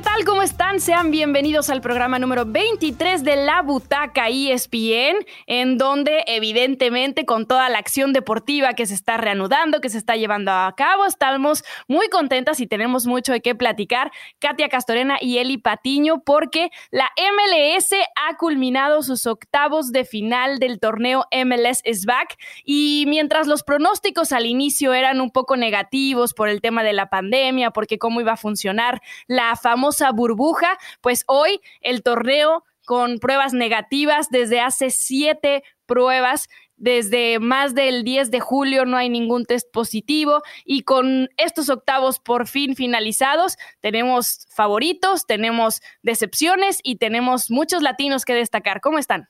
¿qué 0.00 0.04
tal? 0.04 0.24
¿Cómo 0.24 0.40
están? 0.40 0.80
Sean 0.80 1.10
bienvenidos 1.10 1.68
al 1.68 1.82
programa 1.82 2.18
número 2.18 2.46
23 2.46 3.22
de 3.22 3.36
La 3.36 3.60
Butaca 3.60 4.30
ESPN, 4.30 5.26
en 5.46 5.76
donde 5.76 6.24
evidentemente 6.26 7.26
con 7.26 7.46
toda 7.46 7.68
la 7.68 7.78
acción 7.78 8.14
deportiva 8.14 8.72
que 8.72 8.86
se 8.86 8.94
está 8.94 9.18
reanudando, 9.18 9.82
que 9.82 9.90
se 9.90 9.98
está 9.98 10.16
llevando 10.16 10.52
a 10.52 10.72
cabo, 10.74 11.04
estamos 11.04 11.64
muy 11.86 12.08
contentas 12.08 12.60
y 12.60 12.66
tenemos 12.66 13.06
mucho 13.06 13.32
de 13.32 13.42
qué 13.42 13.54
platicar. 13.54 14.10
Katia 14.38 14.70
Castorena 14.70 15.18
y 15.20 15.36
Eli 15.36 15.58
Patiño, 15.58 16.22
porque 16.24 16.70
la 16.90 17.10
MLS 17.18 17.92
ha 18.16 18.38
culminado 18.38 19.02
sus 19.02 19.26
octavos 19.26 19.92
de 19.92 20.06
final 20.06 20.60
del 20.60 20.80
torneo 20.80 21.26
MLS 21.30 21.82
is 21.84 22.06
Back 22.06 22.38
y 22.64 23.04
mientras 23.06 23.46
los 23.46 23.64
pronósticos 23.64 24.32
al 24.32 24.46
inicio 24.46 24.94
eran 24.94 25.20
un 25.20 25.30
poco 25.30 25.58
negativos 25.58 26.32
por 26.32 26.48
el 26.48 26.62
tema 26.62 26.82
de 26.84 26.94
la 26.94 27.10
pandemia, 27.10 27.70
porque 27.70 27.98
cómo 27.98 28.22
iba 28.22 28.32
a 28.32 28.38
funcionar 28.38 29.02
la 29.26 29.56
famosa 29.56 29.89
burbuja, 30.14 30.78
pues 31.00 31.24
hoy 31.26 31.60
el 31.80 32.02
torneo 32.02 32.64
con 32.84 33.18
pruebas 33.18 33.52
negativas 33.52 34.30
desde 34.30 34.60
hace 34.60 34.90
siete 34.90 35.62
pruebas. 35.86 36.48
Desde 36.76 37.38
más 37.40 37.74
del 37.74 38.04
10 38.04 38.30
de 38.30 38.40
julio 38.40 38.86
no 38.86 38.96
hay 38.96 39.10
ningún 39.10 39.44
test 39.44 39.70
positivo 39.70 40.42
y 40.64 40.82
con 40.82 41.28
estos 41.36 41.68
octavos 41.68 42.18
por 42.20 42.48
fin 42.48 42.74
finalizados 42.74 43.58
tenemos 43.80 44.46
favoritos, 44.48 45.26
tenemos 45.26 45.82
decepciones 46.02 46.80
y 46.82 46.96
tenemos 46.96 47.50
muchos 47.50 47.82
latinos 47.82 48.24
que 48.24 48.32
destacar. 48.32 48.80
¿Cómo 48.80 48.98
están? 48.98 49.28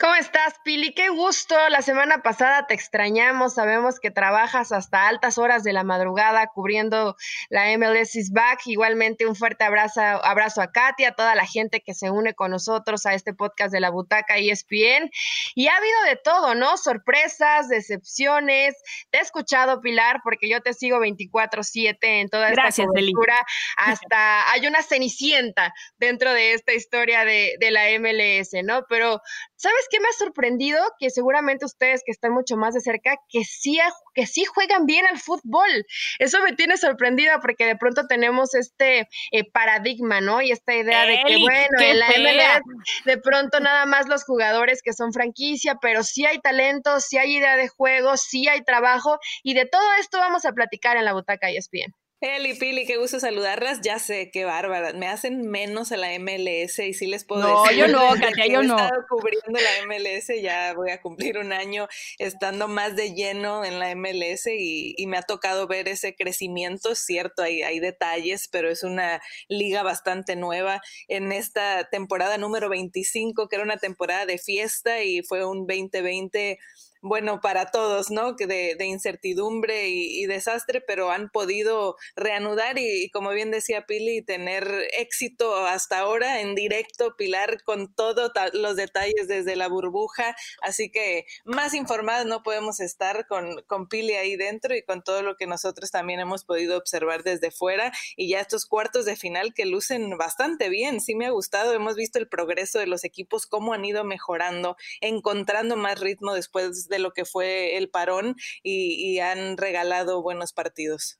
¿Cómo 0.00 0.14
estás, 0.14 0.54
Pili? 0.62 0.94
Qué 0.94 1.08
gusto. 1.08 1.56
La 1.70 1.82
semana 1.82 2.22
pasada 2.22 2.68
te 2.68 2.74
extrañamos. 2.74 3.54
Sabemos 3.54 3.98
que 3.98 4.12
trabajas 4.12 4.70
hasta 4.70 5.08
altas 5.08 5.38
horas 5.38 5.64
de 5.64 5.72
la 5.72 5.82
madrugada 5.82 6.46
cubriendo 6.54 7.16
la 7.48 7.76
MLS 7.76 8.14
is 8.14 8.30
Back. 8.30 8.60
Igualmente, 8.66 9.26
un 9.26 9.34
fuerte 9.34 9.64
abrazo, 9.64 10.00
abrazo 10.00 10.62
a 10.62 10.70
Katia, 10.70 11.08
a 11.08 11.14
toda 11.16 11.34
la 11.34 11.46
gente 11.46 11.80
que 11.80 11.94
se 11.94 12.10
une 12.10 12.34
con 12.34 12.52
nosotros 12.52 13.06
a 13.06 13.14
este 13.14 13.34
podcast 13.34 13.72
de 13.72 13.80
la 13.80 13.90
Butaca 13.90 14.36
ESPN. 14.36 15.10
Y 15.56 15.66
ha 15.66 15.76
habido 15.76 16.02
de 16.02 16.14
todo, 16.14 16.54
¿no? 16.54 16.76
Sorpresas, 16.76 17.68
decepciones. 17.68 18.76
Te 19.10 19.18
he 19.18 19.20
escuchado, 19.20 19.80
Pilar, 19.80 20.20
porque 20.22 20.48
yo 20.48 20.60
te 20.60 20.74
sigo 20.74 20.98
24-7 21.00 21.96
en 22.02 22.28
toda 22.28 22.50
esta 22.50 22.62
Gracias, 22.62 22.86
cobertura. 22.86 23.44
Hasta 23.76 24.52
hay 24.52 24.64
una 24.64 24.80
cenicienta 24.84 25.74
dentro 25.96 26.32
de 26.32 26.52
esta 26.52 26.72
historia 26.72 27.24
de, 27.24 27.56
de 27.58 27.72
la 27.72 27.86
MLS, 27.98 28.50
¿no? 28.62 28.86
Pero 28.88 29.20
¿Sabes 29.60 29.87
qué 29.90 30.00
me 30.00 30.08
ha 30.08 30.12
sorprendido? 30.12 30.80
Que 30.98 31.10
seguramente 31.10 31.64
ustedes 31.64 32.02
que 32.04 32.12
están 32.12 32.32
mucho 32.32 32.56
más 32.56 32.74
de 32.74 32.80
cerca, 32.80 33.16
que 33.28 33.44
sí, 33.44 33.78
que 34.14 34.26
sí 34.26 34.44
juegan 34.44 34.86
bien 34.86 35.06
al 35.06 35.18
fútbol. 35.18 35.86
Eso 36.18 36.40
me 36.42 36.52
tiene 36.52 36.76
sorprendida 36.76 37.40
porque 37.40 37.66
de 37.66 37.76
pronto 37.76 38.06
tenemos 38.06 38.54
este 38.54 39.08
eh, 39.32 39.50
paradigma, 39.52 40.20
¿no? 40.20 40.42
Y 40.42 40.52
esta 40.52 40.74
idea 40.74 41.04
de 41.06 41.20
que, 41.26 41.38
bueno, 41.38 41.80
en 41.80 41.98
la 41.98 42.08
MLS 42.08 42.78
de 43.04 43.18
pronto 43.18 43.60
nada 43.60 43.86
más 43.86 44.08
los 44.08 44.24
jugadores 44.24 44.82
que 44.82 44.92
son 44.92 45.12
franquicia, 45.12 45.76
pero 45.80 46.02
sí 46.02 46.26
hay 46.26 46.38
talento, 46.40 47.00
sí 47.00 47.18
hay 47.18 47.36
idea 47.36 47.56
de 47.56 47.68
juego, 47.68 48.16
sí 48.16 48.48
hay 48.48 48.62
trabajo 48.62 49.18
y 49.42 49.54
de 49.54 49.66
todo 49.66 49.94
esto 50.00 50.18
vamos 50.18 50.44
a 50.44 50.52
platicar 50.52 50.96
en 50.96 51.04
la 51.04 51.12
butaca 51.12 51.50
ESPN. 51.50 51.94
Eli, 52.20 52.54
Pili, 52.54 52.84
qué 52.84 52.96
gusto 52.96 53.20
saludarlas. 53.20 53.80
Ya 53.80 54.00
sé, 54.00 54.30
qué 54.32 54.44
bárbara. 54.44 54.92
Me 54.92 55.06
hacen 55.06 55.48
menos 55.48 55.92
a 55.92 55.96
la 55.96 56.18
MLS 56.18 56.80
y 56.80 56.92
sí 56.92 57.06
les 57.06 57.24
puedo 57.24 57.42
no, 57.42 57.62
decir. 57.62 57.78
yo 57.78 57.86
no, 57.86 58.08
Katia, 58.20 58.46
yo 58.48 58.62
no. 58.62 58.76
He 58.76 58.82
estado 58.82 59.04
cubriendo 59.08 59.60
la 59.60 59.86
MLS, 59.86 60.42
ya 60.42 60.74
voy 60.74 60.90
a 60.90 61.00
cumplir 61.00 61.38
un 61.38 61.52
año 61.52 61.86
estando 62.18 62.66
más 62.66 62.96
de 62.96 63.14
lleno 63.14 63.64
en 63.64 63.78
la 63.78 63.94
MLS 63.94 64.48
y, 64.48 64.94
y 64.96 65.06
me 65.06 65.16
ha 65.16 65.22
tocado 65.22 65.68
ver 65.68 65.86
ese 65.86 66.16
crecimiento. 66.16 66.96
Cierto, 66.96 67.42
hay, 67.42 67.62
hay 67.62 67.78
detalles, 67.78 68.48
pero 68.48 68.68
es 68.68 68.82
una 68.82 69.22
liga 69.46 69.84
bastante 69.84 70.34
nueva. 70.34 70.80
En 71.06 71.30
esta 71.30 71.88
temporada 71.88 72.36
número 72.36 72.68
25, 72.68 73.48
que 73.48 73.54
era 73.54 73.64
una 73.64 73.76
temporada 73.76 74.26
de 74.26 74.38
fiesta 74.38 75.04
y 75.04 75.22
fue 75.22 75.44
un 75.44 75.68
2020 75.68 76.58
bueno, 77.02 77.40
para 77.40 77.66
todos, 77.70 78.10
¿no? 78.10 78.32
De, 78.32 78.74
de 78.76 78.84
incertidumbre 78.86 79.88
y, 79.88 80.26
desastre, 80.26 80.80
pero 80.80 81.10
han 81.10 81.30
podido 81.30 81.96
reanudar 82.16 82.78
y, 82.78 83.04
y, 83.04 83.10
como 83.10 83.30
bien 83.30 83.50
decía 83.50 83.86
Pili, 83.86 84.22
tener 84.22 84.68
éxito 84.96 85.56
hasta 85.66 85.98
ahora 85.98 86.40
en 86.40 86.54
directo, 86.54 87.16
Pilar, 87.16 87.62
con 87.62 87.94
todos 87.94 88.30
los 88.52 88.76
detalles 88.76 89.28
desde 89.28 89.56
la 89.56 89.68
burbuja. 89.68 90.36
Así 90.60 90.90
que 90.90 91.26
más 91.44 91.74
informados 91.74 92.26
no 92.26 92.42
podemos 92.42 92.80
estar 92.80 93.26
con, 93.26 93.62
con 93.66 93.88
Pili 93.88 94.14
ahí 94.14 94.36
dentro 94.36 94.74
y 94.74 94.82
con 94.82 95.02
todo 95.02 95.22
lo 95.22 95.36
que 95.36 95.46
nosotros 95.46 95.90
también 95.90 96.20
hemos 96.20 96.44
podido 96.44 96.76
observar 96.76 97.22
desde 97.22 97.50
fuera 97.50 97.92
y 98.16 98.28
ya 98.28 98.40
estos 98.40 98.66
cuartos 98.66 99.04
de 99.04 99.16
final 99.16 99.54
que 99.54 99.66
lucen 99.66 100.16
bastante 100.18 100.68
bien. 100.68 101.00
Sí 101.00 101.14
me 101.14 101.26
ha 101.26 101.30
gustado, 101.30 101.72
hemos 101.72 101.96
visto 101.96 102.18
el 102.18 102.28
progreso 102.28 102.78
de 102.78 102.86
los 102.86 103.04
equipos, 103.04 103.46
cómo 103.46 103.72
han 103.72 103.84
ido 103.84 104.04
mejorando, 104.04 104.76
encontrando 105.00 105.76
más 105.76 106.00
ritmo 106.00 106.34
después 106.34 106.87
de 106.88 106.98
lo 106.98 107.12
que 107.12 107.24
fue 107.24 107.76
el 107.76 107.90
parón 107.90 108.36
y, 108.62 108.94
y 108.94 109.20
han 109.20 109.56
regalado 109.56 110.22
buenos 110.22 110.52
partidos. 110.52 111.18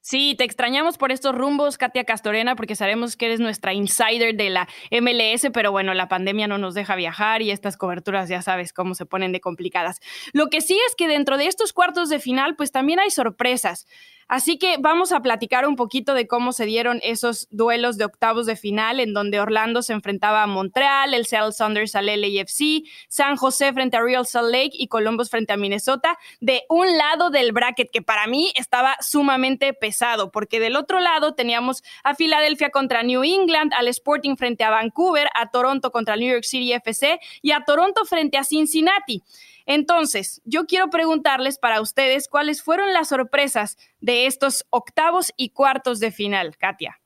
Sí, 0.00 0.34
te 0.36 0.44
extrañamos 0.44 0.98
por 0.98 1.12
estos 1.12 1.34
rumbos, 1.34 1.78
Katia 1.78 2.04
Castorena, 2.04 2.56
porque 2.56 2.76
sabemos 2.76 3.16
que 3.16 3.26
eres 3.26 3.40
nuestra 3.40 3.72
insider 3.72 4.34
de 4.36 4.50
la 4.50 4.68
MLS, 4.90 5.50
pero 5.52 5.72
bueno, 5.72 5.94
la 5.94 6.08
pandemia 6.08 6.46
no 6.46 6.58
nos 6.58 6.74
deja 6.74 6.96
viajar 6.96 7.42
y 7.42 7.50
estas 7.50 7.76
coberturas 7.76 8.28
ya 8.28 8.42
sabes 8.42 8.72
cómo 8.72 8.94
se 8.94 9.06
ponen 9.06 9.32
de 9.32 9.40
complicadas. 9.40 10.00
Lo 10.32 10.48
que 10.48 10.60
sí 10.60 10.78
es 10.88 10.94
que 10.96 11.08
dentro 11.08 11.36
de 11.36 11.46
estos 11.46 11.72
cuartos 11.72 12.08
de 12.08 12.20
final, 12.20 12.56
pues 12.56 12.72
también 12.72 13.00
hay 13.00 13.10
sorpresas. 13.10 13.86
Así 14.28 14.58
que 14.58 14.76
vamos 14.78 15.12
a 15.12 15.20
platicar 15.20 15.66
un 15.66 15.76
poquito 15.76 16.14
de 16.14 16.26
cómo 16.26 16.52
se 16.52 16.64
dieron 16.64 17.00
esos 17.02 17.48
duelos 17.50 17.98
de 17.98 18.04
octavos 18.04 18.46
de 18.46 18.56
final, 18.56 19.00
en 19.00 19.12
donde 19.14 19.40
Orlando 19.40 19.82
se 19.82 19.92
enfrentaba 19.92 20.42
a 20.42 20.46
Montreal, 20.46 21.14
el 21.14 21.26
Seattle 21.26 21.52
Saunders 21.52 21.94
al 21.94 22.06
LAFC, 22.06 22.84
San 23.08 23.36
José 23.36 23.72
frente 23.72 23.96
a 23.96 24.02
Real 24.02 24.26
Salt 24.26 24.50
Lake 24.50 24.72
y 24.72 24.88
Columbus 24.88 25.30
frente 25.30 25.52
a 25.52 25.56
Minnesota, 25.56 26.18
de 26.40 26.62
un 26.68 26.96
lado 26.96 27.30
del 27.30 27.52
bracket 27.52 27.90
que 27.90 28.02
para 28.02 28.26
mí 28.26 28.52
estaba 28.56 28.96
sumamente 29.00 29.72
pesado, 29.74 30.30
porque 30.30 30.60
del 30.60 30.76
otro 30.76 31.00
lado 31.00 31.34
teníamos 31.34 31.82
a 32.04 32.14
Filadelfia 32.14 32.70
contra 32.70 33.02
New 33.02 33.22
England, 33.22 33.72
al 33.74 33.88
Sporting 33.88 34.36
frente 34.36 34.64
a 34.64 34.70
Vancouver, 34.70 35.28
a 35.34 35.50
Toronto 35.50 35.90
contra 35.90 36.16
New 36.16 36.30
York 36.30 36.44
City 36.44 36.72
FC 36.72 37.20
y 37.42 37.52
a 37.52 37.64
Toronto 37.64 38.04
frente 38.04 38.38
a 38.38 38.44
Cincinnati. 38.44 39.22
Entonces, 39.66 40.40
yo 40.44 40.66
quiero 40.66 40.90
preguntarles 40.90 41.58
para 41.58 41.80
ustedes 41.80 42.28
cuáles 42.28 42.62
fueron 42.62 42.92
las 42.92 43.08
sorpresas 43.08 43.76
de 44.00 44.26
estos 44.26 44.64
octavos 44.70 45.32
y 45.36 45.50
cuartos 45.50 46.00
de 46.00 46.12
final, 46.12 46.56
Katia. 46.56 47.01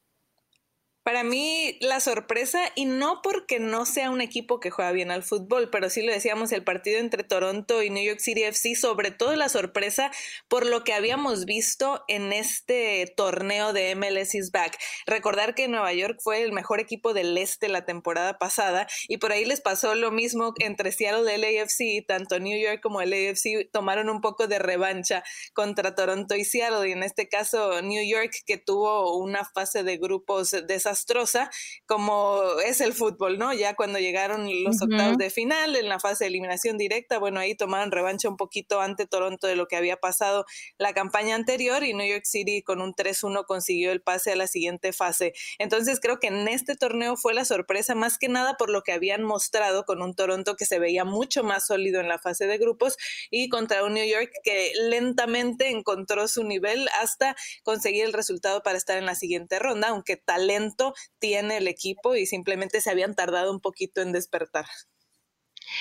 Para 1.06 1.22
mí 1.22 1.78
la 1.80 2.00
sorpresa, 2.00 2.58
y 2.74 2.84
no 2.84 3.20
porque 3.22 3.60
no 3.60 3.86
sea 3.86 4.10
un 4.10 4.20
equipo 4.20 4.58
que 4.58 4.72
juega 4.72 4.90
bien 4.90 5.12
al 5.12 5.22
fútbol, 5.22 5.70
pero 5.70 5.88
sí 5.88 6.02
lo 6.02 6.12
decíamos, 6.12 6.50
el 6.50 6.64
partido 6.64 6.98
entre 6.98 7.22
Toronto 7.22 7.80
y 7.84 7.90
New 7.90 8.02
York 8.02 8.18
City 8.18 8.42
FC, 8.42 8.74
sobre 8.74 9.12
todo 9.12 9.36
la 9.36 9.48
sorpresa 9.48 10.10
por 10.48 10.66
lo 10.66 10.82
que 10.82 10.94
habíamos 10.94 11.44
visto 11.44 12.02
en 12.08 12.32
este 12.32 13.14
torneo 13.16 13.72
de 13.72 13.94
MLS 13.94 14.34
is 14.34 14.50
Back. 14.50 14.80
Recordar 15.06 15.54
que 15.54 15.68
Nueva 15.68 15.92
York 15.92 16.18
fue 16.20 16.42
el 16.42 16.50
mejor 16.50 16.80
equipo 16.80 17.14
del 17.14 17.38
este 17.38 17.68
la 17.68 17.84
temporada 17.84 18.40
pasada 18.40 18.88
y 19.06 19.18
por 19.18 19.30
ahí 19.30 19.44
les 19.44 19.60
pasó 19.60 19.94
lo 19.94 20.10
mismo 20.10 20.54
entre 20.58 20.90
Seattle 20.90 21.38
LAFC, 21.38 22.04
tanto 22.04 22.40
New 22.40 22.60
York 22.60 22.80
como 22.82 23.00
LAFC 23.00 23.70
tomaron 23.72 24.10
un 24.10 24.20
poco 24.20 24.48
de 24.48 24.58
revancha 24.58 25.22
contra 25.52 25.94
Toronto 25.94 26.34
y 26.34 26.44
Seattle 26.44 26.88
y 26.88 26.90
en 26.90 27.04
este 27.04 27.28
caso 27.28 27.80
New 27.80 28.04
York 28.04 28.32
que 28.44 28.58
tuvo 28.58 29.16
una 29.18 29.44
fase 29.44 29.84
de 29.84 29.98
grupos 29.98 30.50
desastrosos 30.50 30.95
desastrosa 30.96 31.50
como 31.86 32.42
es 32.64 32.80
el 32.80 32.92
fútbol, 32.92 33.38
¿no? 33.38 33.52
Ya 33.52 33.74
cuando 33.74 33.98
llegaron 33.98 34.46
los 34.64 34.76
uh 34.76 34.78
-huh. 34.78 34.92
octavos 34.92 35.18
de 35.18 35.30
final, 35.30 35.76
en 35.76 35.88
la 35.88 36.00
fase 36.00 36.24
de 36.24 36.28
eliminación 36.28 36.78
directa, 36.78 37.18
bueno, 37.18 37.40
ahí 37.40 37.54
tomaron 37.54 37.90
revancha 37.90 38.28
un 38.28 38.36
poquito 38.36 38.80
ante 38.80 39.06
Toronto 39.06 39.46
de 39.46 39.56
lo 39.56 39.66
que 39.66 39.76
había 39.76 39.96
pasado 39.96 40.46
la 40.78 40.92
campaña 40.94 41.34
anterior 41.34 41.84
y 41.84 41.92
New 41.92 42.06
York 42.06 42.24
City 42.24 42.62
con 42.62 42.80
un 42.80 42.94
3-1 42.94 43.44
consiguió 43.46 43.92
el 43.92 44.00
pase 44.00 44.32
a 44.32 44.36
la 44.36 44.46
siguiente 44.46 44.92
fase. 44.92 45.32
Entonces 45.58 46.00
creo 46.00 46.18
que 46.18 46.28
en 46.28 46.48
este 46.48 46.76
torneo 46.76 47.16
fue 47.16 47.34
la 47.34 47.44
sorpresa 47.44 47.94
más 47.94 48.18
que 48.18 48.28
nada 48.28 48.54
por 48.56 48.70
lo 48.70 48.82
que 48.82 48.92
habían 48.92 49.22
mostrado 49.22 49.84
con 49.84 50.02
un 50.02 50.14
Toronto 50.14 50.56
que 50.56 50.64
se 50.64 50.78
veía 50.78 51.04
mucho 51.04 51.44
más 51.44 51.66
sólido 51.66 52.00
en 52.00 52.08
la 52.08 52.18
fase 52.18 52.46
de 52.46 52.58
grupos 52.58 52.96
y 53.30 53.48
contra 53.48 53.84
un 53.84 53.94
New 53.94 54.06
York 54.06 54.30
que 54.42 54.72
lentamente 54.88 55.68
encontró 55.70 56.28
su 56.28 56.44
nivel 56.44 56.88
hasta 57.00 57.36
conseguir 57.62 58.04
el 58.04 58.12
resultado 58.12 58.62
para 58.62 58.78
estar 58.78 58.96
en 58.96 59.06
la 59.06 59.14
siguiente 59.14 59.58
ronda, 59.58 59.88
aunque 59.88 60.16
talento 60.16 60.85
tiene 61.18 61.58
el 61.58 61.68
equipo 61.68 62.16
y 62.16 62.26
simplemente 62.26 62.80
se 62.80 62.90
habían 62.90 63.14
tardado 63.14 63.52
un 63.52 63.60
poquito 63.60 64.00
en 64.00 64.12
despertar. 64.12 64.66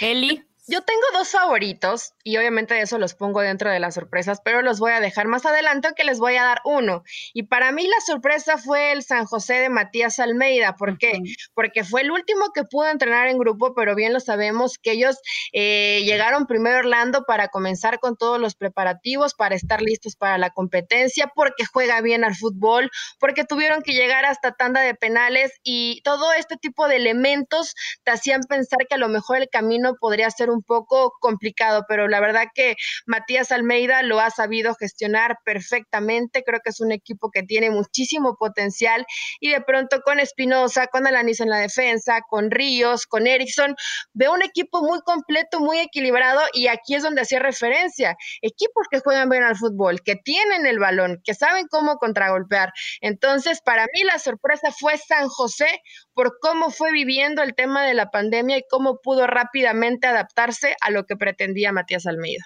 Eli. 0.01 0.43
Yo 0.67 0.81
tengo 0.81 1.03
dos 1.13 1.29
favoritos 1.29 2.15
y 2.23 2.37
obviamente 2.37 2.81
eso 2.81 2.97
los 2.97 3.13
pongo 3.13 3.41
dentro 3.41 3.69
de 3.69 3.79
las 3.79 3.93
sorpresas, 3.93 4.41
pero 4.43 4.63
los 4.63 4.79
voy 4.79 4.93
a 4.93 4.99
dejar 4.99 5.27
más 5.27 5.45
adelante 5.45 5.89
que 5.95 6.03
les 6.03 6.17
voy 6.17 6.37
a 6.37 6.43
dar 6.43 6.61
uno. 6.65 7.03
Y 7.35 7.43
para 7.43 7.71
mí 7.71 7.87
la 7.87 8.01
sorpresa 8.03 8.57
fue 8.57 8.91
el 8.91 9.03
San 9.03 9.25
José 9.25 9.53
de 9.55 9.69
Matías 9.69 10.17
Almeida. 10.17 10.75
¿Por 10.75 10.97
qué? 10.97 11.21
Porque 11.53 11.83
fue 11.83 12.01
el 12.01 12.09
último 12.09 12.51
que 12.51 12.63
pudo 12.63 12.89
entrenar 12.89 13.27
en 13.27 13.37
grupo, 13.37 13.75
pero 13.75 13.93
bien 13.93 14.11
lo 14.11 14.19
sabemos 14.19 14.79
que 14.79 14.93
ellos 14.93 15.19
eh, 15.53 16.01
llegaron 16.03 16.47
primero 16.47 16.77
a 16.77 16.79
Orlando 16.79 17.25
para 17.27 17.49
comenzar 17.49 17.99
con 17.99 18.17
todos 18.17 18.39
los 18.39 18.55
preparativos, 18.55 19.35
para 19.35 19.53
estar 19.53 19.83
listos 19.83 20.15
para 20.15 20.39
la 20.39 20.49
competencia, 20.49 21.31
porque 21.35 21.65
juega 21.71 22.01
bien 22.01 22.23
al 22.23 22.35
fútbol, 22.35 22.89
porque 23.19 23.43
tuvieron 23.43 23.83
que 23.83 23.93
llegar 23.93 24.25
hasta 24.25 24.53
tanda 24.53 24.81
de 24.81 24.95
penales 24.95 25.51
y 25.61 26.01
todo 26.01 26.33
este 26.33 26.57
tipo 26.57 26.87
de 26.87 26.95
elementos 26.95 27.75
te 28.03 28.09
hacían 28.09 28.41
pensar 28.49 28.79
que 28.89 28.95
a 28.95 28.97
lo 28.99 29.09
mejor 29.09 29.37
el 29.37 29.49
camino 29.49 29.93
podría 29.99 30.31
ser 30.31 30.49
un 30.49 30.54
un 30.55 30.63
poco 30.63 31.13
complicado, 31.19 31.85
pero 31.87 32.07
la 32.07 32.19
verdad 32.19 32.47
que 32.53 32.75
Matías 33.05 33.51
Almeida 33.51 34.01
lo 34.03 34.19
ha 34.19 34.29
sabido 34.29 34.75
gestionar 34.75 35.37
perfectamente. 35.43 36.43
Creo 36.43 36.61
que 36.63 36.69
es 36.69 36.79
un 36.79 36.91
equipo 36.91 37.29
que 37.31 37.43
tiene 37.43 37.69
muchísimo 37.69 38.35
potencial 38.37 39.05
y 39.39 39.51
de 39.51 39.61
pronto 39.61 40.01
con 40.01 40.19
Espinosa, 40.19 40.87
con 40.87 41.07
Alanis 41.07 41.39
en 41.39 41.49
la 41.49 41.57
defensa, 41.57 42.21
con 42.29 42.51
Ríos, 42.51 43.05
con 43.05 43.27
Erickson, 43.27 43.75
veo 44.13 44.33
un 44.33 44.41
equipo 44.41 44.81
muy 44.81 44.99
completo, 45.01 45.59
muy 45.59 45.79
equilibrado 45.79 46.41
y 46.53 46.67
aquí 46.67 46.95
es 46.95 47.03
donde 47.03 47.21
hacía 47.21 47.39
referencia. 47.39 48.17
Equipos 48.41 48.87
que 48.89 48.99
juegan 48.99 49.29
bien 49.29 49.43
al 49.43 49.55
fútbol, 49.55 50.01
que 50.03 50.15
tienen 50.15 50.65
el 50.65 50.79
balón, 50.79 51.21
que 51.23 51.33
saben 51.33 51.67
cómo 51.69 51.97
contragolpear. 51.97 52.71
Entonces, 53.01 53.61
para 53.61 53.85
mí 53.93 54.03
la 54.03 54.19
sorpresa 54.19 54.71
fue 54.71 54.97
San 54.97 55.27
José 55.27 55.67
por 56.13 56.39
cómo 56.39 56.69
fue 56.71 56.91
viviendo 56.91 57.43
el 57.43 57.55
tema 57.55 57.85
de 57.85 57.93
la 57.93 58.09
pandemia 58.09 58.57
y 58.57 58.65
cómo 58.69 58.99
pudo 59.01 59.27
rápidamente 59.27 60.07
adaptar 60.07 60.44
a 60.81 60.91
lo 60.91 61.05
que 61.05 61.15
pretendía 61.15 61.71
Matías 61.71 62.05
Almeida. 62.05 62.45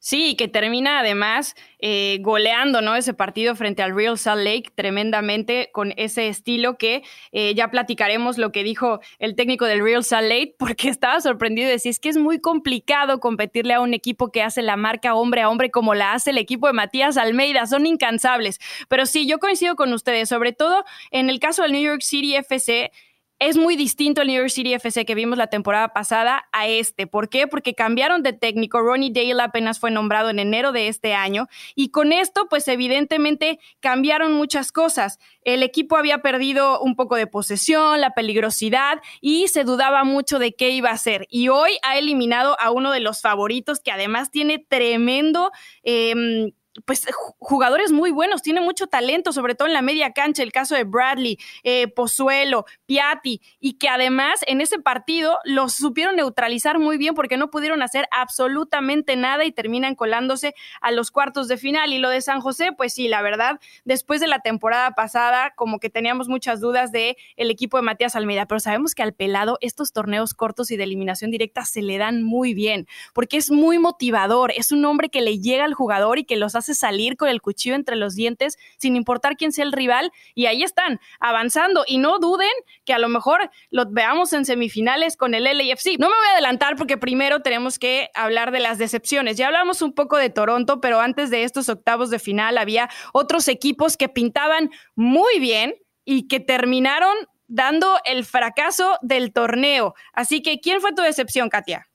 Sí, 0.00 0.36
que 0.36 0.46
termina 0.46 1.00
además 1.00 1.56
eh, 1.80 2.18
goleando 2.20 2.80
¿no? 2.80 2.94
ese 2.94 3.14
partido 3.14 3.56
frente 3.56 3.82
al 3.82 3.96
Real 3.96 4.16
Salt 4.16 4.44
Lake 4.44 4.70
tremendamente 4.72 5.70
con 5.72 5.92
ese 5.96 6.28
estilo 6.28 6.78
que 6.78 7.02
eh, 7.32 7.52
ya 7.56 7.72
platicaremos 7.72 8.38
lo 8.38 8.52
que 8.52 8.62
dijo 8.62 9.00
el 9.18 9.34
técnico 9.34 9.64
del 9.64 9.82
Real 9.82 10.04
Salt 10.04 10.28
Lake 10.28 10.54
porque 10.58 10.88
estaba 10.88 11.20
sorprendido 11.20 11.66
de 11.66 11.72
decir 11.72 11.90
es 11.90 11.98
que 11.98 12.10
es 12.10 12.16
muy 12.16 12.40
complicado 12.40 13.18
competirle 13.18 13.74
a 13.74 13.80
un 13.80 13.92
equipo 13.92 14.30
que 14.30 14.40
hace 14.40 14.62
la 14.62 14.76
marca 14.76 15.14
hombre 15.14 15.42
a 15.42 15.48
hombre 15.48 15.72
como 15.72 15.96
la 15.96 16.12
hace 16.12 16.30
el 16.30 16.38
equipo 16.38 16.68
de 16.68 16.74
Matías 16.74 17.16
Almeida, 17.16 17.66
son 17.66 17.84
incansables. 17.84 18.60
Pero 18.88 19.04
sí, 19.04 19.26
yo 19.26 19.38
coincido 19.38 19.74
con 19.74 19.92
ustedes, 19.92 20.28
sobre 20.28 20.52
todo 20.52 20.84
en 21.10 21.28
el 21.28 21.40
caso 21.40 21.62
del 21.62 21.72
New 21.72 21.82
York 21.82 22.02
City 22.02 22.36
FC 22.36 22.92
es 23.40 23.56
muy 23.56 23.76
distinto 23.76 24.22
el 24.22 24.28
New 24.28 24.36
York 24.36 24.50
City 24.50 24.74
FC 24.74 25.04
que 25.04 25.14
vimos 25.14 25.38
la 25.38 25.46
temporada 25.46 25.88
pasada 25.92 26.48
a 26.52 26.66
este. 26.66 27.06
¿Por 27.06 27.28
qué? 27.28 27.46
Porque 27.46 27.74
cambiaron 27.74 28.22
de 28.22 28.32
técnico. 28.32 28.80
Ronnie 28.80 29.12
Dale 29.12 29.40
apenas 29.42 29.78
fue 29.78 29.90
nombrado 29.90 30.30
en 30.30 30.40
enero 30.40 30.72
de 30.72 30.88
este 30.88 31.14
año 31.14 31.46
y 31.76 31.90
con 31.90 32.12
esto, 32.12 32.48
pues 32.48 32.66
evidentemente 32.66 33.60
cambiaron 33.80 34.32
muchas 34.32 34.72
cosas. 34.72 35.18
El 35.42 35.62
equipo 35.62 35.96
había 35.96 36.18
perdido 36.18 36.80
un 36.80 36.96
poco 36.96 37.14
de 37.14 37.28
posesión, 37.28 38.00
la 38.00 38.10
peligrosidad 38.10 39.00
y 39.20 39.46
se 39.48 39.62
dudaba 39.62 40.02
mucho 40.02 40.40
de 40.40 40.54
qué 40.54 40.70
iba 40.70 40.90
a 40.90 40.94
hacer. 40.94 41.26
Y 41.30 41.48
hoy 41.48 41.78
ha 41.82 41.96
eliminado 41.96 42.56
a 42.60 42.72
uno 42.72 42.90
de 42.90 43.00
los 43.00 43.20
favoritos 43.20 43.80
que 43.80 43.92
además 43.92 44.30
tiene 44.30 44.58
tremendo... 44.58 45.52
Em, 45.82 46.52
pues 46.84 47.06
jugadores 47.38 47.92
muy 47.92 48.10
buenos, 48.10 48.42
tiene 48.42 48.60
mucho 48.60 48.86
talento, 48.86 49.32
sobre 49.32 49.54
todo 49.54 49.68
en 49.68 49.74
la 49.74 49.82
media 49.82 50.12
cancha, 50.12 50.42
el 50.42 50.52
caso 50.52 50.74
de 50.74 50.84
Bradley, 50.84 51.38
eh, 51.62 51.88
Pozuelo, 51.88 52.64
Piatti, 52.86 53.40
y 53.60 53.74
que 53.74 53.88
además 53.88 54.40
en 54.46 54.60
ese 54.60 54.78
partido 54.78 55.38
los 55.44 55.74
supieron 55.74 56.16
neutralizar 56.16 56.78
muy 56.78 56.98
bien 56.98 57.14
porque 57.14 57.36
no 57.36 57.50
pudieron 57.50 57.82
hacer 57.82 58.06
absolutamente 58.10 59.16
nada 59.16 59.44
y 59.44 59.52
terminan 59.52 59.94
colándose 59.94 60.54
a 60.80 60.90
los 60.90 61.10
cuartos 61.10 61.48
de 61.48 61.56
final. 61.56 61.92
Y 61.92 61.98
lo 61.98 62.10
de 62.10 62.20
San 62.20 62.40
José, 62.40 62.72
pues 62.72 62.94
sí, 62.94 63.08
la 63.08 63.22
verdad, 63.22 63.60
después 63.84 64.20
de 64.20 64.26
la 64.26 64.40
temporada 64.40 64.92
pasada, 64.92 65.52
como 65.56 65.78
que 65.78 65.90
teníamos 65.90 66.28
muchas 66.28 66.60
dudas 66.60 66.92
de 66.92 67.16
el 67.36 67.50
equipo 67.50 67.76
de 67.76 67.82
Matías 67.82 68.16
Almeida, 68.16 68.46
pero 68.46 68.60
sabemos 68.60 68.94
que 68.94 69.02
al 69.02 69.14
pelado 69.14 69.58
estos 69.60 69.92
torneos 69.92 70.34
cortos 70.34 70.70
y 70.70 70.76
de 70.76 70.84
eliminación 70.84 71.30
directa 71.30 71.64
se 71.64 71.82
le 71.82 71.98
dan 71.98 72.22
muy 72.22 72.54
bien, 72.54 72.86
porque 73.14 73.36
es 73.36 73.50
muy 73.50 73.78
motivador, 73.78 74.52
es 74.56 74.72
un 74.72 74.84
hombre 74.84 75.08
que 75.08 75.20
le 75.20 75.38
llega 75.38 75.64
al 75.64 75.74
jugador 75.74 76.18
y 76.18 76.24
que 76.24 76.36
los 76.36 76.54
hace 76.54 76.67
salir 76.74 77.16
con 77.16 77.28
el 77.28 77.40
cuchillo 77.42 77.74
entre 77.74 77.96
los 77.96 78.14
dientes 78.14 78.58
sin 78.76 78.96
importar 78.96 79.36
quién 79.36 79.52
sea 79.52 79.64
el 79.64 79.72
rival 79.72 80.12
y 80.34 80.46
ahí 80.46 80.62
están 80.62 81.00
avanzando 81.20 81.84
y 81.86 81.98
no 81.98 82.18
duden 82.18 82.50
que 82.84 82.92
a 82.92 82.98
lo 82.98 83.08
mejor 83.08 83.50
los 83.70 83.92
veamos 83.92 84.32
en 84.32 84.44
semifinales 84.44 85.16
con 85.16 85.34
el 85.34 85.44
LAFC. 85.44 85.98
No 85.98 86.08
me 86.08 86.16
voy 86.16 86.26
a 86.28 86.32
adelantar 86.32 86.76
porque 86.76 86.96
primero 86.96 87.40
tenemos 87.40 87.78
que 87.78 88.10
hablar 88.14 88.52
de 88.52 88.60
las 88.60 88.78
decepciones. 88.78 89.36
Ya 89.36 89.46
hablamos 89.46 89.82
un 89.82 89.92
poco 89.92 90.16
de 90.16 90.30
Toronto, 90.30 90.80
pero 90.80 91.00
antes 91.00 91.30
de 91.30 91.44
estos 91.44 91.68
octavos 91.68 92.10
de 92.10 92.18
final 92.18 92.58
había 92.58 92.88
otros 93.12 93.48
equipos 93.48 93.96
que 93.96 94.08
pintaban 94.08 94.70
muy 94.94 95.38
bien 95.38 95.74
y 96.04 96.28
que 96.28 96.40
terminaron 96.40 97.14
dando 97.48 97.98
el 98.04 98.24
fracaso 98.24 98.98
del 99.02 99.32
torneo. 99.32 99.94
Así 100.12 100.42
que, 100.42 100.60
¿quién 100.60 100.80
fue 100.80 100.92
tu 100.92 101.02
decepción, 101.02 101.48
Katia? 101.48 101.87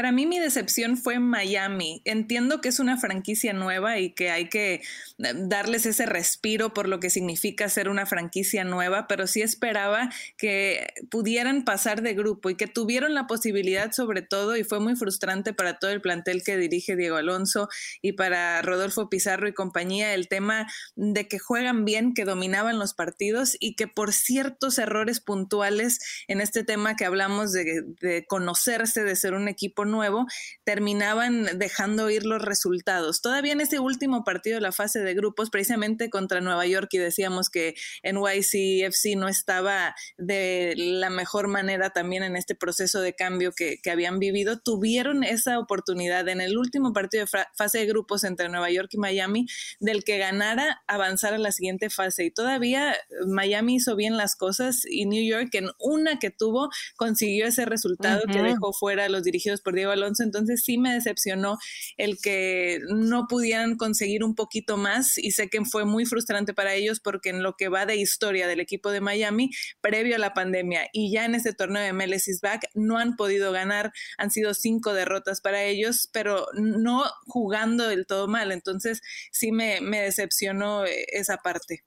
Para 0.00 0.12
mí 0.12 0.24
mi 0.24 0.38
decepción 0.38 0.96
fue 0.96 1.18
Miami. 1.18 2.00
Entiendo 2.06 2.62
que 2.62 2.70
es 2.70 2.80
una 2.80 2.96
franquicia 2.96 3.52
nueva 3.52 3.98
y 3.98 4.14
que 4.14 4.30
hay 4.30 4.48
que 4.48 4.76
eh, 4.76 4.80
darles 5.18 5.84
ese 5.84 6.06
respiro 6.06 6.72
por 6.72 6.88
lo 6.88 7.00
que 7.00 7.10
significa 7.10 7.68
ser 7.68 7.90
una 7.90 8.06
franquicia 8.06 8.64
nueva, 8.64 9.06
pero 9.08 9.26
sí 9.26 9.42
esperaba 9.42 10.08
que 10.38 10.86
pudieran 11.10 11.66
pasar 11.66 12.00
de 12.00 12.14
grupo 12.14 12.48
y 12.48 12.54
que 12.54 12.66
tuvieron 12.66 13.12
la 13.12 13.26
posibilidad 13.26 13.92
sobre 13.92 14.22
todo, 14.22 14.56
y 14.56 14.64
fue 14.64 14.80
muy 14.80 14.96
frustrante 14.96 15.52
para 15.52 15.78
todo 15.78 15.90
el 15.90 16.00
plantel 16.00 16.42
que 16.42 16.56
dirige 16.56 16.96
Diego 16.96 17.16
Alonso 17.16 17.68
y 18.00 18.12
para 18.12 18.62
Rodolfo 18.62 19.10
Pizarro 19.10 19.48
y 19.48 19.52
compañía, 19.52 20.14
el 20.14 20.28
tema 20.28 20.66
de 20.96 21.28
que 21.28 21.38
juegan 21.38 21.84
bien, 21.84 22.14
que 22.14 22.24
dominaban 22.24 22.78
los 22.78 22.94
partidos 22.94 23.54
y 23.60 23.74
que 23.74 23.86
por 23.86 24.14
ciertos 24.14 24.78
errores 24.78 25.20
puntuales 25.20 26.00
en 26.26 26.40
este 26.40 26.64
tema 26.64 26.96
que 26.96 27.04
hablamos 27.04 27.52
de, 27.52 27.82
de 28.00 28.24
conocerse, 28.24 29.04
de 29.04 29.14
ser 29.14 29.34
un 29.34 29.46
equipo 29.46 29.84
nuevo, 29.90 30.26
terminaban 30.64 31.58
dejando 31.58 32.10
ir 32.10 32.24
los 32.24 32.42
resultados. 32.42 33.20
Todavía 33.22 33.52
en 33.52 33.60
ese 33.60 33.78
último 33.78 34.24
partido 34.24 34.56
de 34.56 34.62
la 34.62 34.72
fase 34.72 35.00
de 35.00 35.14
grupos, 35.14 35.50
precisamente 35.50 36.10
contra 36.10 36.40
Nueva 36.40 36.66
York, 36.66 36.88
y 36.92 36.98
decíamos 36.98 37.50
que 37.50 37.74
NYCFC 38.02 39.16
no 39.16 39.28
estaba 39.28 39.94
de 40.16 40.74
la 40.76 41.10
mejor 41.10 41.48
manera 41.48 41.90
también 41.90 42.22
en 42.22 42.36
este 42.36 42.54
proceso 42.54 43.00
de 43.00 43.14
cambio 43.14 43.52
que, 43.52 43.78
que 43.82 43.90
habían 43.90 44.18
vivido, 44.18 44.58
tuvieron 44.58 45.24
esa 45.24 45.58
oportunidad 45.58 46.28
en 46.28 46.40
el 46.40 46.56
último 46.56 46.92
partido 46.92 47.24
de 47.24 47.44
fase 47.54 47.78
de 47.78 47.86
grupos 47.86 48.24
entre 48.24 48.48
Nueva 48.48 48.70
York 48.70 48.90
y 48.92 48.98
Miami, 48.98 49.46
del 49.80 50.04
que 50.04 50.18
ganara 50.18 50.82
avanzar 50.86 51.34
a 51.34 51.38
la 51.38 51.52
siguiente 51.52 51.90
fase. 51.90 52.24
Y 52.24 52.30
todavía 52.30 52.96
Miami 53.26 53.76
hizo 53.76 53.96
bien 53.96 54.16
las 54.16 54.36
cosas 54.36 54.84
y 54.88 55.06
New 55.06 55.24
York 55.24 55.54
en 55.54 55.70
una 55.78 56.18
que 56.18 56.30
tuvo 56.30 56.70
consiguió 56.96 57.46
ese 57.46 57.64
resultado 57.64 58.22
que 58.30 58.42
dejó 58.42 58.72
fuera 58.72 59.04
a 59.04 59.08
los 59.08 59.22
dirigidos 59.22 59.60
por 59.60 59.69
Diego 59.74 59.92
Alonso, 59.92 60.22
entonces 60.22 60.62
sí 60.64 60.78
me 60.78 60.92
decepcionó 60.92 61.58
el 61.96 62.18
que 62.18 62.80
no 62.88 63.26
pudieran 63.28 63.76
conseguir 63.76 64.24
un 64.24 64.34
poquito 64.34 64.76
más 64.76 65.18
y 65.18 65.32
sé 65.32 65.48
que 65.48 65.64
fue 65.64 65.84
muy 65.84 66.06
frustrante 66.06 66.54
para 66.54 66.74
ellos 66.74 67.00
porque 67.00 67.30
en 67.30 67.42
lo 67.42 67.54
que 67.56 67.68
va 67.68 67.86
de 67.86 67.96
historia 67.96 68.46
del 68.46 68.60
equipo 68.60 68.90
de 68.90 69.00
Miami, 69.00 69.50
previo 69.80 70.16
a 70.16 70.18
la 70.18 70.34
pandemia 70.34 70.88
y 70.92 71.12
ya 71.12 71.24
en 71.24 71.34
este 71.34 71.52
torneo 71.52 71.82
de 71.82 71.92
MLS 71.92 72.28
is 72.28 72.40
back, 72.40 72.68
no 72.74 72.98
han 72.98 73.16
podido 73.16 73.52
ganar, 73.52 73.92
han 74.18 74.30
sido 74.30 74.54
cinco 74.54 74.92
derrotas 74.94 75.40
para 75.40 75.64
ellos, 75.64 76.08
pero 76.12 76.46
no 76.54 77.04
jugando 77.26 77.88
del 77.88 78.06
todo 78.06 78.28
mal, 78.28 78.52
entonces 78.52 79.00
sí 79.32 79.52
me, 79.52 79.80
me 79.80 80.00
decepcionó 80.00 80.84
eh, 80.84 81.06
esa 81.12 81.38
parte. 81.38 81.84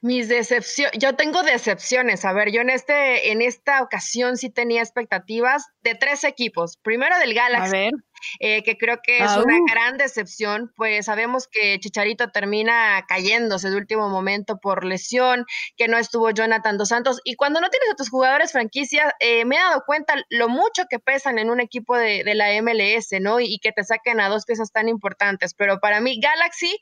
Mis 0.00 0.28
decepciones, 0.28 0.98
yo 0.98 1.14
tengo 1.16 1.42
decepciones. 1.42 2.24
A 2.24 2.32
ver, 2.32 2.50
yo 2.50 2.60
en 2.60 2.70
este, 2.70 3.32
en 3.32 3.42
esta 3.42 3.82
ocasión 3.82 4.36
sí 4.36 4.50
tenía 4.50 4.80
expectativas 4.82 5.66
de 5.82 5.94
tres 5.94 6.24
equipos. 6.24 6.76
Primero 6.78 7.18
del 7.18 7.34
Galaxy. 7.34 7.68
A 7.68 7.70
ver. 7.70 7.92
Eh, 8.38 8.62
que 8.62 8.76
creo 8.76 9.00
que 9.02 9.18
es 9.18 9.36
una 9.36 9.58
gran 9.70 9.96
decepción, 9.98 10.72
pues 10.76 11.06
sabemos 11.06 11.48
que 11.48 11.78
Chicharito 11.80 12.30
termina 12.30 13.04
cayéndose 13.08 13.70
de 13.70 13.76
último 13.76 14.08
momento 14.08 14.58
por 14.58 14.84
lesión, 14.84 15.44
que 15.76 15.88
no 15.88 15.98
estuvo 15.98 16.30
Jonathan 16.30 16.78
Dos 16.78 16.88
Santos, 16.88 17.20
y 17.24 17.34
cuando 17.34 17.60
no 17.60 17.68
tienes 17.70 17.90
a 17.90 17.96
tus 17.96 18.10
jugadores 18.10 18.52
franquicias, 18.52 19.12
eh, 19.20 19.44
me 19.44 19.56
he 19.56 19.58
dado 19.58 19.82
cuenta 19.86 20.14
lo 20.28 20.48
mucho 20.48 20.84
que 20.88 20.98
pesan 20.98 21.38
en 21.38 21.50
un 21.50 21.60
equipo 21.60 21.96
de, 21.96 22.24
de 22.24 22.34
la 22.34 22.50
MLS, 22.62 23.08
¿no? 23.20 23.40
Y, 23.40 23.46
y, 23.54 23.58
que 23.58 23.72
te 23.72 23.84
saquen 23.84 24.20
a 24.20 24.28
dos 24.28 24.44
piezas 24.44 24.72
tan 24.72 24.88
importantes, 24.88 25.54
pero 25.54 25.80
para 25.80 26.00
mí 26.00 26.20
Galaxy, 26.20 26.80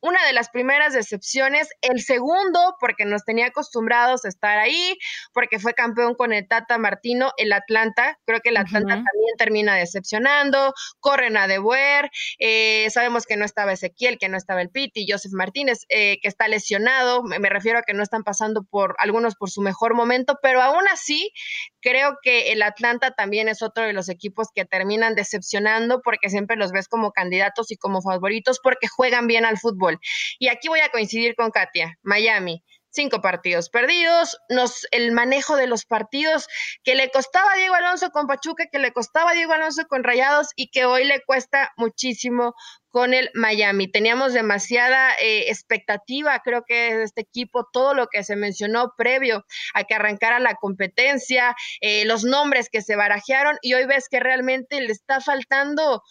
una 0.00 0.24
de 0.26 0.32
las 0.32 0.50
primeras 0.50 0.92
decepciones, 0.92 1.68
el 1.80 2.02
segundo, 2.02 2.76
porque 2.78 3.04
nos 3.04 3.24
tenía 3.24 3.46
acostumbrados 3.46 4.24
a 4.24 4.28
estar 4.28 4.58
ahí, 4.58 4.98
porque 5.32 5.58
fue 5.58 5.74
campeón 5.74 6.14
con 6.14 6.32
el 6.32 6.46
Tata 6.46 6.78
Martino, 6.78 7.32
el 7.38 7.52
Atlanta, 7.52 8.18
creo 8.26 8.40
que 8.40 8.50
el 8.50 8.58
Atlanta 8.58 8.94
también 8.94 9.36
termina 9.38 9.74
decepcionando, 9.76 10.73
corren 11.00 11.36
a 11.36 11.46
De 11.46 11.58
Boer, 11.58 12.10
eh, 12.38 12.88
sabemos 12.90 13.26
que 13.26 13.36
no 13.36 13.44
estaba 13.44 13.72
Ezequiel, 13.72 14.18
que 14.18 14.28
no 14.28 14.36
estaba 14.36 14.62
el 14.62 14.70
Piti, 14.70 15.06
Joseph 15.08 15.32
Martínez, 15.32 15.80
eh, 15.88 16.18
que 16.20 16.28
está 16.28 16.48
lesionado, 16.48 17.22
me, 17.22 17.38
me 17.38 17.48
refiero 17.48 17.78
a 17.78 17.82
que 17.82 17.94
no 17.94 18.02
están 18.02 18.22
pasando 18.22 18.64
por 18.64 18.96
algunos 18.98 19.34
por 19.34 19.50
su 19.50 19.60
mejor 19.60 19.94
momento, 19.94 20.38
pero 20.42 20.60
aún 20.62 20.86
así 20.88 21.32
creo 21.80 22.18
que 22.22 22.52
el 22.52 22.62
Atlanta 22.62 23.12
también 23.12 23.48
es 23.48 23.62
otro 23.62 23.84
de 23.84 23.92
los 23.92 24.08
equipos 24.08 24.48
que 24.54 24.64
terminan 24.64 25.14
decepcionando 25.14 26.00
porque 26.02 26.30
siempre 26.30 26.56
los 26.56 26.72
ves 26.72 26.88
como 26.88 27.12
candidatos 27.12 27.70
y 27.70 27.76
como 27.76 28.02
favoritos 28.02 28.58
porque 28.62 28.88
juegan 28.88 29.26
bien 29.26 29.44
al 29.44 29.58
fútbol. 29.58 29.98
Y 30.38 30.48
aquí 30.48 30.68
voy 30.68 30.80
a 30.80 30.88
coincidir 30.88 31.34
con 31.34 31.50
Katia, 31.50 31.98
Miami 32.02 32.64
cinco 32.94 33.20
partidos 33.20 33.68
perdidos, 33.70 34.38
nos, 34.48 34.86
el 34.90 35.12
manejo 35.12 35.56
de 35.56 35.66
los 35.66 35.84
partidos 35.84 36.46
que 36.82 36.94
le 36.94 37.10
costaba 37.10 37.54
Diego 37.56 37.74
Alonso 37.74 38.10
con 38.10 38.26
Pachuca, 38.26 38.66
que 38.70 38.78
le 38.78 38.92
costaba 38.92 39.32
Diego 39.32 39.52
Alonso 39.52 39.84
con 39.88 40.04
Rayados 40.04 40.48
y 40.56 40.68
que 40.68 40.84
hoy 40.84 41.04
le 41.04 41.20
cuesta 41.22 41.72
muchísimo 41.76 42.54
con 42.94 43.12
el 43.12 43.28
Miami. 43.34 43.90
Teníamos 43.90 44.34
demasiada 44.34 45.14
eh, 45.20 45.50
expectativa, 45.50 46.38
creo 46.44 46.62
que 46.64 46.94
de 46.96 47.02
este 47.02 47.22
equipo, 47.22 47.68
todo 47.72 47.92
lo 47.92 48.06
que 48.06 48.22
se 48.22 48.36
mencionó 48.36 48.92
previo 48.96 49.44
a 49.74 49.82
que 49.82 49.96
arrancara 49.96 50.38
la 50.38 50.54
competencia, 50.54 51.56
eh, 51.80 52.04
los 52.04 52.22
nombres 52.22 52.68
que 52.70 52.82
se 52.82 52.94
barajearon 52.94 53.58
y 53.62 53.74
hoy 53.74 53.86
ves 53.86 54.08
que 54.08 54.20
realmente 54.20 54.80
le 54.80 54.92
está 54.92 55.20
faltando 55.20 56.04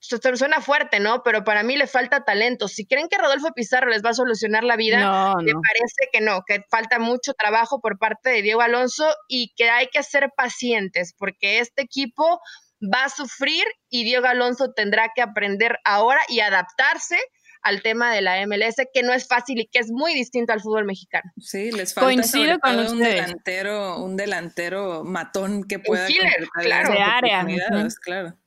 suena 0.00 0.60
fuerte, 0.60 1.00
¿no? 1.00 1.22
Pero 1.22 1.44
para 1.44 1.62
mí 1.62 1.76
le 1.76 1.86
falta 1.86 2.24
talento. 2.24 2.68
Si 2.68 2.86
creen 2.86 3.08
que 3.08 3.18
Rodolfo 3.18 3.52
Pizarro 3.54 3.90
les 3.90 4.04
va 4.04 4.10
a 4.10 4.14
solucionar 4.14 4.64
la 4.64 4.76
vida, 4.76 5.34
me 5.36 5.52
parece 5.52 6.08
que 6.12 6.20
no, 6.20 6.42
que 6.46 6.62
falta 6.70 6.98
mucho 6.98 7.34
trabajo 7.34 7.80
por 7.80 7.98
parte 7.98 8.30
de 8.30 8.42
Diego 8.42 8.60
Alonso 8.60 9.06
y 9.28 9.52
que 9.56 9.70
hay 9.70 9.88
que 9.88 10.02
ser 10.02 10.30
pacientes 10.36 11.14
porque 11.18 11.58
este 11.58 11.82
equipo 11.82 12.40
va 12.82 13.04
a 13.04 13.08
sufrir 13.08 13.64
y 13.88 14.04
Diego 14.04 14.26
Alonso 14.26 14.72
tendrá 14.72 15.10
que 15.14 15.22
aprender 15.22 15.78
ahora 15.84 16.20
y 16.28 16.40
adaptarse 16.40 17.18
al 17.62 17.82
tema 17.82 18.14
de 18.14 18.22
la 18.22 18.46
MLS, 18.46 18.76
que 18.92 19.02
no 19.02 19.12
es 19.12 19.26
fácil 19.26 19.58
y 19.58 19.66
que 19.66 19.80
es 19.80 19.90
muy 19.90 20.14
distinto 20.14 20.52
al 20.52 20.60
fútbol 20.60 20.84
mexicano. 20.84 21.30
Sí, 21.38 21.72
les 21.72 21.92
falta 21.92 22.06
Coincido 22.06 22.58
con 22.60 22.78
un 22.78 22.98
delantero, 23.00 23.98
un 24.02 24.16
delantero 24.16 25.02
matón 25.04 25.64
que 25.64 25.80
pueda 25.80 26.06
killer, 26.06 26.48
claro. 26.54 26.92
de 26.92 26.98
área. 26.98 27.46
Claro. 28.02 28.38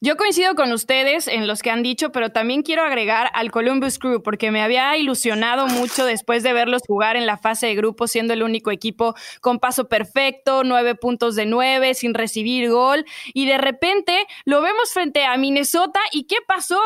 Yo 0.00 0.16
coincido 0.16 0.54
con 0.54 0.72
ustedes 0.72 1.26
en 1.26 1.46
los 1.46 1.62
que 1.62 1.70
han 1.70 1.82
dicho, 1.82 2.12
pero 2.12 2.30
también 2.30 2.62
quiero 2.62 2.82
agregar 2.82 3.30
al 3.32 3.50
Columbus 3.50 3.98
Crew, 3.98 4.22
porque 4.22 4.50
me 4.50 4.62
había 4.62 4.96
ilusionado 4.96 5.66
mucho 5.66 6.04
después 6.04 6.42
de 6.42 6.52
verlos 6.52 6.82
jugar 6.86 7.16
en 7.16 7.26
la 7.26 7.38
fase 7.38 7.66
de 7.66 7.74
grupo, 7.74 8.06
siendo 8.06 8.34
el 8.34 8.42
único 8.42 8.70
equipo 8.70 9.14
con 9.40 9.58
paso 9.58 9.88
perfecto, 9.88 10.64
nueve 10.64 10.94
puntos 10.94 11.34
de 11.34 11.46
nueve, 11.46 11.94
sin 11.94 12.14
recibir 12.14 12.70
gol, 12.70 13.04
y 13.32 13.46
de 13.46 13.58
repente 13.58 14.26
lo 14.44 14.60
vemos 14.60 14.92
frente 14.92 15.24
a 15.24 15.36
Minnesota, 15.36 16.00
¿y 16.12 16.24
qué 16.26 16.36
pasó? 16.46 16.80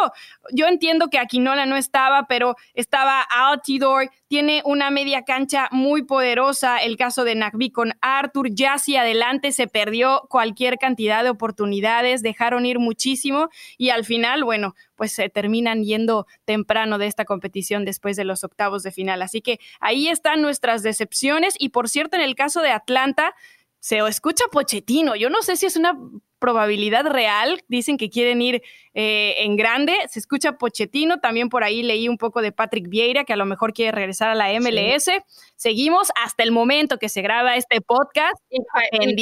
Yo 0.52 0.66
entiendo 0.66 1.08
que 1.08 1.18
Aquinola 1.18 1.66
no 1.66 1.76
estaba, 1.76 2.26
pero 2.26 2.56
estaba 2.74 3.22
Altidore, 3.22 4.10
tiene 4.28 4.62
una 4.64 4.90
media 4.90 5.22
cancha 5.24 5.68
muy 5.72 6.02
poderosa, 6.02 6.78
el 6.78 6.96
caso 6.96 7.24
de 7.24 7.34
Nagby 7.34 7.70
con 7.70 7.92
Arthur, 8.00 8.48
ya 8.50 8.74
hacia 8.74 9.02
adelante 9.02 9.52
se 9.52 9.66
perdió 9.66 10.22
cualquier 10.28 10.78
cantidad 10.78 11.24
de 11.24 11.30
oportunidades, 11.30 12.22
dejaron 12.22 12.66
ir 12.66 12.78
muchísimo 12.78 13.48
y 13.76 13.90
al 13.90 14.04
final, 14.04 14.44
bueno, 14.44 14.74
pues 14.94 15.12
se 15.12 15.28
terminan 15.30 15.82
yendo 15.82 16.26
temprano 16.44 16.98
de 16.98 17.06
esta 17.06 17.24
competición 17.24 17.84
después 17.84 18.16
de 18.16 18.24
los 18.24 18.44
octavos 18.44 18.82
de 18.82 18.92
final. 18.92 19.22
Así 19.22 19.40
que 19.40 19.58
ahí 19.80 20.08
están 20.08 20.42
nuestras 20.42 20.82
decepciones 20.82 21.54
y 21.58 21.70
por 21.70 21.88
cierto, 21.88 22.16
en 22.16 22.22
el 22.22 22.34
caso 22.34 22.60
de 22.62 22.70
Atlanta, 22.70 23.34
se 23.80 23.98
escucha 23.98 24.44
Pochettino. 24.52 25.16
Yo 25.16 25.30
no 25.30 25.42
sé 25.42 25.56
si 25.56 25.66
es 25.66 25.76
una 25.76 25.98
probabilidad 26.40 27.06
real. 27.06 27.62
Dicen 27.68 27.96
que 27.96 28.10
quieren 28.10 28.42
ir 28.42 28.62
eh, 28.94 29.34
en 29.38 29.56
grande. 29.56 29.94
Se 30.08 30.18
escucha 30.18 30.58
Pochettino. 30.58 31.20
También 31.20 31.48
por 31.48 31.62
ahí 31.62 31.84
leí 31.84 32.08
un 32.08 32.18
poco 32.18 32.42
de 32.42 32.50
Patrick 32.50 32.88
Vieira, 32.88 33.24
que 33.24 33.32
a 33.32 33.36
lo 33.36 33.46
mejor 33.46 33.72
quiere 33.72 33.92
regresar 33.92 34.30
a 34.30 34.34
la 34.34 34.48
MLS. 34.58 35.10
Seguimos 35.54 36.10
hasta 36.20 36.42
el 36.42 36.50
momento 36.50 36.98
que 36.98 37.08
se 37.08 37.22
graba 37.22 37.54
este 37.54 37.80
podcast. 37.80 38.34
Y, 38.50 38.58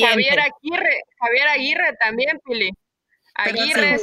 Javier 0.00 0.40
Aguirre, 0.40 1.00
Javier 1.18 1.48
Aguirre 1.48 1.96
también, 2.00 2.40
Pili. 2.44 2.70
Aguirre, 3.38 4.00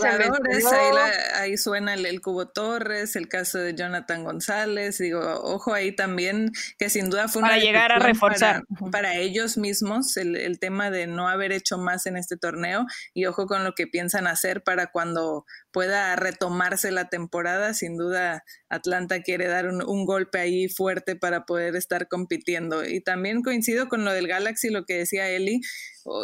ahí, 1.35 1.57
suena 1.57 1.93
el, 1.93 2.21
Cubo 2.21 2.47
Torres, 2.47 3.17
el 3.17 3.27
caso 3.27 3.57
de 3.59 3.75
Jonathan 3.75 4.23
González, 4.23 4.97
digo, 4.97 5.19
ojo 5.43 5.73
ahí 5.73 5.93
también, 5.93 6.53
que 6.77 6.89
sin 6.89 7.09
duda 7.09 7.27
fue 7.27 7.41
una... 7.41 7.49
Para 7.49 7.61
llegar 7.61 7.91
a 7.91 7.99
reforzar. 7.99 8.63
Para, 8.93 9.15
ellos 9.15 9.57
mismos, 9.57 10.15
el, 10.15 10.37
el, 10.37 10.57
tema 10.57 10.89
de 10.89 11.07
no 11.07 11.27
haber 11.27 11.51
hecho 11.51 11.77
más 11.77 12.05
en 12.05 12.15
este 12.15 12.37
torneo 12.37 12.85
y 13.13 13.25
ojo 13.25 13.45
con 13.45 13.65
lo 13.65 13.75
que 13.75 13.87
piensan 13.87 14.25
hacer 14.25 14.63
para 14.63 14.87
cuando 14.87 15.45
pueda 15.75 16.15
retomarse 16.15 16.89
la 16.89 17.09
temporada. 17.09 17.73
Sin 17.73 17.97
duda, 17.97 18.45
Atlanta 18.69 19.21
quiere 19.21 19.47
dar 19.47 19.67
un, 19.67 20.05
golpe 20.05 20.39
ahí 20.39 20.69
fuerte 20.69 21.17
para 21.17 21.45
poder 21.45 21.75
estar 21.75 22.07
compitiendo. 22.07 22.85
Y 22.85 23.01
también 23.01 23.41
coincido 23.41 23.89
con 23.89 24.05
lo 24.05 24.13
del 24.13 24.25
Galaxy, 24.25 24.69
lo 24.69 24.85
que 24.85 24.99
decía 24.99 25.27
Eli. 25.27 25.59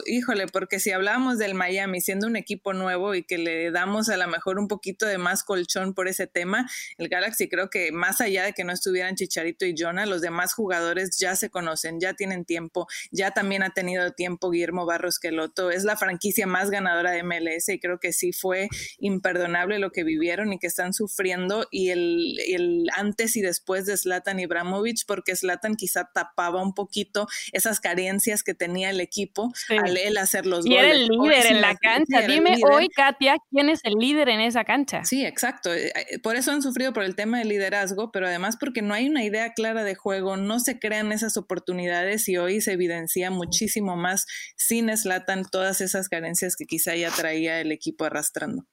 híjole, 0.05 0.45
porque 0.47 0.79
si 0.79 0.91
hablamos 0.91 1.37
del 1.37 1.53
Miami 1.53 1.99
siendo 1.99 2.27
un 2.27 2.37
equipo 2.37 2.71
nuevo 2.71 3.13
y 3.13 3.23
que 3.23 3.39
le 3.39 3.71
damos 3.71 4.07
a 4.07 4.15
lo 4.15 4.27
mejor 4.29 4.57
un 4.57 4.69
poquito 4.69 5.05
de 5.05 5.17
más 5.17 5.43
colchón 5.43 5.93
por 5.95 6.07
ese 6.07 6.27
tema, 6.27 6.69
el 6.97 7.09
Galaxy 7.09 7.49
creo 7.49 7.69
que 7.69 7.91
más 7.91 8.21
allá 8.21 8.45
de 8.45 8.53
que 8.53 8.63
no 8.63 8.71
estuvieran 8.71 9.15
Chicharito 9.15 9.65
y 9.65 9.73
Jonah, 9.77 10.05
los 10.05 10.21
demás 10.21 10.53
jugadores 10.53 11.17
ya 11.19 11.35
se 11.35 11.49
conocen, 11.49 11.99
ya 11.99 12.13
tienen 12.13 12.45
tiempo, 12.45 12.87
ya 13.11 13.31
también 13.31 13.63
ha 13.63 13.71
tenido 13.71 14.11
tiempo 14.11 14.51
Guillermo 14.51 14.85
Barros 14.85 15.19
Queloto, 15.19 15.71
es 15.71 15.83
la 15.83 15.97
franquicia 15.97 16.45
más 16.45 16.69
ganadora 16.69 17.11
de 17.11 17.23
MLS 17.23 17.67
y 17.69 17.79
creo 17.79 17.99
que 17.99 18.13
sí 18.13 18.31
fue 18.31 18.69
imperdonable 18.99 19.40
lo 19.47 19.91
que 19.91 20.03
vivieron 20.03 20.53
y 20.53 20.59
que 20.59 20.67
están 20.67 20.93
sufriendo 20.93 21.67
y 21.71 21.89
el, 21.89 22.37
el 22.47 22.87
antes 22.95 23.35
y 23.35 23.41
después 23.41 23.85
de 23.85 23.97
Zlatan 23.97 24.39
Ibrahimovic, 24.39 25.05
porque 25.07 25.35
Zlatan 25.35 25.75
quizá 25.75 26.09
tapaba 26.13 26.61
un 26.61 26.73
poquito 26.73 27.27
esas 27.51 27.79
carencias 27.79 28.43
que 28.43 28.53
tenía 28.53 28.89
el 28.89 29.01
equipo 29.01 29.51
al 29.69 29.97
él 29.97 30.17
hacer 30.17 30.45
los 30.45 30.65
y 30.65 30.69
goles. 30.69 30.83
era 30.83 30.93
el 30.93 31.07
líder 31.07 31.45
en 31.47 31.61
la 31.61 31.75
cancha. 31.75 32.21
Dime 32.27 32.57
hoy, 32.69 32.89
Katia, 32.89 33.37
¿quién 33.49 33.69
es 33.69 33.79
el 33.83 33.93
líder 33.93 34.29
en 34.29 34.41
esa 34.41 34.63
cancha? 34.63 35.03
Sí, 35.03 35.25
exacto. 35.25 35.73
Eh, 35.73 35.91
eh, 35.95 36.19
por 36.19 36.35
eso 36.35 36.51
han 36.51 36.61
sufrido 36.61 36.93
por 36.93 37.03
el 37.03 37.15
tema 37.15 37.39
del 37.39 37.49
liderazgo, 37.49 38.11
pero 38.11 38.27
además 38.27 38.57
porque 38.57 38.81
no 38.81 38.93
hay 38.93 39.07
una 39.07 39.23
idea 39.23 39.53
clara 39.53 39.83
de 39.83 39.95
juego, 39.95 40.37
no 40.37 40.59
se 40.59 40.79
crean 40.79 41.11
esas 41.11 41.37
oportunidades 41.37 42.27
y 42.29 42.37
hoy 42.37 42.61
se 42.61 42.73
evidencia 42.73 43.31
muchísimo 43.31 43.95
más 43.95 44.25
sin 44.55 44.95
Zlatan 44.95 45.45
todas 45.45 45.81
esas 45.81 46.09
carencias 46.09 46.55
que 46.55 46.65
quizá 46.65 46.95
ya 46.95 47.09
traía 47.11 47.59
el 47.59 47.71
equipo 47.71 48.05
arrastrando. 48.05 48.65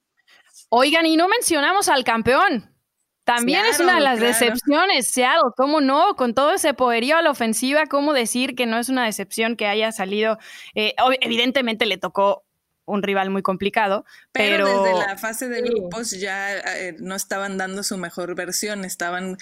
Oigan, 0.69 1.05
y 1.05 1.17
no 1.17 1.27
mencionamos 1.27 1.89
al 1.89 2.03
campeón. 2.03 2.75
También 3.23 3.63
es 3.65 3.79
una 3.79 3.95
de 3.95 4.01
las 4.01 4.19
decepciones, 4.19 5.11
Seattle, 5.11 5.51
¿cómo 5.55 5.81
no? 5.81 6.15
Con 6.15 6.33
todo 6.33 6.53
ese 6.53 6.73
poderío 6.73 7.15
a 7.15 7.21
la 7.21 7.29
ofensiva, 7.29 7.85
¿cómo 7.85 8.13
decir 8.13 8.55
que 8.55 8.65
no 8.65 8.79
es 8.79 8.89
una 8.89 9.05
decepción 9.05 9.55
que 9.55 9.67
haya 9.67 9.91
salido? 9.91 10.39
Eh, 10.73 10.95
evidentemente 11.21 11.85
le 11.85 11.99
tocó 11.99 12.43
un 12.89 13.03
rival 13.03 13.29
muy 13.29 13.41
complicado. 13.41 14.05
Pero, 14.31 14.83
desde 14.83 15.07
la 15.07 15.17
fase 15.17 15.47
de 15.49 15.61
grupos 15.61 16.11
ya 16.11 16.57
eh, 16.57 16.95
no 16.99 17.15
estaban 17.15 17.57
dando 17.57 17.83
su 17.83 17.97
mejor 17.97 18.35
versión, 18.35 18.85
estaban 18.85 19.37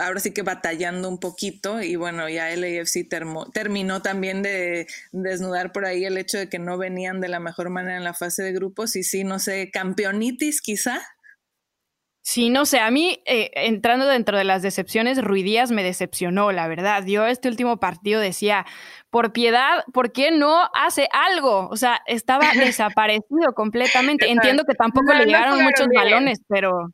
ahora 0.00 0.20
sí 0.20 0.32
que 0.32 0.42
batallando 0.42 1.08
un 1.08 1.18
poquito 1.18 1.82
y 1.82 1.96
bueno, 1.96 2.28
ya 2.28 2.50
el 2.50 2.64
AFC 2.64 3.08
terminó 3.52 4.02
también 4.02 4.42
de 4.42 4.86
desnudar 5.12 5.72
por 5.72 5.84
ahí 5.84 6.04
el 6.04 6.18
hecho 6.18 6.38
de 6.38 6.48
que 6.48 6.58
no 6.58 6.78
venían 6.78 7.20
de 7.20 7.28
la 7.28 7.40
mejor 7.40 7.70
manera 7.70 7.96
en 7.96 8.04
la 8.04 8.14
fase 8.14 8.42
de 8.42 8.52
grupos 8.52 8.96
y 8.96 9.02
sí, 9.02 9.24
no 9.24 9.38
sé, 9.38 9.70
campeonitis 9.72 10.60
quizá. 10.60 11.00
Sí, 12.24 12.50
no 12.50 12.66
sé, 12.66 12.78
a 12.78 12.88
mí 12.92 13.20
eh, 13.26 13.50
entrando 13.54 14.06
dentro 14.06 14.38
de 14.38 14.44
las 14.44 14.62
decepciones, 14.62 15.22
Ruidías 15.22 15.72
me 15.72 15.82
decepcionó, 15.82 16.52
la 16.52 16.68
verdad. 16.68 17.04
Yo 17.04 17.26
este 17.26 17.48
último 17.48 17.78
partido 17.78 18.20
decía, 18.20 18.64
por 19.10 19.32
piedad, 19.32 19.84
¿por 19.92 20.12
qué 20.12 20.30
no 20.30 20.70
hace 20.72 21.08
algo? 21.12 21.68
O 21.68 21.76
sea, 21.76 22.00
estaba 22.06 22.44
desaparecido 22.54 23.54
completamente. 23.54 24.30
Entiendo 24.30 24.62
que 24.64 24.74
tampoco 24.74 25.12
le 25.12 25.26
llegaron 25.26 25.64
muchos 25.64 25.88
balones, 25.92 26.40
pero 26.48 26.92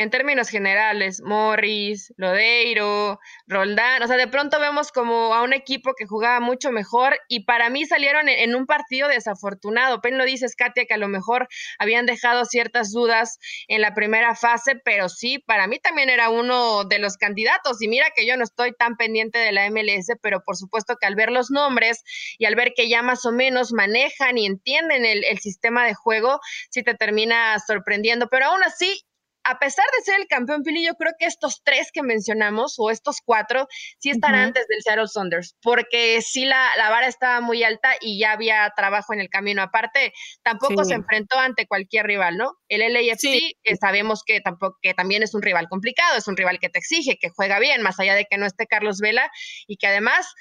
en 0.00 0.08
términos 0.08 0.48
generales, 0.48 1.20
Morris, 1.20 2.14
Lodeiro, 2.16 3.20
Roldán, 3.46 4.02
o 4.02 4.06
sea, 4.06 4.16
de 4.16 4.28
pronto 4.28 4.58
vemos 4.58 4.92
como 4.92 5.34
a 5.34 5.42
un 5.42 5.52
equipo 5.52 5.92
que 5.92 6.06
jugaba 6.06 6.40
mucho 6.40 6.72
mejor 6.72 7.18
y 7.28 7.44
para 7.44 7.68
mí 7.68 7.84
salieron 7.84 8.30
en, 8.30 8.54
un 8.54 8.64
partido 8.64 9.08
desafortunado. 9.08 10.00
Pen 10.00 10.16
lo 10.16 10.24
dices, 10.24 10.56
Katia, 10.56 10.86
que 10.86 10.94
a 10.94 10.96
lo 10.96 11.08
mejor 11.08 11.48
habían 11.78 12.06
dejado 12.06 12.46
ciertas 12.46 12.92
dudas 12.92 13.38
en 13.68 13.82
la 13.82 13.92
primera 13.92 14.34
fase, 14.34 14.74
pero 14.74 15.10
sí, 15.10 15.38
para 15.38 15.66
mí 15.66 15.78
también 15.78 16.08
era 16.08 16.30
uno 16.30 16.84
de 16.84 16.98
los 16.98 17.18
candidatos 17.18 17.82
y 17.82 17.88
mira 17.88 18.06
que 18.16 18.26
yo 18.26 18.38
no 18.38 18.44
estoy 18.44 18.72
tan 18.72 18.96
pendiente 18.96 19.38
de 19.38 19.52
la 19.52 19.68
MLS, 19.68 20.16
pero 20.22 20.42
por 20.42 20.56
supuesto 20.56 20.96
que 20.98 21.08
al 21.08 21.14
ver 21.14 21.30
los 21.30 21.50
nombres 21.50 22.04
y 22.38 22.46
al 22.46 22.54
ver 22.54 22.72
que 22.74 22.88
ya 22.88 23.02
más 23.02 23.26
o 23.26 23.32
menos 23.32 23.74
manejan 23.74 24.38
y 24.38 24.46
entienden 24.46 25.04
el, 25.04 25.26
el 25.26 25.40
sistema 25.40 25.84
de 25.84 25.92
juego, 25.92 26.40
sí 26.70 26.82
te 26.82 26.94
termina 26.94 27.58
sorprendiendo, 27.58 28.28
pero 28.30 28.46
aún 28.46 28.62
así 28.62 29.04
a 29.44 29.58
pesar 29.58 29.84
de 29.96 30.04
ser 30.04 30.20
el 30.20 30.26
campeón, 30.26 30.62
Pili, 30.62 30.84
yo 30.84 30.94
creo 30.94 31.12
que 31.18 31.26
estos 31.26 31.62
tres 31.64 31.90
que 31.92 32.02
mencionamos, 32.02 32.74
o 32.78 32.90
estos 32.90 33.18
cuatro, 33.24 33.66
sí 33.98 34.10
están 34.10 34.34
antes 34.34 34.66
del 34.68 34.82
Seattle 34.82 35.08
Saunders, 35.08 35.56
porque 35.62 36.20
sí 36.22 36.44
la, 36.44 36.68
la, 36.76 36.90
vara 36.90 37.06
estaba 37.06 37.40
muy 37.40 37.62
alta 37.62 37.94
y 38.00 38.18
ya 38.18 38.32
había 38.32 38.70
trabajo 38.76 39.12
en 39.12 39.20
el 39.20 39.28
camino. 39.28 39.62
Aparte, 39.62 40.12
tampoco 40.42 40.84
se 40.84 40.94
enfrentó 40.94 41.38
ante 41.38 41.66
cualquier 41.66 42.06
rival, 42.06 42.36
¿no? 42.36 42.52
El 42.68 42.80
LAFC 42.80 43.24
eh, 43.24 43.76
sabemos 43.80 44.22
que, 44.24 44.40
tampoco, 44.40 44.78
que 44.82 44.94
también 44.94 45.22
es 45.22 45.34
un 45.34 45.42
rival 45.42 45.68
complicado, 45.68 46.18
es 46.18 46.28
un 46.28 46.36
rival 46.36 46.58
que 46.58 46.68
te 46.68 46.78
exige, 46.78 47.18
que 47.18 47.30
juega 47.30 47.58
bien, 47.58 47.82
más 47.82 47.98
allá 47.98 48.14
de 48.14 48.26
que 48.28 48.38
no 48.38 48.46
esté 48.46 48.66
Carlos 48.66 48.98
Vela, 49.00 49.30
y 49.66 49.76
que 49.76 49.86
además 49.86 50.34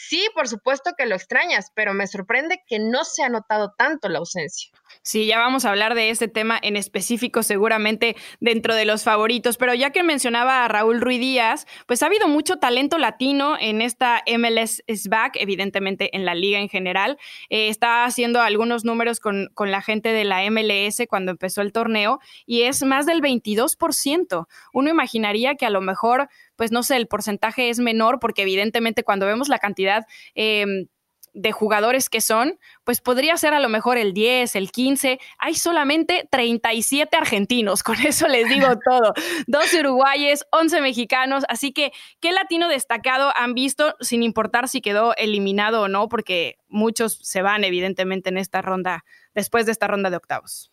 Sí, 0.00 0.28
por 0.32 0.46
supuesto 0.46 0.92
que 0.96 1.06
lo 1.06 1.16
extrañas, 1.16 1.72
pero 1.74 1.92
me 1.92 2.06
sorprende 2.06 2.62
que 2.68 2.78
no 2.78 3.02
se 3.02 3.24
ha 3.24 3.28
notado 3.28 3.74
tanto 3.76 4.08
la 4.08 4.20
ausencia. 4.20 4.70
Sí, 5.02 5.26
ya 5.26 5.40
vamos 5.40 5.64
a 5.64 5.70
hablar 5.70 5.96
de 5.96 6.10
este 6.10 6.28
tema 6.28 6.56
en 6.62 6.76
específico 6.76 7.42
seguramente 7.42 8.14
dentro 8.38 8.76
de 8.76 8.84
los 8.84 9.02
favoritos, 9.02 9.56
pero 9.56 9.74
ya 9.74 9.90
que 9.90 10.04
mencionaba 10.04 10.64
a 10.64 10.68
Raúl 10.68 11.00
Ruiz 11.00 11.18
Díaz, 11.18 11.66
pues 11.86 12.04
ha 12.04 12.06
habido 12.06 12.28
mucho 12.28 12.58
talento 12.58 12.96
latino 12.96 13.56
en 13.58 13.82
esta 13.82 14.22
MLS 14.38 14.84
is 14.86 15.08
back, 15.08 15.32
evidentemente 15.34 16.14
en 16.16 16.24
la 16.24 16.36
liga 16.36 16.60
en 16.60 16.68
general. 16.68 17.18
Eh, 17.50 17.68
está 17.68 18.04
haciendo 18.04 18.40
algunos 18.40 18.84
números 18.84 19.18
con, 19.18 19.48
con 19.52 19.72
la 19.72 19.82
gente 19.82 20.10
de 20.10 20.24
la 20.24 20.48
MLS 20.48 21.02
cuando 21.08 21.32
empezó 21.32 21.60
el 21.60 21.72
torneo 21.72 22.20
y 22.46 22.62
es 22.62 22.84
más 22.84 23.04
del 23.04 23.20
22%. 23.20 24.46
Uno 24.72 24.90
imaginaría 24.90 25.56
que 25.56 25.66
a 25.66 25.70
lo 25.70 25.80
mejor 25.80 26.28
pues 26.58 26.72
no 26.72 26.82
sé, 26.82 26.96
el 26.96 27.06
porcentaje 27.06 27.70
es 27.70 27.78
menor 27.78 28.18
porque 28.18 28.42
evidentemente 28.42 29.04
cuando 29.04 29.24
vemos 29.24 29.48
la 29.48 29.60
cantidad... 29.60 30.04
Em, 30.34 30.88
de 31.34 31.52
jugadores 31.52 32.10
que 32.10 32.20
son, 32.20 32.58
pues 32.82 33.00
podría 33.00 33.36
ser 33.36 33.54
a 33.54 33.60
lo 33.60 33.68
mejor 33.68 33.96
el 33.96 34.12
10, 34.12 34.56
el 34.56 34.72
15. 34.72 35.20
Hay 35.38 35.54
solamente 35.54 36.26
37 36.30 37.16
argentinos, 37.16 37.82
con 37.84 37.96
eso 38.00 38.26
les 38.26 38.48
digo 38.48 38.66
todo. 38.84 39.14
12 39.46 39.80
uruguayes, 39.80 40.44
11 40.50 40.80
mexicanos, 40.80 41.44
así 41.48 41.72
que 41.72 41.92
qué 42.20 42.32
latino 42.32 42.68
destacado 42.68 43.32
han 43.36 43.54
visto 43.54 43.94
sin 44.00 44.24
importar 44.24 44.68
si 44.68 44.80
quedó 44.80 45.14
eliminado 45.16 45.82
o 45.82 45.88
no, 45.88 46.08
porque 46.08 46.58
muchos 46.66 47.20
se 47.22 47.40
van 47.40 47.62
evidentemente 47.62 48.30
en 48.30 48.38
esta 48.38 48.60
ronda, 48.60 49.04
después 49.32 49.64
de 49.66 49.72
esta 49.72 49.86
ronda 49.86 50.10
de 50.10 50.16
octavos. 50.16 50.72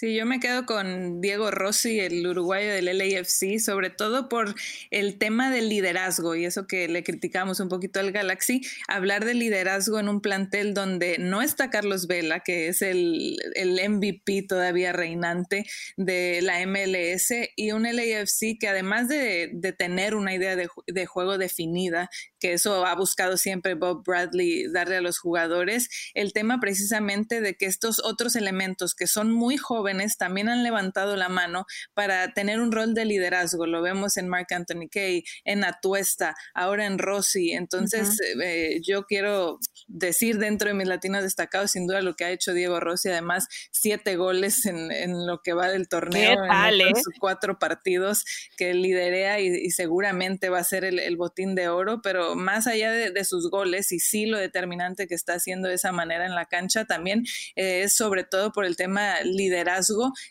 Sí, 0.00 0.14
yo 0.14 0.24
me 0.24 0.40
quedo 0.40 0.64
con 0.64 1.20
Diego 1.20 1.50
Rossi, 1.50 2.00
el 2.00 2.26
uruguayo 2.26 2.72
del 2.72 2.86
LAFC, 2.86 3.58
sobre 3.58 3.90
todo 3.90 4.30
por 4.30 4.54
el 4.90 5.18
tema 5.18 5.50
del 5.50 5.68
liderazgo 5.68 6.34
y 6.34 6.46
eso 6.46 6.66
que 6.66 6.88
le 6.88 7.04
criticamos 7.04 7.60
un 7.60 7.68
poquito 7.68 8.00
al 8.00 8.10
Galaxy, 8.10 8.62
hablar 8.88 9.26
de 9.26 9.34
liderazgo 9.34 9.98
en 9.98 10.08
un 10.08 10.22
plantel 10.22 10.72
donde 10.72 11.18
no 11.18 11.42
está 11.42 11.68
Carlos 11.68 12.06
Vela, 12.06 12.40
que 12.40 12.68
es 12.68 12.80
el, 12.80 13.36
el 13.54 13.78
MVP 13.90 14.46
todavía 14.48 14.94
reinante 14.94 15.66
de 15.98 16.40
la 16.40 16.66
MLS, 16.66 17.34
y 17.54 17.72
un 17.72 17.82
LAFC 17.82 18.56
que 18.58 18.68
además 18.68 19.06
de, 19.06 19.50
de 19.52 19.74
tener 19.74 20.14
una 20.14 20.32
idea 20.32 20.56
de, 20.56 20.70
de 20.86 21.04
juego 21.04 21.36
definida, 21.36 22.08
que 22.38 22.54
eso 22.54 22.86
ha 22.86 22.94
buscado 22.94 23.36
siempre 23.36 23.74
Bob 23.74 24.02
Bradley 24.02 24.66
darle 24.72 24.96
a 24.96 25.02
los 25.02 25.18
jugadores, 25.18 25.90
el 26.14 26.32
tema 26.32 26.58
precisamente 26.58 27.42
de 27.42 27.54
que 27.54 27.66
estos 27.66 28.00
otros 28.02 28.34
elementos 28.34 28.94
que 28.94 29.06
son 29.06 29.30
muy 29.30 29.58
jóvenes, 29.58 29.89
también 30.18 30.48
han 30.48 30.62
levantado 30.62 31.16
la 31.16 31.28
mano 31.28 31.66
para 31.94 32.32
tener 32.32 32.60
un 32.60 32.72
rol 32.72 32.94
de 32.94 33.04
liderazgo. 33.04 33.66
Lo 33.66 33.82
vemos 33.82 34.16
en 34.16 34.28
Mark 34.28 34.48
Anthony 34.50 34.88
Kay, 34.90 35.24
en 35.44 35.64
Atuesta, 35.64 36.34
ahora 36.54 36.86
en 36.86 36.98
Rossi. 36.98 37.52
Entonces, 37.52 38.18
eh, 38.42 38.80
yo 38.82 39.04
quiero 39.04 39.58
decir 39.86 40.38
dentro 40.38 40.68
de 40.68 40.74
mis 40.74 40.86
latinos 40.86 41.22
destacados, 41.22 41.72
sin 41.72 41.86
duda, 41.86 42.02
lo 42.02 42.14
que 42.14 42.24
ha 42.24 42.30
hecho 42.30 42.52
Diego 42.52 42.80
Rossi. 42.80 43.08
Además, 43.08 43.46
siete 43.70 44.16
goles 44.16 44.66
en, 44.66 45.26
lo 45.26 45.40
que 45.42 45.52
va 45.52 45.68
del 45.68 45.88
torneo, 45.88 46.44
en 46.44 46.80
eh? 46.80 46.92
cuatro 47.18 47.58
partidos 47.58 48.24
que 48.56 48.74
liderea 48.74 49.40
y, 49.40 49.70
seguramente 49.70 50.48
va 50.48 50.58
a 50.58 50.64
ser 50.64 50.84
el, 50.84 51.16
botín 51.16 51.54
de 51.54 51.68
oro. 51.68 52.00
Pero 52.02 52.34
más 52.34 52.66
allá 52.66 52.92
de, 52.92 53.24
sus 53.24 53.50
goles 53.50 53.92
y 53.92 53.98
sí 53.98 54.26
lo 54.26 54.38
determinante 54.38 55.06
que 55.06 55.14
está 55.14 55.34
haciendo 55.34 55.68
de 55.68 55.74
esa 55.74 55.92
manera 55.92 56.24
en 56.26 56.34
la 56.34 56.46
cancha, 56.46 56.86
también 56.86 57.24
eh, 57.54 57.82
es 57.82 57.94
sobre 57.94 58.24
todo 58.24 58.52
por 58.52 58.64
el 58.64 58.76
tema 58.76 59.20
liderazgo 59.22 59.79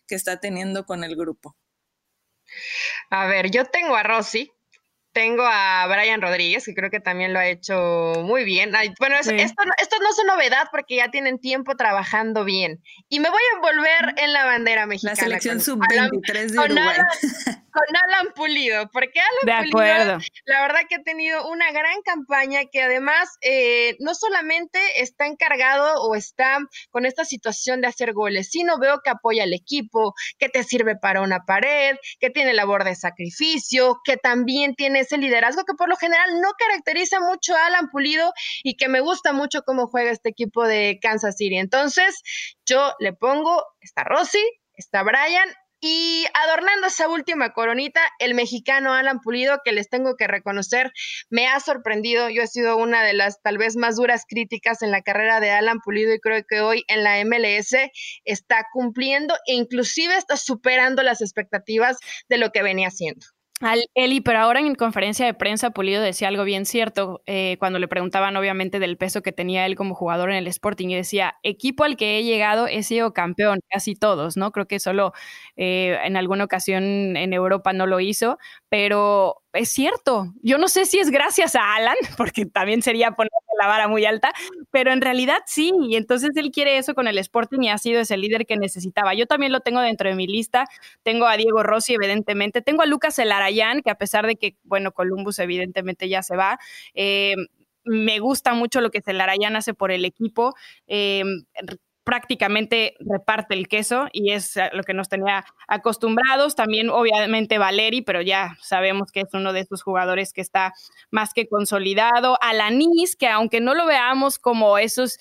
que 0.07 0.15
está 0.15 0.39
teniendo 0.39 0.85
con 0.85 1.03
el 1.03 1.15
grupo? 1.15 1.55
A 3.09 3.27
ver, 3.27 3.51
yo 3.51 3.65
tengo 3.65 3.95
a 3.95 4.03
Rosy, 4.03 4.51
tengo 5.11 5.43
a 5.45 5.87
Brian 5.87 6.21
Rodríguez, 6.21 6.65
que 6.65 6.73
creo 6.73 6.89
que 6.89 6.99
también 6.99 7.33
lo 7.33 7.39
ha 7.39 7.47
hecho 7.47 8.13
muy 8.23 8.43
bien. 8.43 8.71
bueno, 8.99 9.15
esto, 9.17 9.33
esto, 9.33 9.97
no 9.99 10.09
es 10.09 10.23
novedad 10.25 10.67
porque 10.71 10.97
ya 10.97 11.09
tienen 11.09 11.39
tiempo 11.39 11.75
trabajando 11.75 12.45
bien. 12.45 12.81
Y 13.07 13.19
me 13.19 13.29
voy 13.29 13.41
a 13.41 13.55
envolver 13.55 14.13
en 14.17 14.33
la 14.33 14.45
bandera 14.45 14.85
mexicana. 14.85 15.15
La 15.15 15.23
selección 15.23 15.61
sub-23 15.61 16.49
de 16.51 16.59
Uruguay. 16.59 16.97
con 17.71 17.95
Alan 17.95 18.33
Pulido, 18.35 18.89
porque 18.91 19.19
Alan 19.19 19.69
Pulido, 19.69 20.19
la 20.45 20.61
verdad 20.61 20.81
que 20.87 20.95
ha 20.95 21.03
tenido 21.03 21.47
una 21.49 21.71
gran 21.71 22.01
campaña 22.03 22.61
que 22.71 22.81
además 22.81 23.37
eh, 23.41 23.95
no 23.99 24.13
solamente 24.15 24.79
está 25.01 25.25
encargado 25.27 26.01
o 26.03 26.15
está 26.15 26.59
con 26.89 27.05
esta 27.05 27.25
situación 27.25 27.81
de 27.81 27.87
hacer 27.87 28.13
goles, 28.13 28.49
sino 28.49 28.79
veo 28.79 29.01
que 29.03 29.09
apoya 29.09 29.43
al 29.43 29.53
equipo, 29.53 30.13
que 30.37 30.49
te 30.49 30.63
sirve 30.63 30.95
para 30.95 31.21
una 31.21 31.45
pared, 31.45 31.95
que 32.19 32.29
tiene 32.29 32.53
labor 32.53 32.83
de 32.83 32.95
sacrificio, 32.95 33.99
que 34.03 34.17
también 34.17 34.75
tiene 34.75 35.01
ese 35.01 35.17
liderazgo 35.17 35.63
que 35.63 35.73
por 35.73 35.89
lo 35.89 35.95
general 35.95 36.41
no 36.41 36.51
caracteriza 36.57 37.19
mucho 37.19 37.55
a 37.55 37.67
Alan 37.67 37.89
Pulido 37.89 38.31
y 38.63 38.75
que 38.75 38.87
me 38.87 38.99
gusta 38.99 39.33
mucho 39.33 39.61
cómo 39.63 39.87
juega 39.87 40.11
este 40.11 40.29
equipo 40.29 40.65
de 40.65 40.99
Kansas 41.01 41.37
City. 41.37 41.57
Entonces, 41.57 42.21
yo 42.65 42.93
le 42.99 43.13
pongo, 43.13 43.63
está 43.81 44.03
Rossi, 44.03 44.43
está 44.75 45.03
Brian 45.03 45.49
y 45.81 46.25
adornando 46.33 46.87
esa 46.87 47.07
última 47.07 47.53
coronita, 47.53 48.01
el 48.19 48.33
mexicano 48.33 48.93
Alan 48.93 49.19
Pulido, 49.19 49.59
que 49.63 49.71
les 49.71 49.89
tengo 49.89 50.15
que 50.15 50.27
reconocer, 50.27 50.91
me 51.29 51.47
ha 51.47 51.59
sorprendido. 51.59 52.29
Yo 52.29 52.41
he 52.41 52.47
sido 52.47 52.77
una 52.77 53.03
de 53.03 53.13
las 53.13 53.41
tal 53.41 53.57
vez 53.57 53.75
más 53.77 53.95
duras 53.95 54.25
críticas 54.27 54.81
en 54.81 54.91
la 54.91 55.01
carrera 55.01 55.39
de 55.39 55.51
Alan 55.51 55.79
Pulido 55.79 56.13
y 56.13 56.19
creo 56.19 56.43
que 56.47 56.61
hoy 56.61 56.83
en 56.87 57.03
la 57.03 57.23
MLS 57.23 57.75
está 58.25 58.65
cumpliendo 58.73 59.35
e 59.45 59.53
inclusive 59.53 60.15
está 60.15 60.37
superando 60.37 61.03
las 61.03 61.21
expectativas 61.21 61.97
de 62.27 62.37
lo 62.37 62.51
que 62.51 62.63
venía 62.63 62.89
haciendo. 62.89 63.25
Al 63.61 63.81
Eli, 63.93 64.21
pero 64.21 64.39
ahora 64.39 64.61
en 64.61 64.73
conferencia 64.75 65.25
de 65.25 65.33
prensa 65.33 65.71
Pulido 65.71 66.01
decía 66.01 66.29
algo 66.29 66.45
bien 66.45 66.65
cierto 66.65 67.21
eh, 67.25 67.57
cuando 67.59 67.77
le 67.77 67.89
preguntaban 67.89 68.37
obviamente 68.37 68.79
del 68.79 68.95
peso 68.95 69.21
que 69.21 69.33
tenía 69.33 69.65
él 69.65 69.75
como 69.75 69.95
jugador 69.95 70.29
en 70.31 70.37
el 70.37 70.47
Sporting 70.47 70.87
y 70.87 70.95
decía, 70.95 71.35
equipo 71.43 71.83
al 71.83 71.97
que 71.97 72.17
he 72.17 72.23
llegado 72.23 72.67
he 72.67 72.83
sido 72.83 73.11
campeón, 73.11 73.59
casi 73.69 73.95
todos, 73.95 74.37
¿no? 74.37 74.53
Creo 74.53 74.65
que 74.65 74.79
solo 74.79 75.11
eh, 75.57 75.97
en 76.05 76.15
alguna 76.15 76.45
ocasión 76.45 77.17
en 77.17 77.33
Europa 77.33 77.73
no 77.73 77.85
lo 77.85 77.99
hizo, 77.99 78.37
pero 78.69 79.41
es 79.53 79.69
cierto. 79.69 80.33
Yo 80.41 80.57
no 80.57 80.67
sé 80.67 80.85
si 80.85 80.99
es 80.99 81.09
gracias 81.09 81.55
a 81.55 81.75
Alan, 81.75 81.95
porque 82.17 82.45
también 82.45 82.81
sería 82.81 83.11
poner 83.11 83.31
la 83.59 83.67
vara 83.67 83.87
muy 83.87 84.05
alta, 84.05 84.31
pero 84.71 84.93
en 84.93 85.01
realidad 85.01 85.39
sí. 85.45 85.71
Y 85.89 85.95
entonces 85.95 86.31
él 86.35 86.51
quiere 86.51 86.77
eso 86.77 86.95
con 86.95 87.07
el 87.07 87.17
Sporting 87.17 87.61
y 87.63 87.69
ha 87.69 87.77
sido 87.77 87.99
ese 87.99 88.17
líder 88.17 88.45
que 88.45 88.57
necesitaba. 88.57 89.13
Yo 89.13 89.25
también 89.25 89.51
lo 89.51 89.59
tengo 89.61 89.81
dentro 89.81 90.09
de 90.09 90.15
mi 90.15 90.27
lista. 90.27 90.67
Tengo 91.03 91.25
a 91.27 91.37
Diego 91.37 91.63
Rossi, 91.63 91.95
evidentemente. 91.95 92.61
Tengo 92.61 92.83
a 92.83 92.85
Lucas 92.85 93.19
Elarayán, 93.19 93.81
que 93.81 93.89
a 93.89 93.95
pesar 93.95 94.25
de 94.27 94.35
que, 94.37 94.55
bueno, 94.63 94.91
Columbus 94.93 95.39
evidentemente 95.39 96.07
ya 96.09 96.23
se 96.23 96.35
va. 96.35 96.59
Eh, 96.93 97.35
me 97.85 98.19
gusta 98.19 98.53
mucho 98.53 98.81
lo 98.81 98.91
que 98.91 99.01
Celarayán 99.01 99.55
hace 99.55 99.73
por 99.73 99.91
el 99.91 100.05
equipo. 100.05 100.53
Eh, 100.87 101.23
prácticamente 102.09 102.95
reparte 103.01 103.53
el 103.53 103.67
queso 103.67 104.07
y 104.11 104.31
es 104.31 104.57
lo 104.73 104.81
que 104.81 104.95
nos 104.95 105.09
tenía 105.09 105.45
acostumbrados. 105.67 106.55
También, 106.55 106.89
obviamente, 106.89 107.59
Valeri, 107.59 108.01
pero 108.01 108.23
ya 108.23 108.57
sabemos 108.63 109.11
que 109.11 109.19
es 109.19 109.27
uno 109.33 109.53
de 109.53 109.59
esos 109.59 109.83
jugadores 109.83 110.33
que 110.33 110.41
está 110.41 110.73
más 111.11 111.35
que 111.35 111.47
consolidado. 111.47 112.39
Alanis, 112.41 113.15
que 113.15 113.27
aunque 113.27 113.61
no 113.61 113.75
lo 113.75 113.85
veamos 113.85 114.39
como 114.39 114.79
esos, 114.79 115.19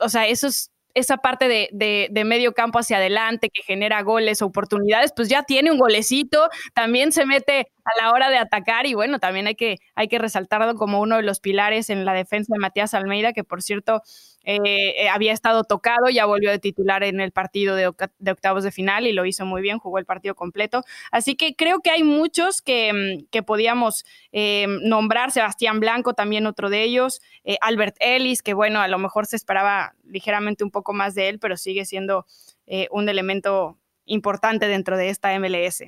o 0.00 0.08
sea, 0.08 0.26
esos 0.26 0.72
esa 0.94 1.18
parte 1.18 1.46
de, 1.46 2.08
de, 2.10 2.24
medio 2.24 2.52
campo 2.52 2.80
hacia 2.80 2.96
adelante 2.96 3.50
que 3.50 3.62
genera 3.62 4.02
goles, 4.02 4.42
oportunidades, 4.42 5.12
pues 5.14 5.28
ya 5.28 5.44
tiene 5.44 5.70
un 5.70 5.78
golecito, 5.78 6.48
también 6.74 7.12
se 7.12 7.24
mete 7.24 7.70
a 7.88 8.02
la 8.02 8.12
hora 8.12 8.30
de 8.30 8.38
atacar 8.38 8.86
y 8.86 8.94
bueno, 8.94 9.18
también 9.18 9.46
hay 9.46 9.54
que, 9.54 9.78
hay 9.94 10.08
que 10.08 10.18
resaltarlo 10.18 10.74
como 10.74 11.00
uno 11.00 11.16
de 11.16 11.22
los 11.22 11.40
pilares 11.40 11.90
en 11.90 12.04
la 12.04 12.12
defensa 12.12 12.52
de 12.54 12.58
Matías 12.60 12.94
Almeida, 12.94 13.32
que 13.32 13.44
por 13.44 13.62
cierto 13.62 14.02
eh, 14.44 15.04
eh, 15.04 15.08
había 15.10 15.32
estado 15.32 15.64
tocado, 15.64 16.08
ya 16.10 16.24
volvió 16.24 16.50
de 16.50 16.58
titular 16.58 17.04
en 17.04 17.20
el 17.20 17.32
partido 17.32 17.76
de, 17.76 17.86
octavos 17.86 18.64
de 18.64 18.72
final 18.72 19.06
y 19.06 19.12
lo 19.12 19.26
hizo 19.26 19.44
muy 19.44 19.60
bien, 19.60 19.78
jugó 19.78 19.98
el 19.98 20.06
partido 20.06 20.34
completo. 20.34 20.84
Así 21.10 21.36
que 21.36 21.54
creo 21.54 21.80
que 21.80 21.90
hay 21.90 22.02
muchos 22.02 22.62
que, 22.62 23.26
mm, 23.30 23.44
podíamos 23.44 24.04
eh, 24.32 24.66
nombrar, 24.82 25.30
Sebastián 25.30 25.80
Blanco 25.80 26.14
también 26.14 26.46
otro 26.46 26.70
de 26.70 26.82
ellos, 26.82 27.20
Albert 27.60 27.96
Ellis, 28.00 28.42
que 28.42 28.52
bueno, 28.52 28.80
a 28.80 28.88
lo 28.88 28.98
mejor 28.98 29.26
se 29.26 29.36
esperaba 29.36 29.94
ligeramente 30.04 30.64
un 30.64 30.70
poco 30.70 30.92
más 30.92 31.14
de 31.14 31.28
él, 31.28 31.38
pero 31.38 31.56
sigue 31.56 31.84
siendo 31.84 32.26
un 32.90 33.08
elemento 33.08 33.78
importante 34.04 34.66
dentro 34.66 34.96
de 34.96 35.08
esta 35.08 35.38
MLS. 35.38 35.84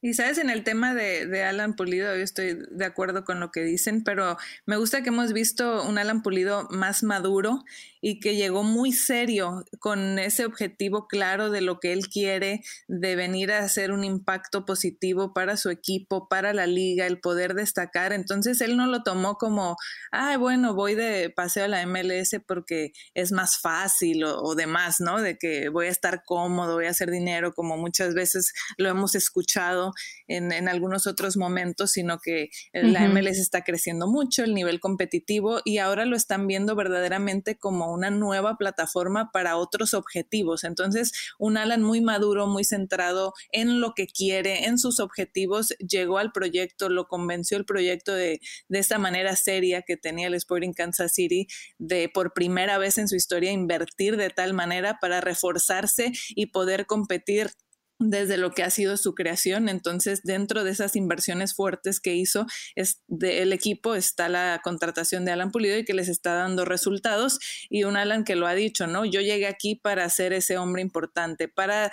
Y 0.00 0.14
sabes, 0.14 0.38
en 0.38 0.48
el 0.48 0.62
tema 0.62 0.94
de, 0.94 1.42
Alan 1.42 1.74
Pulido, 1.74 2.14
yo 2.14 2.22
estoy 2.22 2.56
de 2.70 2.84
acuerdo 2.84 3.24
con 3.24 3.40
lo 3.40 3.50
que 3.50 3.62
dicen, 3.62 4.04
pero 4.04 4.36
me 4.64 4.76
gusta 4.76 5.02
que 5.02 5.08
hemos 5.08 5.32
visto 5.32 5.82
un 5.82 5.98
Alan 5.98 6.22
Pulido 6.22 6.68
más 6.70 7.02
maduro 7.02 7.64
y 8.00 8.20
que 8.20 8.36
llegó 8.36 8.62
muy 8.62 8.92
serio 8.92 9.64
con 9.80 10.20
ese 10.20 10.44
objetivo 10.44 11.08
claro 11.08 11.50
de 11.50 11.62
lo 11.62 11.80
que 11.80 11.92
él 11.92 12.06
quiere, 12.06 12.62
de 12.86 13.16
venir 13.16 13.50
a 13.50 13.58
hacer 13.58 13.90
un 13.90 14.04
impacto 14.04 14.64
positivo 14.64 15.34
para 15.34 15.56
su 15.56 15.68
equipo, 15.68 16.28
para 16.28 16.52
la 16.52 16.68
liga, 16.68 17.04
el 17.04 17.18
poder 17.18 17.54
destacar. 17.54 18.12
Entonces 18.12 18.60
él 18.60 18.76
no 18.76 18.86
lo 18.86 19.02
tomó 19.02 19.34
como, 19.34 19.76
ay, 20.12 20.36
bueno, 20.36 20.74
voy 20.74 20.94
de 20.94 21.28
paseo 21.30 21.64
a 21.64 21.68
la 21.68 21.84
MLS 21.84 22.36
porque 22.46 22.92
es 23.14 23.32
más 23.32 23.58
fácil 23.58 24.22
o, 24.22 24.42
o 24.42 24.54
demás, 24.54 25.00
¿no? 25.00 25.20
De 25.20 25.36
que 25.38 25.70
voy 25.70 25.86
a 25.86 25.90
estar 25.90 26.22
cómodo, 26.24 26.74
voy 26.74 26.86
a 26.86 26.90
hacer 26.90 27.10
dinero, 27.10 27.52
como 27.52 27.76
muchas 27.76 28.14
veces 28.14 28.52
lo 28.76 28.88
hemos 28.88 29.16
escuchado 29.16 29.87
en, 30.26 30.52
en 30.52 30.68
algunos 30.68 31.06
otros 31.06 31.36
momentos, 31.36 31.92
sino 31.92 32.18
que 32.18 32.50
la 32.72 33.08
MLS 33.08 33.38
está 33.38 33.62
creciendo 33.62 34.06
mucho, 34.06 34.44
el 34.44 34.54
nivel 34.54 34.80
competitivo, 34.80 35.60
y 35.64 35.78
ahora 35.78 36.04
lo 36.04 36.16
están 36.16 36.46
viendo 36.46 36.74
verdaderamente 36.74 37.56
como 37.56 37.92
una 37.92 38.10
nueva 38.10 38.56
plataforma 38.56 39.30
para 39.32 39.56
otros 39.56 39.94
objetivos. 39.94 40.64
Entonces, 40.64 41.12
un 41.38 41.56
Alan 41.56 41.82
muy 41.82 42.00
maduro, 42.00 42.46
muy 42.46 42.64
centrado 42.64 43.32
en 43.52 43.80
lo 43.80 43.94
que 43.94 44.06
quiere, 44.06 44.66
en 44.66 44.78
sus 44.78 45.00
objetivos, 45.00 45.74
llegó 45.78 46.18
al 46.18 46.32
proyecto, 46.32 46.88
lo 46.88 47.06
convenció 47.08 47.58
el 47.58 47.64
proyecto 47.64 48.14
de, 48.14 48.40
de 48.68 48.78
esta 48.78 48.98
manera 48.98 49.36
seria 49.36 49.82
que 49.82 49.96
tenía 49.96 50.26
el 50.26 50.34
Sporting 50.34 50.72
Kansas 50.72 51.12
City, 51.14 51.46
de 51.78 52.08
por 52.08 52.32
primera 52.32 52.78
vez 52.78 52.98
en 52.98 53.08
su 53.08 53.16
historia 53.16 53.52
invertir 53.52 54.16
de 54.16 54.30
tal 54.30 54.54
manera 54.54 54.98
para 55.00 55.20
reforzarse 55.20 56.12
y 56.30 56.46
poder 56.46 56.86
competir 56.86 57.50
desde 57.98 58.36
lo 58.36 58.52
que 58.52 58.62
ha 58.62 58.70
sido 58.70 58.96
su 58.96 59.14
creación. 59.14 59.68
Entonces, 59.68 60.22
dentro 60.22 60.64
de 60.64 60.70
esas 60.70 60.96
inversiones 60.96 61.54
fuertes 61.54 62.00
que 62.00 62.14
hizo 62.14 62.46
es 62.76 63.02
el 63.20 63.52
equipo 63.52 63.94
está 63.94 64.28
la 64.28 64.60
contratación 64.62 65.24
de 65.24 65.32
Alan 65.32 65.50
Pulido 65.50 65.78
y 65.78 65.84
que 65.84 65.94
les 65.94 66.08
está 66.08 66.34
dando 66.34 66.64
resultados. 66.64 67.38
Y 67.68 67.84
un 67.84 67.96
Alan 67.96 68.24
que 68.24 68.36
lo 68.36 68.46
ha 68.46 68.54
dicho, 68.54 68.86
¿no? 68.86 69.04
Yo 69.04 69.20
llegué 69.20 69.46
aquí 69.46 69.74
para 69.74 70.08
ser 70.10 70.32
ese 70.32 70.58
hombre 70.58 70.82
importante, 70.82 71.48
para 71.48 71.90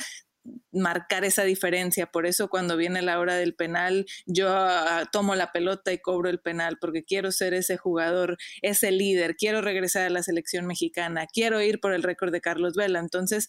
marcar 0.72 1.26
esa 1.26 1.44
diferencia. 1.44 2.08
Por 2.08 2.26
eso 2.26 2.50
cuando 2.50 2.78
viene 2.78 3.02
la 3.02 3.20
hora 3.20 3.36
del 3.36 3.56
penal, 3.56 4.06
yo 4.26 4.50
ah, 4.50 5.08
tomo 5.12 5.36
la 5.36 5.52
pelota 5.52 5.92
y 5.94 6.00
cobro 6.00 6.30
el 6.30 6.40
penal, 6.40 6.78
porque 6.80 7.04
quiero 7.04 7.32
ser 7.32 7.54
ese 7.54 7.78
jugador, 7.78 8.38
ese 8.62 8.92
líder, 8.92 9.36
quiero 9.36 9.62
regresar 9.62 10.04
a 10.04 10.10
la 10.10 10.24
selección 10.24 10.66
mexicana, 10.66 11.28
quiero 11.28 11.62
ir 11.62 11.80
por 11.80 11.94
el 11.94 12.04
récord 12.04 12.32
de 12.32 12.42
Carlos 12.42 12.76
Vela. 12.76 13.00
Entonces, 13.00 13.48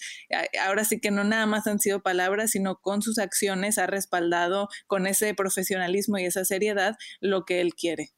ahora 0.65 0.85
sí 0.85 1.01
que 1.01 1.11
no 1.11 1.25
nada 1.25 1.47
más 1.47 1.67
han 1.67 1.79
sido 1.79 2.03
palabras, 2.03 2.53
sino 2.53 2.81
con 2.81 3.03
sus 3.03 3.19
acciones 3.19 3.79
ha 3.79 3.87
respaldado 3.87 4.69
con 4.87 5.07
ese 5.07 5.35
profesionalismo 5.35 6.19
y 6.19 6.27
esa 6.27 6.45
seriedad 6.45 6.97
lo 7.21 7.45
que 7.45 7.61
él 7.61 7.75
quiere. 7.75 8.11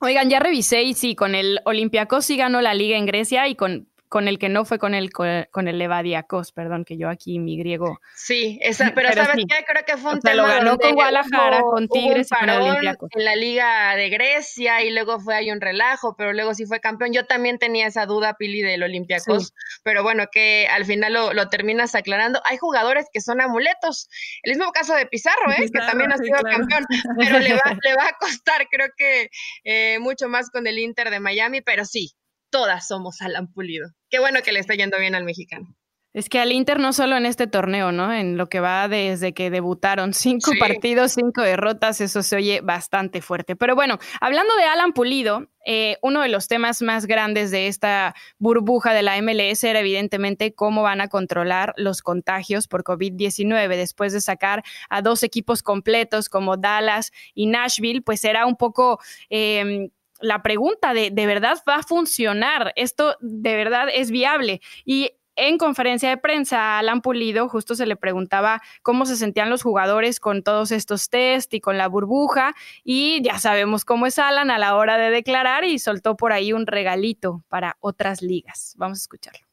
Oigan, 0.00 0.28
ya 0.28 0.40
revisé 0.40 0.82
y 0.82 0.94
sí, 0.94 1.14
con 1.14 1.36
el 1.36 1.60
Olympiacos 1.64 2.26
sí 2.26 2.36
ganó 2.36 2.60
la 2.60 2.74
liga 2.74 2.96
en 2.96 3.06
Grecia 3.06 3.46
y 3.46 3.54
con 3.54 3.91
con 4.12 4.28
el 4.28 4.38
que 4.38 4.50
no 4.50 4.66
fue 4.66 4.78
con 4.78 4.92
el, 4.92 5.10
con 5.10 5.68
el 5.68 5.78
Levadiacos, 5.78 6.52
perdón, 6.52 6.84
que 6.84 6.98
yo 6.98 7.08
aquí 7.08 7.38
mi 7.38 7.56
griego. 7.56 7.98
Sí, 8.14 8.58
esa, 8.60 8.92
pero, 8.94 9.10
¿sabes 9.10 9.46
qué? 9.48 9.64
Creo 9.66 9.86
que 9.86 9.96
fue 9.96 10.12
un 10.12 10.20
tema. 10.20 10.34
Lo 10.34 10.46
ganó 10.46 10.76
con 10.76 10.92
Guadalajara, 10.92 11.62
con 11.62 11.88
Tigres 11.88 12.28
y 12.30 12.34
con 12.34 12.50
Olympiacos. 12.50 13.08
En 13.14 13.24
la 13.24 13.36
Liga 13.36 13.96
de 13.96 14.10
Grecia 14.10 14.82
y 14.82 14.90
luego 14.90 15.18
fue 15.18 15.34
ahí 15.34 15.50
un 15.50 15.62
relajo, 15.62 16.14
pero 16.14 16.34
luego 16.34 16.52
sí 16.52 16.66
fue 16.66 16.78
campeón. 16.78 17.14
Yo 17.14 17.24
también 17.24 17.58
tenía 17.58 17.86
esa 17.86 18.04
duda, 18.04 18.34
Pili, 18.38 18.60
del 18.60 18.82
Olympiacos, 18.82 19.54
pero 19.82 20.02
bueno, 20.02 20.26
que 20.30 20.68
al 20.70 20.84
final 20.84 21.14
lo, 21.14 21.48
terminas 21.48 21.94
aclarando. 21.94 22.42
Hay 22.44 22.58
jugadores 22.58 23.06
que 23.10 23.22
son 23.22 23.40
amuletos. 23.40 24.10
El 24.42 24.58
mismo 24.58 24.72
caso 24.72 24.94
de 24.94 25.06
Pizarro, 25.06 25.52
¿eh? 25.52 25.70
que 25.72 25.78
también 25.78 26.12
ha 26.12 26.18
sido 26.18 26.38
campeón, 26.42 26.84
pero 27.18 27.38
le 27.38 27.54
va, 27.54 27.78
le 27.82 27.94
va 27.94 28.08
a 28.08 28.16
costar, 28.20 28.68
creo 28.70 28.88
que 28.94 29.30
eh, 29.64 29.98
mucho 30.00 30.28
más 30.28 30.50
con 30.50 30.66
el 30.66 30.78
Inter 30.78 31.08
de 31.08 31.18
Miami, 31.18 31.62
pero 31.62 31.86
sí, 31.86 32.14
todas 32.52 32.86
somos 32.86 33.20
Alan 33.22 33.52
Pulido. 33.52 33.88
Qué 34.10 34.20
bueno 34.20 34.40
que 34.44 34.52
le 34.52 34.60
está 34.60 34.74
yendo 34.74 34.98
bien 34.98 35.16
al 35.16 35.24
mexicano. 35.24 35.74
Es 36.14 36.28
que 36.28 36.38
al 36.38 36.52
Inter 36.52 36.78
no 36.78 36.92
solo 36.92 37.16
en 37.16 37.24
este 37.24 37.46
torneo, 37.46 37.90
¿no? 37.90 38.12
En 38.12 38.36
lo 38.36 38.50
que 38.50 38.60
va 38.60 38.86
desde 38.86 39.32
que 39.32 39.48
debutaron, 39.48 40.12
cinco 40.12 40.52
partidos, 40.58 41.12
cinco 41.12 41.40
derrotas, 41.40 42.02
eso 42.02 42.22
se 42.22 42.36
oye 42.36 42.60
bastante 42.60 43.22
fuerte. 43.22 43.56
Pero 43.56 43.74
bueno, 43.74 43.98
hablando 44.20 44.54
de 44.56 44.64
Alan 44.64 44.92
Pulido, 44.92 45.48
eh, 45.64 45.96
uno 46.02 46.20
de 46.20 46.28
los 46.28 46.48
temas 46.48 46.82
más 46.82 47.06
grandes 47.06 47.50
de 47.50 47.66
esta 47.66 48.14
burbuja 48.38 48.92
de 48.92 49.02
la 49.02 49.16
MLS 49.22 49.64
era 49.64 49.80
evidentemente 49.80 50.54
cómo 50.54 50.82
van 50.82 51.00
a 51.00 51.08
controlar 51.08 51.72
los 51.78 52.02
contagios 52.02 52.68
por 52.68 52.84
COVID-19 52.84 53.68
después 53.68 54.12
de 54.12 54.20
sacar 54.20 54.62
a 54.90 55.00
dos 55.00 55.22
equipos 55.22 55.62
completos 55.62 56.28
como 56.28 56.58
Dallas 56.58 57.10
y 57.32 57.46
Nashville, 57.46 58.02
pues 58.02 58.22
era 58.26 58.44
un 58.44 58.56
poco... 58.56 59.00
Eh, 59.30 59.88
la 60.22 60.42
pregunta 60.42 60.94
de, 60.94 61.10
¿de 61.10 61.26
verdad 61.26 61.58
va 61.68 61.76
a 61.76 61.82
funcionar? 61.82 62.72
¿Esto 62.76 63.16
de 63.20 63.54
verdad 63.56 63.88
es 63.92 64.10
viable? 64.10 64.60
Y 64.84 65.10
en 65.34 65.56
conferencia 65.56 66.10
de 66.10 66.18
prensa, 66.18 66.78
Alan 66.78 67.00
Pulido 67.00 67.48
justo 67.48 67.74
se 67.74 67.86
le 67.86 67.96
preguntaba 67.96 68.60
cómo 68.82 69.06
se 69.06 69.16
sentían 69.16 69.48
los 69.48 69.62
jugadores 69.62 70.20
con 70.20 70.42
todos 70.42 70.72
estos 70.72 71.08
test 71.08 71.54
y 71.54 71.60
con 71.60 71.78
la 71.78 71.88
burbuja. 71.88 72.54
Y 72.84 73.22
ya 73.22 73.38
sabemos 73.38 73.84
cómo 73.84 74.06
es 74.06 74.18
Alan 74.18 74.50
a 74.50 74.58
la 74.58 74.76
hora 74.76 74.98
de 74.98 75.10
declarar 75.10 75.64
y 75.64 75.78
soltó 75.78 76.16
por 76.16 76.32
ahí 76.32 76.52
un 76.52 76.66
regalito 76.66 77.44
para 77.48 77.76
otras 77.80 78.20
ligas. 78.20 78.74
Vamos 78.76 78.98
a 78.98 79.02
escucharlo. 79.02 79.46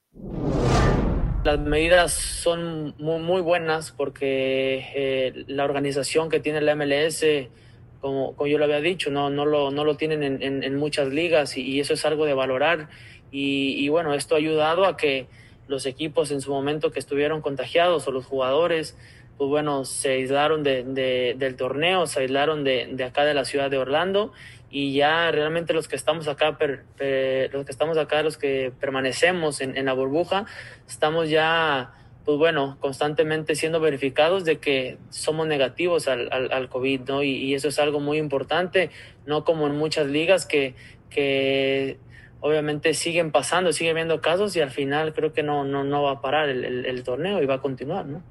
Las 1.45 1.59
medidas 1.59 2.11
son 2.11 2.93
muy, 2.97 3.41
buenas 3.41 3.93
porque 3.93 4.85
eh, 4.93 5.45
la 5.47 5.63
organización 5.63 6.29
que 6.29 6.41
tiene 6.41 6.59
la 6.59 6.75
MLS 6.75 7.23
como, 8.01 8.35
yo 8.47 8.57
lo 8.57 8.65
había 8.65 8.81
dicho, 8.81 9.11
no, 9.11 9.29
no, 9.29 9.45
lo, 9.45 9.71
no 9.71 9.83
lo 9.83 9.97
tienen 9.97 10.23
en, 10.23 10.63
en, 10.63 10.75
muchas 10.75 11.09
ligas 11.09 11.57
y, 11.57 11.79
eso 11.79 11.93
es 11.93 12.05
algo 12.05 12.25
de 12.25 12.33
valorar. 12.33 12.89
Y, 13.31 13.75
y, 13.77 13.89
bueno, 13.89 14.13
esto 14.13 14.35
ha 14.35 14.37
ayudado 14.37 14.85
a 14.85 14.97
que 14.97 15.27
los 15.67 15.85
equipos 15.85 16.31
en 16.31 16.41
su 16.41 16.51
momento 16.51 16.91
que 16.91 16.99
estuvieron 16.99 17.41
contagiados 17.41 18.07
o 18.07 18.11
los 18.11 18.25
jugadores, 18.25 18.97
pues 19.37 19.49
bueno, 19.49 19.85
se 19.85 20.13
aislaron 20.13 20.63
de, 20.63 20.83
de, 20.83 21.35
del 21.37 21.55
torneo, 21.55 22.07
se 22.07 22.21
aislaron 22.21 22.63
de, 22.63 22.89
de, 22.91 23.03
acá 23.03 23.25
de 23.25 23.33
la 23.33 23.45
ciudad 23.45 23.69
de 23.69 23.77
Orlando 23.77 24.33
y 24.71 24.93
ya 24.93 25.31
realmente 25.31 25.73
los 25.73 25.87
que 25.87 25.95
estamos 25.95 26.27
acá, 26.27 26.57
per, 26.57 26.85
los 27.51 27.65
que 27.65 27.71
estamos 27.71 27.97
acá, 27.97 28.21
los 28.23 28.37
que 28.37 28.71
permanecemos 28.79 29.61
en, 29.61 29.77
en 29.77 29.85
la 29.85 29.93
burbuja, 29.93 30.45
estamos 30.87 31.29
ya 31.29 31.93
pues 32.29 32.37
bueno, 32.37 32.77
constantemente 32.79 33.55
siendo 33.55 33.79
verificados 33.79 34.45
de 34.45 34.59
que 34.59 34.99
somos 35.09 35.47
negativos 35.47 36.07
al, 36.07 36.69
COVID, 36.69 37.01
¿no? 37.07 37.23
Y, 37.23 37.55
eso 37.55 37.69
es 37.69 37.79
algo 37.79 37.99
muy 37.99 38.19
importante, 38.19 38.91
no 39.25 39.43
como 39.43 39.65
en 39.65 39.75
muchas 39.75 40.05
ligas 40.05 40.45
que, 40.45 40.75
que 41.09 41.97
obviamente 42.39 42.93
siguen 42.93 43.31
pasando, 43.31 43.73
siguen 43.73 43.95
viendo 43.95 44.21
casos 44.21 44.55
y 44.55 44.61
al 44.61 44.69
final 44.69 45.15
creo 45.15 45.33
que 45.33 45.41
no, 45.41 45.63
no, 45.63 45.83
no 45.83 46.03
va 46.03 46.11
a 46.11 46.21
parar 46.21 46.49
el, 46.49 47.03
torneo 47.03 47.41
y 47.41 47.47
va 47.47 47.55
a 47.55 47.61
continuar, 47.61 48.05
¿no? 48.05 48.21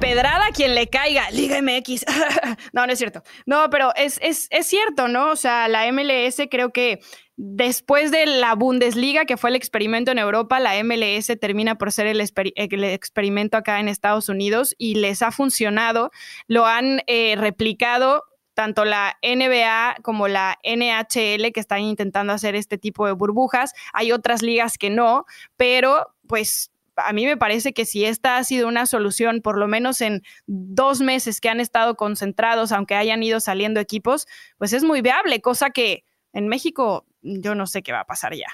pedrada 0.00 0.46
quien 0.52 0.74
le 0.74 0.88
caiga, 0.88 1.30
Liga 1.30 1.62
MX. 1.62 2.06
no, 2.72 2.84
no 2.84 2.92
es 2.92 2.98
cierto. 2.98 3.22
No, 3.46 3.70
pero 3.70 3.94
es, 3.94 4.18
es, 4.20 4.48
es, 4.50 4.66
cierto, 4.66 5.06
¿no? 5.06 5.30
O 5.30 5.36
sea, 5.36 5.68
la 5.68 5.86
MLS 5.92 6.42
creo 6.50 6.72
que 6.72 6.98
Después 7.36 8.10
de 8.10 8.26
la 8.26 8.54
Bundesliga, 8.54 9.24
que 9.24 9.36
fue 9.36 9.50
el 9.50 9.56
experimento 9.56 10.10
en 10.10 10.18
Europa, 10.18 10.60
la 10.60 10.82
MLS 10.84 11.32
termina 11.40 11.76
por 11.76 11.90
ser 11.90 12.06
el, 12.06 12.20
experimento 12.20 13.56
acá 13.56 13.80
en 13.80 13.88
Estados 13.88 14.28
Unidos 14.28 14.74
y 14.76 14.96
les 14.96 15.22
ha 15.22 15.32
funcionado. 15.32 16.10
Lo 16.46 16.66
han 16.66 17.00
eh, 17.06 17.34
replicado 17.36 18.24
tanto 18.54 18.84
la 18.84 19.16
NBA 19.22 20.02
como 20.02 20.28
la 20.28 20.58
NHL 20.62 21.52
que 21.52 21.60
están 21.60 21.80
intentando 21.80 22.34
hacer 22.34 22.54
este 22.54 22.76
tipo 22.76 23.06
de 23.06 23.12
burbujas. 23.12 23.72
Hay 23.94 24.12
otras 24.12 24.42
ligas 24.42 24.76
que 24.76 24.90
no, 24.90 25.24
pero 25.56 26.14
pues 26.26 26.70
a 26.96 27.14
mí 27.14 27.24
me 27.24 27.38
parece 27.38 27.72
que 27.72 27.86
si 27.86 28.04
esta 28.04 28.36
ha 28.36 28.44
sido 28.44 28.68
una 28.68 28.84
solución, 28.84 29.40
por 29.40 29.56
lo 29.56 29.68
menos 29.68 30.02
en 30.02 30.22
dos 30.46 31.00
meses 31.00 31.40
que 31.40 31.48
han 31.48 31.60
estado 31.60 31.96
concentrados, 31.96 32.72
aunque 32.72 32.94
hayan 32.94 33.22
ido 33.22 33.40
saliendo 33.40 33.80
equipos, 33.80 34.26
pues 34.58 34.74
es 34.74 34.84
muy 34.84 35.00
viable, 35.00 35.40
cosa 35.40 35.70
que 35.70 36.04
en 36.34 36.48
México 36.48 37.06
yo 37.22 37.54
no 37.54 37.66
sé 37.66 37.82
qué 37.82 37.92
va 37.92 38.00
a 38.00 38.06
pasar 38.06 38.34
ya. 38.34 38.48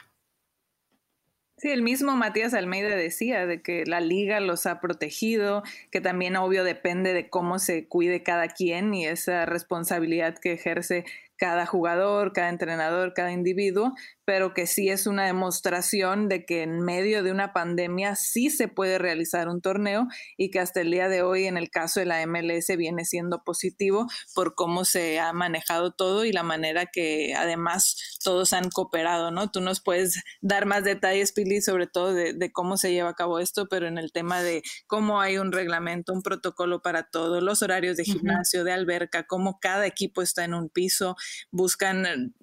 Sí, 1.58 1.70
el 1.72 1.82
mismo 1.82 2.14
Matías 2.14 2.54
Almeida 2.54 2.94
decía 2.94 3.44
de 3.44 3.62
que 3.62 3.84
la 3.84 4.00
liga 4.00 4.38
los 4.38 4.64
ha 4.66 4.80
protegido, 4.80 5.64
que 5.90 6.00
también 6.00 6.36
obvio 6.36 6.62
depende 6.62 7.12
de 7.12 7.28
cómo 7.28 7.58
se 7.58 7.88
cuide 7.88 8.22
cada 8.22 8.46
quien 8.46 8.94
y 8.94 9.06
esa 9.06 9.44
responsabilidad 9.44 10.38
que 10.38 10.52
ejerce 10.52 11.04
cada 11.36 11.66
jugador, 11.66 12.32
cada 12.32 12.48
entrenador, 12.48 13.12
cada 13.12 13.32
individuo, 13.32 13.94
pero 14.28 14.52
que 14.52 14.66
sí 14.66 14.90
es 14.90 15.06
una 15.06 15.24
demostración 15.24 16.28
de 16.28 16.44
que 16.44 16.62
en 16.62 16.80
medio 16.80 17.22
de 17.22 17.30
una 17.30 17.54
pandemia 17.54 18.14
sí 18.14 18.50
se 18.50 18.68
puede 18.68 18.98
realizar 18.98 19.48
un 19.48 19.62
torneo 19.62 20.06
y 20.36 20.50
que 20.50 20.60
hasta 20.60 20.82
el 20.82 20.90
día 20.90 21.08
de 21.08 21.22
hoy 21.22 21.46
en 21.46 21.56
el 21.56 21.70
caso 21.70 21.98
de 21.98 22.04
la 22.04 22.26
MLS 22.26 22.66
viene 22.76 23.06
siendo 23.06 23.42
positivo 23.42 24.06
por 24.34 24.54
cómo 24.54 24.84
se 24.84 25.18
ha 25.18 25.32
manejado 25.32 25.92
todo 25.92 26.26
y 26.26 26.32
la 26.32 26.42
manera 26.42 26.84
que 26.84 27.34
además 27.34 28.18
todos 28.22 28.52
han 28.52 28.68
cooperado, 28.68 29.30
¿no? 29.30 29.50
Tú 29.50 29.62
nos 29.62 29.80
puedes 29.80 30.22
dar 30.42 30.66
más 30.66 30.84
detalles, 30.84 31.32
Pili, 31.32 31.62
sobre 31.62 31.86
todo 31.86 32.12
de, 32.12 32.52
cómo 32.52 32.76
se 32.76 32.92
lleva 32.92 33.08
a 33.08 33.14
cabo 33.14 33.38
esto, 33.38 33.66
pero 33.66 33.88
en 33.88 33.96
el 33.96 34.12
tema 34.12 34.42
de 34.42 34.62
cómo 34.86 35.22
hay 35.22 35.38
un 35.38 35.52
reglamento, 35.52 36.12
un 36.12 36.20
protocolo 36.20 36.82
para 36.82 37.04
todos, 37.04 37.42
los 37.42 37.62
horarios 37.62 37.96
de 37.96 38.04
gimnasio, 38.04 38.62
de 38.62 38.72
alberca, 38.72 39.26
cómo 39.26 39.58
cada 39.58 39.86
equipo 39.86 40.20
está 40.20 40.44
en 40.44 40.52
un 40.52 40.68
piso, 40.68 41.16
buscan 41.50 42.34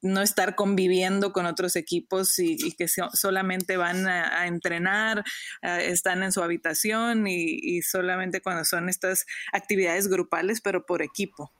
no 0.00 0.22
estar 0.22 0.54
conviviendo 0.54 1.17
con 1.32 1.46
otros 1.46 1.76
equipos 1.76 2.38
y, 2.38 2.72
que 2.76 2.86
solamente 2.88 3.76
van 3.76 4.06
a, 4.06 4.46
entrenar, 4.46 5.24
están 5.62 6.22
en 6.22 6.32
su 6.32 6.42
habitación 6.42 7.26
y 7.26 7.82
solamente 7.82 8.40
cuando 8.40 8.64
son 8.64 8.88
estas 8.88 9.26
actividades 9.52 10.08
grupales, 10.08 10.60
pero 10.60 10.86
por 10.86 11.02
equipo. 11.02 11.52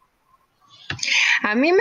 A 1.43 1.55
mí 1.55 1.73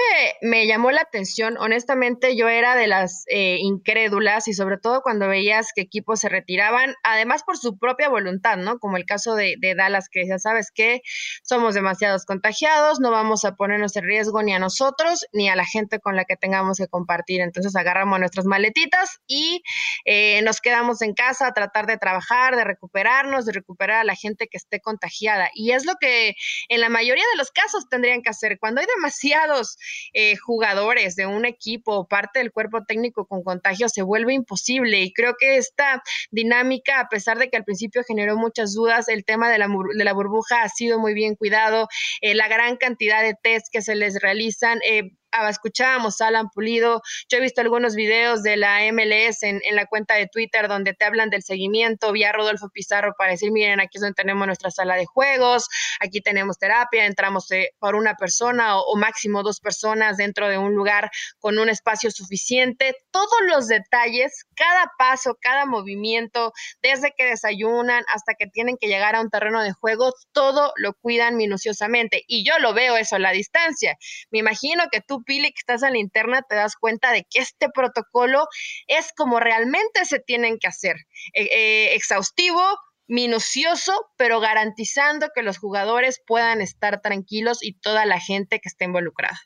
me, 0.41 0.67
llamó 0.67 0.91
la 0.91 1.01
atención, 1.01 1.57
honestamente 1.57 2.35
yo 2.35 2.47
era 2.47 2.75
de 2.75 2.87
las 2.87 3.25
eh, 3.27 3.57
incrédulas 3.59 4.47
y 4.47 4.53
sobre 4.53 4.77
todo 4.77 5.01
cuando 5.01 5.27
veías 5.27 5.67
que 5.73 5.81
equipos 5.81 6.19
se 6.19 6.29
retiraban, 6.29 6.93
además 7.03 7.43
por 7.43 7.57
su 7.57 7.77
propia 7.77 8.09
voluntad, 8.09 8.57
¿no? 8.57 8.79
Como 8.79 8.97
el 8.97 9.05
caso 9.05 9.35
de, 9.35 9.57
Dallas, 9.75 10.09
que 10.09 10.27
ya 10.27 10.39
sabes 10.39 10.71
que 10.73 11.01
somos 11.43 11.73
demasiados 11.73 12.25
contagiados, 12.25 12.99
no 12.99 13.11
vamos 13.11 13.45
a 13.45 13.55
ponernos 13.55 13.95
en 13.95 14.03
riesgo 14.03 14.43
ni 14.43 14.53
a 14.53 14.59
nosotros 14.59 15.25
ni 15.33 15.49
a 15.49 15.55
la 15.55 15.65
gente 15.65 15.99
con 15.99 16.15
la 16.15 16.25
que 16.25 16.35
tengamos 16.35 16.77
que 16.77 16.87
compartir. 16.87 17.41
Entonces 17.41 17.75
agarramos 17.75 18.19
nuestras 18.19 18.45
maletitas 18.45 19.19
y 19.27 19.63
eh, 20.05 20.41
nos 20.43 20.61
quedamos 20.61 21.01
en 21.01 21.13
casa 21.13 21.47
a 21.47 21.53
tratar 21.53 21.87
de 21.87 21.97
trabajar, 21.97 22.55
de 22.55 22.63
recuperarnos, 22.63 23.45
de 23.45 23.53
recuperar 23.53 23.97
a 23.97 24.03
la 24.03 24.15
gente 24.15 24.47
que 24.47 24.57
esté 24.57 24.79
contagiada. 24.79 25.49
Y 25.53 25.71
es 25.71 25.85
lo 25.85 25.95
que 25.99 26.35
en 26.69 26.81
la 26.81 26.89
mayoría 26.89 27.23
de 27.31 27.37
los 27.37 27.51
casos 27.51 27.89
tendrían 27.89 28.21
que 28.21 28.29
hacer. 28.29 28.59
Cuando 28.59 28.81
hay 28.81 28.87
demasiados 28.97 29.77
eh, 30.13 30.35
jugadores 30.37 31.15
de 31.15 31.25
un 31.25 31.45
equipo 31.45 31.95
o 31.95 32.07
parte 32.07 32.39
del 32.39 32.51
cuerpo 32.51 32.83
técnico 32.85 33.25
con 33.25 33.43
contagio, 33.43 33.89
se 33.89 34.01
vuelve 34.01 34.33
imposible. 34.33 35.01
Y 35.01 35.13
creo 35.13 35.35
que 35.39 35.57
esta 35.57 36.03
dinámica, 36.31 36.99
a 36.99 37.09
pesar 37.09 37.37
de 37.37 37.49
que 37.49 37.57
al 37.57 37.63
principio 37.63 38.03
generó 38.07 38.37
muchas 38.37 38.73
dudas, 38.73 39.07
el 39.07 39.25
tema 39.25 39.49
de 39.49 39.57
la, 39.57 39.67
de 39.67 40.03
la 40.03 40.13
burbuja 40.13 40.63
ha 40.63 40.69
sido 40.69 40.99
muy 40.99 41.13
bien 41.13 41.35
cuidado, 41.35 41.87
eh, 42.21 42.35
la 42.35 42.47
gran 42.47 42.77
cantidad 42.77 43.21
de 43.21 43.35
test 43.41 43.67
que 43.71 43.81
se 43.81 43.95
les 43.95 44.21
realizan. 44.21 44.79
Eh, 44.83 45.11
escuchábamos 45.49 46.21
a 46.21 46.27
Alan 46.27 46.49
Pulido, 46.49 47.01
yo 47.29 47.37
he 47.37 47.41
visto 47.41 47.61
algunos 47.61 47.95
videos 47.95 48.43
de 48.43 48.57
la 48.57 48.79
MLS 48.91 49.43
en, 49.43 49.61
la 49.71 49.85
cuenta 49.85 50.15
de 50.15 50.27
Twitter 50.27 50.67
donde 50.67 50.93
te 50.93 51.05
hablan 51.05 51.29
del 51.29 51.43
seguimiento, 51.43 52.11
vi 52.11 52.23
a 52.23 52.31
Rodolfo 52.31 52.69
Pizarro 52.69 53.13
para 53.17 53.31
decir, 53.31 53.51
miren, 53.51 53.79
aquí 53.79 53.97
es 53.97 54.01
donde 54.01 54.15
tenemos 54.15 54.47
nuestra 54.47 54.71
sala 54.71 54.95
de 54.95 55.05
juegos, 55.05 55.67
aquí 55.99 56.21
tenemos 56.21 56.57
terapia, 56.57 57.05
entramos 57.05 57.51
eh, 57.51 57.71
por 57.79 57.95
una 57.95 58.15
persona 58.15 58.79
o, 58.79 58.97
máximo 58.97 59.43
dos 59.43 59.59
personas 59.59 60.17
dentro 60.17 60.49
de 60.49 60.57
un 60.57 60.73
lugar 60.73 61.11
con 61.39 61.59
un 61.59 61.69
espacio 61.69 62.09
suficiente, 62.09 62.95
todos 63.11 63.39
los 63.47 63.67
detalles, 63.67 64.45
cada 64.55 64.91
paso, 64.97 65.37
cada 65.39 65.65
movimiento, 65.65 66.51
desde 66.81 67.13
que 67.15 67.25
desayunan 67.25 68.03
hasta 68.13 68.33
que 68.33 68.47
tienen 68.47 68.77
que 68.79 68.87
llegar 68.87 69.15
a 69.15 69.21
un 69.21 69.29
terreno 69.29 69.61
de 69.61 69.71
juego, 69.73 70.13
todo 70.31 70.73
lo 70.77 70.93
cuidan 70.95 71.37
minuciosamente. 71.37 72.23
Y 72.27 72.43
yo 72.43 72.57
lo 72.59 72.73
veo 72.73 72.97
eso 72.97 73.15
a 73.15 73.19
la 73.19 73.31
distancia. 73.31 73.95
Me 74.31 74.39
imagino 74.39 74.85
que 74.91 75.01
tú 75.01 75.16
Pili, 75.23 75.51
que 75.51 75.59
estás 75.59 75.83
en 75.83 75.93
la 75.93 75.99
interna, 75.99 76.41
te 76.41 76.55
das 76.55 76.75
cuenta 76.75 77.11
de 77.11 77.25
que 77.29 77.39
este 77.39 77.69
protocolo 77.69 78.47
es 78.87 79.11
como 79.15 79.39
realmente 79.39 80.05
se 80.05 80.19
tienen 80.19 80.57
que 80.59 80.67
hacer. 80.67 80.95
Eh, 81.33 81.49
eh, 81.51 81.95
exhaustivo, 81.95 82.61
minucioso, 83.07 83.93
pero 84.17 84.39
garantizando 84.39 85.29
que 85.33 85.43
los 85.43 85.57
jugadores 85.57 86.21
puedan 86.25 86.61
estar 86.61 87.01
tranquilos 87.01 87.63
y 87.63 87.79
toda 87.79 88.05
la 88.05 88.19
gente 88.19 88.59
que 88.59 88.69
esté 88.69 88.85
involucrada. 88.85 89.39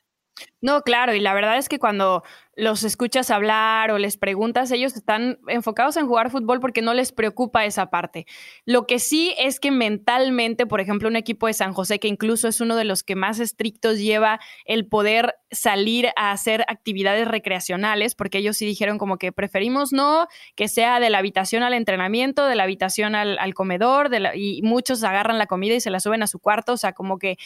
No, 0.60 0.82
claro, 0.82 1.14
y 1.14 1.20
la 1.20 1.34
verdad 1.34 1.58
es 1.58 1.68
que 1.68 1.78
cuando 1.78 2.22
los 2.54 2.84
escuchas 2.84 3.30
hablar 3.30 3.90
o 3.92 3.98
les 3.98 4.18
preguntas, 4.18 4.70
ellos 4.70 4.94
están 4.94 5.38
enfocados 5.48 5.96
en 5.96 6.06
jugar 6.06 6.30
fútbol 6.30 6.60
porque 6.60 6.82
no 6.82 6.92
les 6.92 7.10
preocupa 7.10 7.64
esa 7.64 7.86
parte. 7.86 8.26
Lo 8.66 8.86
que 8.86 8.98
sí 8.98 9.34
es 9.38 9.58
que 9.58 9.70
mentalmente, 9.70 10.66
por 10.66 10.80
ejemplo, 10.80 11.08
un 11.08 11.16
equipo 11.16 11.46
de 11.46 11.54
San 11.54 11.72
José, 11.72 11.98
que 11.98 12.08
incluso 12.08 12.48
es 12.48 12.60
uno 12.60 12.76
de 12.76 12.84
los 12.84 13.02
que 13.02 13.16
más 13.16 13.40
estrictos 13.40 13.98
lleva 13.98 14.38
el 14.66 14.86
poder 14.86 15.34
salir 15.50 16.08
a 16.16 16.30
hacer 16.30 16.64
actividades 16.68 17.26
recreacionales, 17.26 18.14
porque 18.14 18.38
ellos 18.38 18.56
sí 18.56 18.66
dijeron 18.66 18.98
como 18.98 19.16
que 19.16 19.32
preferimos 19.32 19.92
no 19.92 20.26
que 20.54 20.68
sea 20.68 21.00
de 21.00 21.10
la 21.10 21.18
habitación 21.18 21.62
al 21.62 21.74
entrenamiento, 21.74 22.46
de 22.46 22.54
la 22.54 22.64
habitación 22.64 23.14
al, 23.14 23.54
comedor, 23.54 24.10
y 24.34 24.60
muchos 24.62 25.04
agarran 25.04 25.38
la 25.38 25.46
comida 25.46 25.74
y 25.74 25.80
se 25.80 25.90
la 25.90 26.00
suben 26.00 26.22
a 26.22 26.26
su 26.26 26.38
cuarto, 26.38 26.74
o 26.74 26.76
sea, 26.76 26.92
como 26.92 27.18
que 27.18 27.36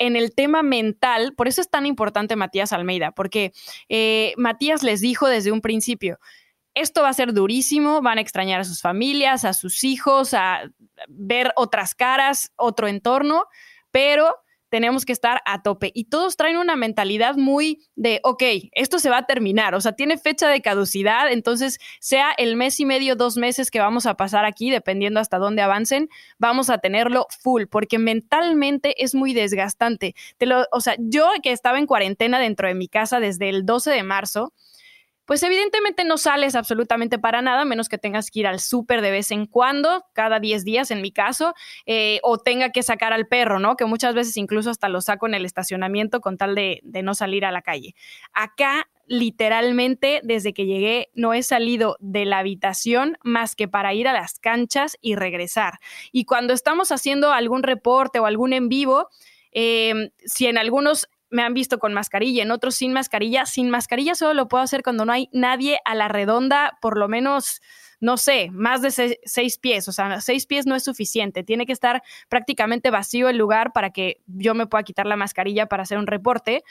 en 0.00 0.16
el 0.16 0.34
tema 0.34 0.62
mental, 0.62 1.34
por 1.36 1.46
eso 1.46 1.60
es 1.60 1.70
tan 1.70 1.84
importante 1.84 2.34
Matías 2.34 2.72
Almeida, 2.72 3.12
porque 3.12 3.52
eh, 3.90 4.32
Matías 4.40 4.82
les 4.82 5.00
dijo 5.00 5.28
desde 5.28 5.52
un 5.52 5.60
principio, 5.60 6.18
esto 6.74 7.02
va 7.02 7.08
a 7.08 7.14
ser 7.14 7.32
durísimo, 7.32 8.00
van 8.00 8.18
a 8.18 8.20
extrañar 8.20 8.60
a 8.60 8.64
sus 8.64 8.80
familias, 8.80 9.44
a 9.44 9.52
sus 9.52 9.84
hijos, 9.84 10.34
a 10.34 10.62
ver 11.08 11.52
otras 11.56 11.94
caras, 11.94 12.52
otro 12.56 12.88
entorno, 12.88 13.44
pero 13.90 14.36
tenemos 14.70 15.04
que 15.04 15.12
estar 15.12 15.42
a 15.44 15.62
tope. 15.62 15.90
Y 15.94 16.04
todos 16.04 16.36
traen 16.36 16.56
una 16.56 16.76
mentalidad 16.76 17.36
muy 17.36 17.86
de, 17.96 18.20
ok, 18.22 18.42
esto 18.72 18.98
se 18.98 19.10
va 19.10 19.18
a 19.18 19.26
terminar, 19.26 19.74
o 19.74 19.80
sea, 19.80 19.92
tiene 19.92 20.16
fecha 20.16 20.48
de 20.48 20.62
caducidad, 20.62 21.30
entonces 21.30 21.78
sea 22.00 22.32
el 22.38 22.56
mes 22.56 22.80
y 22.80 22.86
medio, 22.86 23.16
dos 23.16 23.36
meses 23.36 23.70
que 23.70 23.80
vamos 23.80 24.06
a 24.06 24.14
pasar 24.14 24.44
aquí, 24.44 24.70
dependiendo 24.70 25.20
hasta 25.20 25.38
dónde 25.38 25.62
avancen, 25.62 26.08
vamos 26.38 26.70
a 26.70 26.78
tenerlo 26.78 27.26
full, 27.42 27.64
porque 27.70 27.98
mentalmente 27.98 29.02
es 29.02 29.14
muy 29.14 29.34
desgastante. 29.34 30.14
Te 30.38 30.46
lo, 30.46 30.64
o 30.72 30.80
sea, 30.80 30.96
yo 30.98 31.28
que 31.42 31.52
estaba 31.52 31.78
en 31.78 31.86
cuarentena 31.86 32.38
dentro 32.38 32.68
de 32.68 32.74
mi 32.74 32.88
casa 32.88 33.20
desde 33.20 33.48
el 33.48 33.66
12 33.66 33.90
de 33.90 34.02
marzo, 34.02 34.52
pues 35.30 35.44
evidentemente 35.44 36.02
no 36.02 36.18
sales 36.18 36.56
absolutamente 36.56 37.16
para 37.16 37.40
nada, 37.40 37.64
menos 37.64 37.88
que 37.88 37.98
tengas 37.98 38.32
que 38.32 38.40
ir 38.40 38.48
al 38.48 38.58
súper 38.58 39.00
de 39.00 39.12
vez 39.12 39.30
en 39.30 39.46
cuando, 39.46 40.04
cada 40.12 40.40
10 40.40 40.64
días 40.64 40.90
en 40.90 41.02
mi 41.02 41.12
caso, 41.12 41.54
eh, 41.86 42.18
o 42.24 42.38
tenga 42.38 42.70
que 42.70 42.82
sacar 42.82 43.12
al 43.12 43.28
perro, 43.28 43.60
¿no? 43.60 43.76
Que 43.76 43.84
muchas 43.84 44.12
veces 44.12 44.36
incluso 44.36 44.70
hasta 44.70 44.88
lo 44.88 45.00
saco 45.00 45.28
en 45.28 45.34
el 45.34 45.44
estacionamiento 45.44 46.20
con 46.20 46.36
tal 46.36 46.56
de, 46.56 46.80
no 46.82 47.14
salir 47.14 47.44
a 47.44 47.52
la 47.52 47.62
calle. 47.62 47.94
Acá 48.32 48.88
literalmente 49.06 50.20
desde 50.24 50.52
que 50.52 50.66
llegué 50.66 51.10
no 51.14 51.32
he 51.32 51.44
salido 51.44 51.96
de 52.00 52.24
la 52.24 52.38
habitación 52.38 53.16
más 53.22 53.54
que 53.54 53.68
para 53.68 53.94
ir 53.94 54.08
a 54.08 54.12
las 54.12 54.40
canchas 54.40 54.96
y 55.00 55.14
regresar. 55.14 55.74
Y 56.10 56.24
cuando 56.24 56.54
estamos 56.54 56.90
haciendo 56.90 57.32
algún 57.32 57.62
reporte 57.62 58.18
o 58.18 58.26
algún 58.26 58.52
en 58.52 58.68
vivo, 58.68 59.06
eh, 59.52 60.10
si 60.24 60.46
en 60.46 60.58
algunos 60.58 61.08
me 61.30 61.42
han 61.42 61.54
visto 61.54 61.78
con 61.78 61.94
mascarilla, 61.94 62.42
en 62.42 62.50
otros 62.50 62.74
sin 62.74 62.92
mascarilla. 62.92 63.46
Sin 63.46 63.70
mascarilla 63.70 64.14
solo 64.14 64.34
lo 64.34 64.48
puedo 64.48 64.62
hacer 64.62 64.82
cuando 64.82 65.04
no 65.04 65.12
hay 65.12 65.28
nadie 65.32 65.78
a 65.84 65.94
la 65.94 66.08
redonda, 66.08 66.76
por 66.80 66.98
lo 66.98 67.08
menos, 67.08 67.60
no 68.00 68.16
sé, 68.16 68.50
más 68.52 68.82
de 68.82 69.18
seis, 69.24 69.58
pies. 69.58 69.88
O 69.88 69.92
sea, 69.92 70.20
seis 70.20 70.46
pies 70.46 70.66
no 70.66 70.74
es 70.74 70.84
suficiente. 70.84 71.42
Tiene 71.42 71.66
que 71.66 71.72
estar 71.72 72.02
prácticamente 72.28 72.90
vacío 72.90 73.28
el 73.28 73.36
lugar 73.36 73.72
para 73.72 73.90
que 73.90 74.20
yo 74.26 74.54
me 74.54 74.66
pueda 74.66 74.82
quitar 74.82 75.06
la 75.06 75.16
mascarilla 75.16 75.66
para 75.66 75.84
hacer 75.84 75.98
un 75.98 76.06
reporte. 76.06 76.64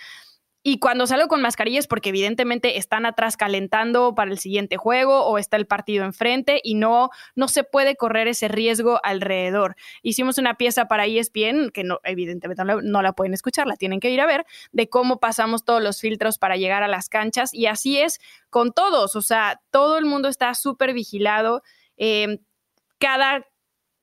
Y 0.62 0.80
cuando 0.80 1.08
salgo 1.08 1.30
con 1.30 1.41
mascarillas, 1.41 1.88
porque 1.88 2.10
evidentemente 2.10 2.78
están 2.78 3.06
atrás 3.06 3.38
calentando 3.38 4.13
para 4.13 4.30
el 4.30 4.39
siguiente 4.39 4.76
juego 4.76 5.26
o 5.26 5.38
está 5.38 5.56
el 5.56 5.65
partido 5.65 6.04
enfrente 6.04 6.60
y 6.63 6.76
no, 6.76 7.12
no 7.36 7.48
se 7.48 7.63
puede 7.63 7.95
correr 7.95 8.28
ese 8.28 8.50
riesgo 8.50 9.00
alrededor. 9.04 9.78
Hicimos 10.02 10.38
una 10.38 10.56
pieza 10.56 10.86
para 10.86 11.06
ESPN, 11.06 11.69
que 11.74 11.86
no, 11.86 12.00
evidentemente 12.04 12.63
no 12.65 13.02
la, 13.02 13.13
pueden 13.13 13.34
escuchar, 13.34 13.67
la 13.67 13.78
tienen 13.78 14.02
que 14.02 14.10
ir 14.10 14.19
a 14.19 14.26
ver, 14.26 14.45
de 14.74 14.89
cómo 14.89 15.22
pasamos 15.22 15.63
todos 15.63 15.82
los 15.82 16.02
filtros 16.02 16.38
para 16.38 16.58
llegar 16.58 16.84
a 16.84 16.89
las 16.89 17.08
canchas. 17.08 17.54
Y 17.54 17.67
así 17.67 17.98
es 17.98 18.19
con 18.50 18.74
todos, 18.74 19.15
o 19.15 19.22
sea, 19.22 19.62
todo 19.72 19.98
el 19.98 20.06
mundo 20.06 20.28
está 20.28 20.54
súper 20.56 20.93
vigilado. 20.93 21.63
Eh, 21.95 22.39
cada 22.98 23.45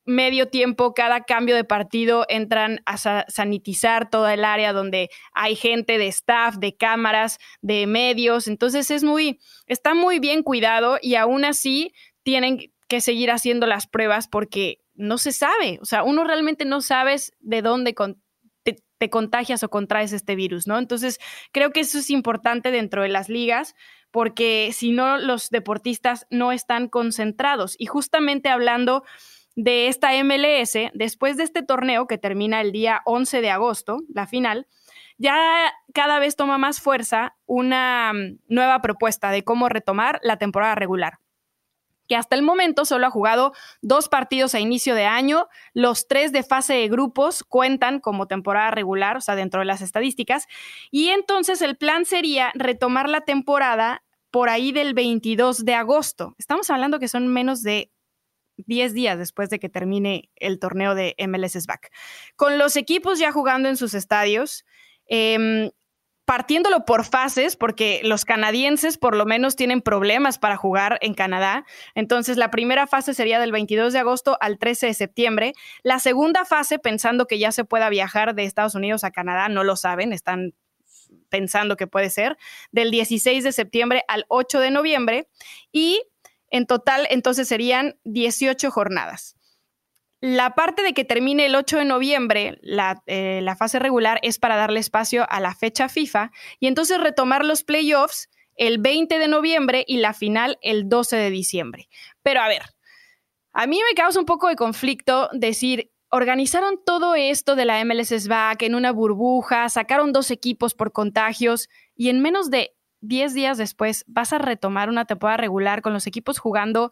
medio 0.07 0.47
tiempo, 0.47 0.93
cada 0.93 1.21
cambio 1.25 1.55
de 1.55 1.65
partido, 1.65 2.25
entran 2.29 2.79
a 2.85 3.25
sanitizar 3.27 4.09
toda 4.09 4.33
el 4.33 4.45
área 4.45 4.73
donde 4.73 5.09
hay 5.33 5.55
gente 5.55 5.97
de 5.97 6.07
staff, 6.07 6.55
de 6.55 6.75
cámaras, 6.75 7.37
de 7.61 7.85
medios. 7.85 8.47
Entonces 8.47 8.89
es 8.89 9.03
muy, 9.03 9.39
está 9.67 9.93
muy 9.93 10.19
bien 10.19 10.41
cuidado 10.43 10.97
y 11.01 11.15
aún 11.15 11.45
así 11.45 11.93
tienen 12.23 12.71
que 12.87 13.01
seguir 13.01 13.31
haciendo 13.31 13.67
las 13.67 13.85
pruebas 13.85 14.27
porque 14.27 14.79
no 14.95 15.17
se 15.17 15.33
sabe. 15.33 15.77
O 15.81 15.85
sea, 15.85 16.03
uno 16.03 16.23
realmente 16.23 16.63
no 16.63 16.81
sabes 16.81 17.33
de 17.41 17.61
dónde 17.61 17.93
te, 18.63 18.77
te 18.97 19.09
contagias 19.09 19.61
o 19.63 19.69
contraes 19.69 20.13
este 20.13 20.35
virus, 20.35 20.67
¿no? 20.67 20.79
Entonces 20.79 21.19
creo 21.51 21.71
que 21.71 21.81
eso 21.81 21.99
es 21.99 22.09
importante 22.09 22.71
dentro 22.71 23.03
de 23.03 23.09
las 23.09 23.27
ligas 23.27 23.75
porque 24.11 24.71
si 24.73 24.91
no, 24.91 25.17
los 25.17 25.49
deportistas 25.49 26.27
no 26.29 26.51
están 26.51 26.87
concentrados. 26.87 27.75
Y 27.77 27.87
justamente 27.87 28.49
hablando 28.49 29.03
de 29.57 29.87
esta 29.87 30.11
MLS, 30.23 30.77
después 30.93 31.35
de 31.35 31.43
este 31.43 31.63
torneo 31.63 32.05
que 32.05 32.19
termina 32.19 32.61
el 32.61 32.71
día 32.71 33.01
11 33.05 33.41
de 33.41 33.49
agosto, 33.49 33.97
la 34.13 34.27
final, 34.27 34.67
ya 35.17 35.73
cada 35.95 36.19
vez 36.19 36.35
toma 36.35 36.59
más 36.59 36.79
fuerza 36.79 37.35
una 37.47 38.13
mm, 38.13 38.37
nueva 38.47 38.81
propuesta 38.83 39.31
de 39.31 39.43
cómo 39.43 39.67
retomar 39.67 40.19
la 40.21 40.37
temporada 40.37 40.75
regular 40.75 41.19
que 42.07 42.15
hasta 42.15 42.37
el 42.37 42.41
momento 42.41 42.85
solo 42.85 43.07
ha 43.07 43.11
jugado 43.11 43.51
dos 43.81 44.07
partidos 44.07 44.55
a 44.55 44.61
inicio 44.61 44.95
de 44.95 45.03
año. 45.03 45.49
Los 45.73 46.07
tres 46.07 46.31
de 46.31 46.41
fase 46.41 46.73
de 46.73 46.87
grupos 46.87 47.43
cuentan 47.43 47.99
como 47.99 48.27
temporada 48.27 48.71
regular, 48.71 49.17
o 49.17 49.21
sea, 49.21 49.35
dentro 49.35 49.59
de 49.59 49.65
las 49.65 49.81
estadísticas. 49.81 50.47
Y 50.89 51.09
entonces 51.09 51.61
el 51.61 51.75
plan 51.75 52.05
sería 52.05 52.51
retomar 52.55 53.09
la 53.09 53.21
temporada 53.21 54.03
por 54.31 54.47
ahí 54.47 54.71
del 54.71 54.93
22 54.93 55.65
de 55.65 55.73
agosto. 55.73 56.33
Estamos 56.37 56.69
hablando 56.69 56.97
que 56.97 57.09
son 57.09 57.27
menos 57.27 57.61
de 57.61 57.91
10 58.57 58.93
días 58.93 59.17
después 59.17 59.49
de 59.49 59.59
que 59.59 59.69
termine 59.69 60.29
el 60.35 60.59
torneo 60.59 60.95
de 60.95 61.15
MLS 61.27 61.65
Back. 61.65 61.91
Con 62.35 62.57
los 62.57 62.75
equipos 62.75 63.19
ya 63.19 63.31
jugando 63.31 63.69
en 63.69 63.77
sus 63.77 63.93
estadios, 63.93 64.65
em, 65.07 65.69
partiéndolo 66.27 66.83
por 66.83 67.05
fases, 67.05 67.55
porque 67.55 68.01
los 68.03 68.25
canadienses 68.25 68.97
por 68.97 69.15
lo 69.15 69.25
menos 69.25 69.55
tienen 69.55 69.81
problemas 69.81 70.37
para 70.37 70.57
jugar 70.57 70.97
en 71.01 71.13
Canadá. 71.13 71.65
Entonces, 71.95 72.35
la 72.35 72.51
primera 72.51 72.85
fase 72.85 73.13
sería 73.13 73.39
del 73.39 73.53
22 73.53 73.93
de 73.93 73.99
agosto 73.99 74.37
al 74.41 74.59
13 74.59 74.87
de 74.87 74.93
septiembre. 74.93 75.53
La 75.83 75.99
segunda 75.99 76.43
fase, 76.43 76.79
pensando 76.79 77.27
que 77.27 77.39
ya 77.39 77.53
se 77.53 77.63
pueda 77.63 77.87
viajar 77.87 78.35
de 78.35 78.43
Estados 78.43 78.75
Unidos 78.75 79.05
a 79.05 79.11
Canadá, 79.11 79.47
no 79.47 79.63
lo 79.63 79.77
saben, 79.77 80.11
están 80.11 80.53
pensando 81.29 81.77
que 81.77 81.87
puede 81.87 82.09
ser, 82.09 82.37
del 82.71 82.91
16 82.91 83.45
de 83.45 83.53
septiembre 83.53 84.03
al 84.09 84.25
8 84.27 84.59
de 84.59 84.71
noviembre. 84.71 85.29
Y 85.71 86.01
en 86.49 86.65
total, 86.65 87.07
entonces 87.09 87.47
serían 87.47 87.99
18 88.03 88.71
jornadas. 88.71 89.35
La 90.19 90.55
parte 90.55 90.81
de 90.81 90.93
que 90.93 91.05
termine 91.05 91.45
el 91.45 91.55
8 91.55 91.77
de 91.77 91.85
noviembre, 91.85 92.59
eh, 93.05 93.39
la, 93.43 93.55
fase 93.55 93.77
regular, 93.77 94.19
es 94.23 94.39
para 94.39 94.55
darle 94.55 94.79
espacio 94.79 95.27
a 95.29 95.39
la 95.39 95.53
fecha 95.53 95.89
FIFA 95.89 96.31
y 96.59 96.67
entonces 96.67 96.99
retomar 96.99 97.45
los 97.45 97.63
playoffs 97.63 98.29
el 98.55 98.79
20 98.79 99.19
de 99.19 99.27
noviembre 99.27 99.85
y 99.87 99.97
la 99.97 100.13
final 100.13 100.57
el 100.61 100.89
12 100.89 101.15
de 101.17 101.29
diciembre. 101.29 101.89
Pero 102.23 102.41
a 102.41 102.47
ver, 102.47 102.63
a 103.53 103.67
mí 103.67 103.79
me 103.87 103.95
causa 103.95 104.19
un 104.19 104.25
poco 104.25 104.47
de 104.47 104.55
conflicto 104.55 105.29
decir, 105.33 105.91
organizaron 106.09 106.79
todo 106.83 107.13
esto 107.13 107.55
de 107.55 107.65
la 107.65 107.83
MLS 107.85 108.09
SBAC 108.09 108.63
en 108.63 108.73
una 108.73 108.91
burbuja, 108.91 109.69
sacaron 109.69 110.13
dos 110.13 110.31
equipos 110.31 110.73
por 110.73 110.91
contagios 110.93 111.69
y 111.95 112.09
en 112.09 112.21
menos 112.21 112.49
de 112.49 112.76
10 113.01 113.33
días 113.33 113.57
después 113.57 114.03
vas 114.07 114.33
a 114.33 114.37
retomar 114.37 114.89
una 114.89 115.05
temporada 115.05 115.37
regular 115.37 115.81
con 115.81 115.93
los 115.93 116.07
equipos 116.07 116.39
jugando 116.39 116.91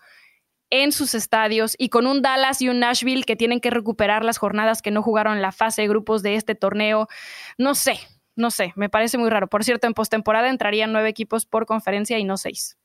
en 0.69 0.91
sus 0.91 1.13
estadios 1.13 1.75
y 1.77 1.89
con 1.89 2.07
un 2.07 2.21
Dallas 2.21 2.61
y 2.61 2.69
un 2.69 2.79
Nashville 2.79 3.23
que 3.23 3.35
tienen 3.35 3.59
que 3.59 3.69
recuperar 3.69 4.23
las 4.23 4.37
jornadas 4.37 4.81
que 4.81 4.91
no 4.91 5.01
jugaron 5.01 5.41
la 5.41 5.51
fase 5.51 5.83
de 5.83 5.87
grupos 5.87 6.23
de 6.23 6.35
este 6.35 6.55
torneo. 6.55 7.07
No 7.57 7.75
sé, 7.75 7.99
no 8.35 8.51
sé, 8.51 8.73
me 8.75 8.89
parece 8.89 9.17
muy 9.17 9.29
raro. 9.29 9.47
Por 9.47 9.63
cierto, 9.63 9.87
en 9.87 9.93
postemporada 9.93 10.49
entrarían 10.49 10.91
nueve 10.91 11.09
equipos 11.09 11.45
por 11.45 11.65
conferencia 11.65 12.17
y 12.17 12.23
no 12.23 12.37
seis. 12.37 12.77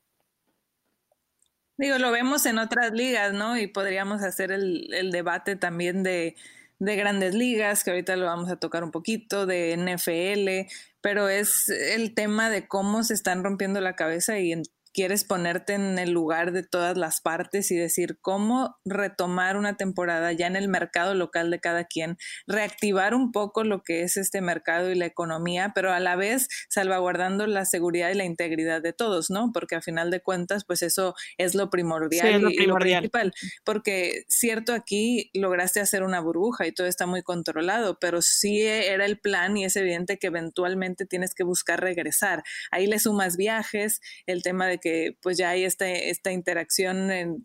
Digo, 1.78 1.96
lo 1.96 2.10
vemos 2.10 2.44
en 2.44 2.58
otras 2.58 2.92
ligas, 2.92 3.32
¿no? 3.32 3.56
Y 3.56 3.66
podríamos 3.66 4.22
hacer 4.22 4.52
el, 4.52 4.92
el 4.92 5.10
debate 5.10 5.56
también 5.56 6.02
de, 6.02 6.36
de 6.78 6.96
grandes 6.96 7.34
ligas, 7.34 7.84
que 7.84 7.90
ahorita 7.90 8.16
lo 8.16 8.26
vamos 8.26 8.50
a 8.50 8.56
tocar 8.56 8.84
un 8.84 8.90
poquito, 8.90 9.46
de 9.46 9.76
NFL, 9.76 10.70
pero 11.00 11.28
es 11.28 11.68
el 11.68 12.14
tema 12.14 12.50
de 12.50 12.68
cómo 12.68 13.02
se 13.02 13.14
están 13.14 13.42
rompiendo 13.44 13.80
la 13.80 13.96
cabeza 13.96 14.38
y 14.38 14.52
en 14.52 14.62
quieres 14.92 15.24
ponerte 15.24 15.74
en 15.74 15.98
el 15.98 16.10
lugar 16.10 16.52
de 16.52 16.62
todas 16.62 16.96
las 16.96 17.20
partes 17.20 17.70
y 17.70 17.76
decir 17.76 18.18
cómo 18.20 18.76
retomar 18.84 19.56
una 19.56 19.76
temporada 19.76 20.32
ya 20.32 20.46
en 20.46 20.56
el 20.56 20.68
mercado 20.68 21.14
local 21.14 21.50
de 21.50 21.60
cada 21.60 21.84
quien, 21.84 22.16
reactivar 22.46 23.14
un 23.14 23.32
poco 23.32 23.64
lo 23.64 23.82
que 23.82 24.02
es 24.02 24.16
este 24.16 24.40
mercado 24.40 24.90
y 24.90 24.94
la 24.94 25.06
economía, 25.06 25.72
pero 25.74 25.92
a 25.92 26.00
la 26.00 26.16
vez 26.16 26.48
salvaguardando 26.68 27.46
la 27.46 27.64
seguridad 27.64 28.10
y 28.10 28.14
la 28.14 28.24
integridad 28.24 28.82
de 28.82 28.92
todos, 28.92 29.30
¿no? 29.30 29.52
Porque 29.52 29.76
a 29.76 29.82
final 29.82 30.10
de 30.10 30.20
cuentas, 30.20 30.64
pues 30.64 30.82
eso 30.82 31.14
es 31.38 31.54
lo 31.54 31.70
primordial, 31.70 32.50
y 32.50 32.66
lo 32.66 32.76
principal. 32.76 33.32
Porque 33.64 34.24
cierto, 34.28 34.72
aquí 34.72 35.30
lograste 35.34 35.80
hacer 35.80 36.02
una 36.02 36.20
burbuja 36.20 36.66
y 36.66 36.72
todo 36.72 36.86
está 36.86 37.06
muy 37.06 37.22
controlado, 37.22 37.98
pero 38.00 38.22
sí 38.22 38.62
era 38.62 39.04
el 39.04 39.18
plan 39.18 39.56
y 39.56 39.64
es 39.64 39.76
evidente 39.76 40.18
que 40.18 40.28
eventualmente 40.28 41.06
tienes 41.06 41.34
que 41.34 41.44
buscar 41.44 41.80
regresar. 41.80 42.42
Ahí 42.70 42.86
le 42.86 42.98
sumas 42.98 43.36
viajes, 43.36 44.00
el 44.26 44.42
tema 44.42 44.66
de 44.66 44.79
que 44.80 45.16
pues 45.22 45.38
ya 45.38 45.50
hay 45.50 45.64
este, 45.64 46.10
esta 46.10 46.32
interacción 46.32 47.10
en, 47.10 47.44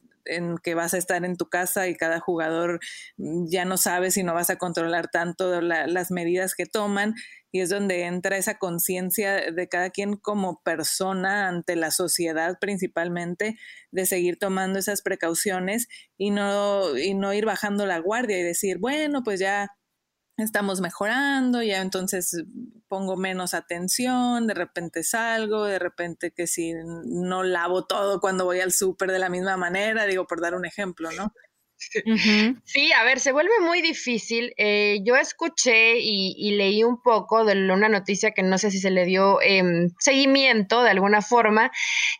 que 0.63 0.73
vas 0.73 0.95
a 0.95 0.97
estar 0.97 1.23
en 1.23 1.37
tu 1.37 1.49
casa 1.49 1.87
y 1.87 1.95
cada 1.95 2.19
jugador 2.19 2.79
ya 3.17 3.63
no 3.63 3.77
sabe 3.77 4.09
si 4.09 4.23
no 4.23 4.33
vas 4.33 4.49
a 4.49 4.57
controlar 4.57 5.09
tanto 5.11 5.61
las 5.61 6.09
medidas 6.09 6.55
que 6.55 6.65
toman 6.65 7.13
y 7.51 7.61
es 7.61 7.69
donde 7.69 8.03
entra 8.05 8.35
esa 8.35 8.57
conciencia 8.57 9.51
de 9.51 9.69
cada 9.69 9.91
quien 9.91 10.17
como 10.17 10.61
persona 10.63 11.47
ante 11.47 11.75
la 11.75 11.91
sociedad 11.91 12.57
principalmente 12.59 13.55
de 13.91 14.05
seguir 14.05 14.37
tomando 14.37 14.79
esas 14.79 15.01
precauciones 15.03 15.87
y 16.17 16.31
no, 16.31 16.97
y 16.97 17.13
no 17.13 17.31
ir 17.33 17.45
bajando 17.45 17.85
la 17.85 17.99
guardia 17.99 18.39
y 18.39 18.43
decir, 18.43 18.79
bueno, 18.79 19.23
pues 19.23 19.39
ya 19.39 19.69
estamos 20.37 20.81
mejorando, 20.81 21.61
ya 21.63 21.81
entonces 21.81 22.43
pongo 22.87 23.15
menos 23.15 23.53
atención, 23.53 24.47
de 24.47 24.53
repente 24.53 25.03
salgo, 25.03 25.65
de 25.65 25.79
repente 25.79 26.31
que 26.31 26.47
si 26.47 26.73
no 27.05 27.43
lavo 27.43 27.85
todo 27.85 28.19
cuando 28.19 28.45
voy 28.45 28.59
al 28.59 28.71
súper 28.71 29.11
de 29.11 29.19
la 29.19 29.29
misma 29.29 29.57
manera, 29.57 30.05
digo, 30.05 30.27
por 30.27 30.41
dar 30.41 30.55
un 30.55 30.65
ejemplo, 30.65 31.09
¿no? 31.11 31.33
Sí, 32.63 32.91
a 32.93 33.03
ver, 33.03 33.19
se 33.19 33.31
vuelve 33.31 33.59
muy 33.61 33.81
difícil. 33.81 34.53
Eh, 34.57 34.99
yo 35.03 35.15
escuché 35.15 35.99
y, 35.99 36.55
leí 36.55 36.83
un 36.83 37.01
poco 37.01 37.43
de 37.43 37.53
una 37.71 37.89
noticia 37.89 38.31
que 38.31 38.43
no 38.43 38.57
sé 38.57 38.71
si 38.71 38.79
se 38.79 38.91
le 38.91 39.05
dio 39.05 39.41
em, 39.41 39.89
seguimiento 39.99 40.83
de 40.83 40.89
alguna 40.89 41.21
forma, 41.21 41.71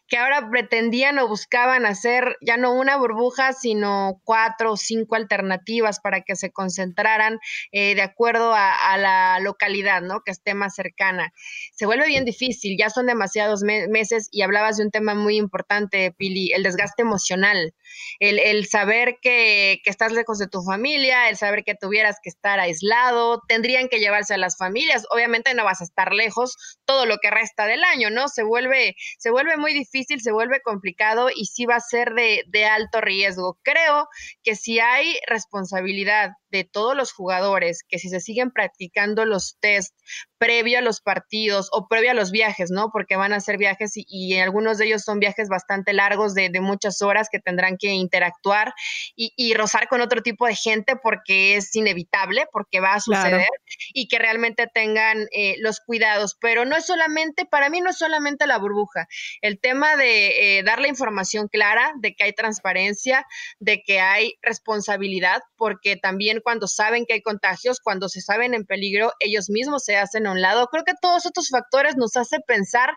que 0.08 0.18
ahora 0.18 0.50
pretendían 0.50 1.20
o 1.20 1.28
buscaban 1.28 1.86
hacer 1.86 2.38
ya 2.42 2.58
no 2.58 2.74
una 2.74 2.98
burbuja, 2.98 3.54
sino 3.54 4.22
cuatro 4.24 4.74
o 4.74 4.78
cinco 4.78 5.16
alternativas 5.16 6.00
para 6.00 6.22
que 6.22 6.36
se 6.36 6.52
concentraran 6.52 7.40
eh, 7.72 7.96
de 7.96 8.02
acuerdo 8.02 8.54
a, 8.54 8.98
la 8.98 9.40
localidad, 9.42 10.02
¿no? 10.02 10.22
Que 10.22 10.32
esté 10.32 10.54
más 10.54 10.76
cercana. 10.76 11.34
Se 11.74 11.86
vuelve 11.86 12.08
bien 12.08 12.26
difícil, 12.26 12.78
ya 12.78 12.90
son 12.90 13.08
demasiados 13.08 13.62
meses 13.64 14.30
y 14.32 14.42
hablabas 14.42 14.78
de 14.78 14.84
un 14.84 14.92
tema 14.92 15.16
muy 15.16 15.38
importante, 15.38 16.12
Pili, 16.12 16.52
el 16.54 16.64
desgaste 16.64 17.02
emocional, 17.02 17.74
el 18.20 18.66
saber 18.68 19.18
que 19.22 19.55
que, 19.84 19.90
estás 19.90 20.12
lejos 20.12 20.38
de 20.38 20.48
tu 20.48 20.62
familia, 20.62 21.30
el 21.30 21.38
saber 21.38 21.64
que 21.64 21.76
tuvieras 21.76 22.18
que 22.22 22.30
estar 22.30 22.60
aislado, 22.60 23.42
tendrían 23.48 23.88
que 23.88 24.00
llevarse 24.00 24.34
a 24.34 24.38
las 24.38 24.58
familias. 24.58 25.06
Obviamente 25.10 25.54
no 25.54 25.64
vas 25.64 25.82
a 25.82 25.86
estar 25.86 26.14
lejos 26.14 26.80
todo 26.86 27.06
lo 27.06 27.18
que 27.18 27.32
resta 27.32 27.66
del 27.66 27.84
año, 27.84 28.10
¿no? 28.10 28.28
Se 28.28 28.44
vuelve, 28.44 28.96
se 29.18 29.32
vuelve 29.32 29.58
muy 29.58 29.74
difícil, 29.74 30.22
se 30.22 30.32
vuelve 30.32 30.62
complicado 30.62 31.30
y 31.34 31.46
sí 31.46 31.66
va 31.66 31.76
a 31.76 31.80
ser 31.80 32.14
de, 32.14 32.44
de 32.48 32.66
alto 32.66 33.02
riesgo. 33.02 33.58
Creo 33.64 34.08
que 34.44 34.56
si 34.56 34.80
hay 34.80 35.18
responsabilidad 35.28 36.32
de 36.56 36.64
todos 36.64 36.96
los 36.96 37.12
jugadores, 37.12 37.84
que 37.88 38.00
si 38.00 38.10
se 38.10 38.22
siguen 38.22 38.52
practicando 38.52 39.26
los 39.26 39.58
test 39.60 39.94
previo 40.38 40.80
a 40.80 40.82
los 40.82 41.02
partidos 41.02 41.70
o 41.72 41.88
previo 41.88 42.12
a 42.12 42.14
los 42.14 42.32
viajes, 42.32 42.70
¿no? 42.72 42.90
Porque 42.92 43.16
van 43.16 43.34
a 43.34 43.40
ser 43.40 43.58
viajes 43.58 43.94
y, 43.96 44.38
algunos 44.38 44.78
de 44.78 44.86
ellos 44.86 45.04
son 45.04 45.20
viajes 45.20 45.50
bastante 45.50 45.94
largos 45.94 46.34
de, 46.34 46.50
muchas 46.62 47.02
horas 47.02 47.28
que 47.32 47.40
tendrán 47.40 47.78
que 47.78 47.90
interactuar 47.90 48.74
y, 49.16 49.54
rozar 49.54 49.88
con 49.88 50.02
otro 50.02 50.22
tipo 50.22 50.46
de 50.48 50.56
gente 50.56 50.96
porque 51.02 51.56
es 51.56 51.76
inevitable, 51.76 52.46
porque 52.52 52.80
va 52.80 52.94
a 52.94 53.00
suceder 53.00 53.50
y 53.94 54.08
que 54.08 54.20
realmente 54.20 54.68
tengan 54.74 55.28
eh, 55.32 55.56
los 55.60 55.80
cuidados. 55.80 56.38
Pero 56.40 56.66
no 56.66 56.76
es 56.76 56.86
solamente, 56.86 57.46
para 57.46 57.70
mí 57.70 57.82
no 57.82 57.90
es 57.90 57.98
solamente 57.98 58.48
la 58.48 58.58
burbuja, 58.58 59.08
el 59.42 59.60
tema 59.60 59.96
de 59.96 60.60
eh, 60.60 60.64
dar 60.64 60.80
la 60.80 60.88
información 60.88 61.48
clara, 61.48 61.94
de 61.98 62.16
que 62.16 62.24
hay 62.24 62.34
transparencia, 62.34 63.26
de 63.60 63.82
que 63.84 64.00
hay 64.00 64.36
responsabilidad, 64.42 65.42
porque 65.58 65.96
también 65.96 66.42
cuando 66.46 66.68
saben 66.68 67.08
que 67.08 67.14
hay 67.16 67.22
contagios, 67.24 67.80
cuando 67.80 68.08
se 68.08 68.22
saben 68.22 68.54
en 68.54 68.66
peligro, 68.66 69.12
ellos 69.20 69.50
mismos 69.50 69.84
se 69.84 69.98
hacen 69.98 70.28
a 70.28 70.32
un 70.32 70.42
lado. 70.42 70.68
Creo 70.68 70.84
que 70.84 70.94
todos 71.02 71.26
estos 71.26 71.50
factores 71.50 71.96
nos 71.98 72.16
hacen 72.16 72.42
pensar 72.46 72.94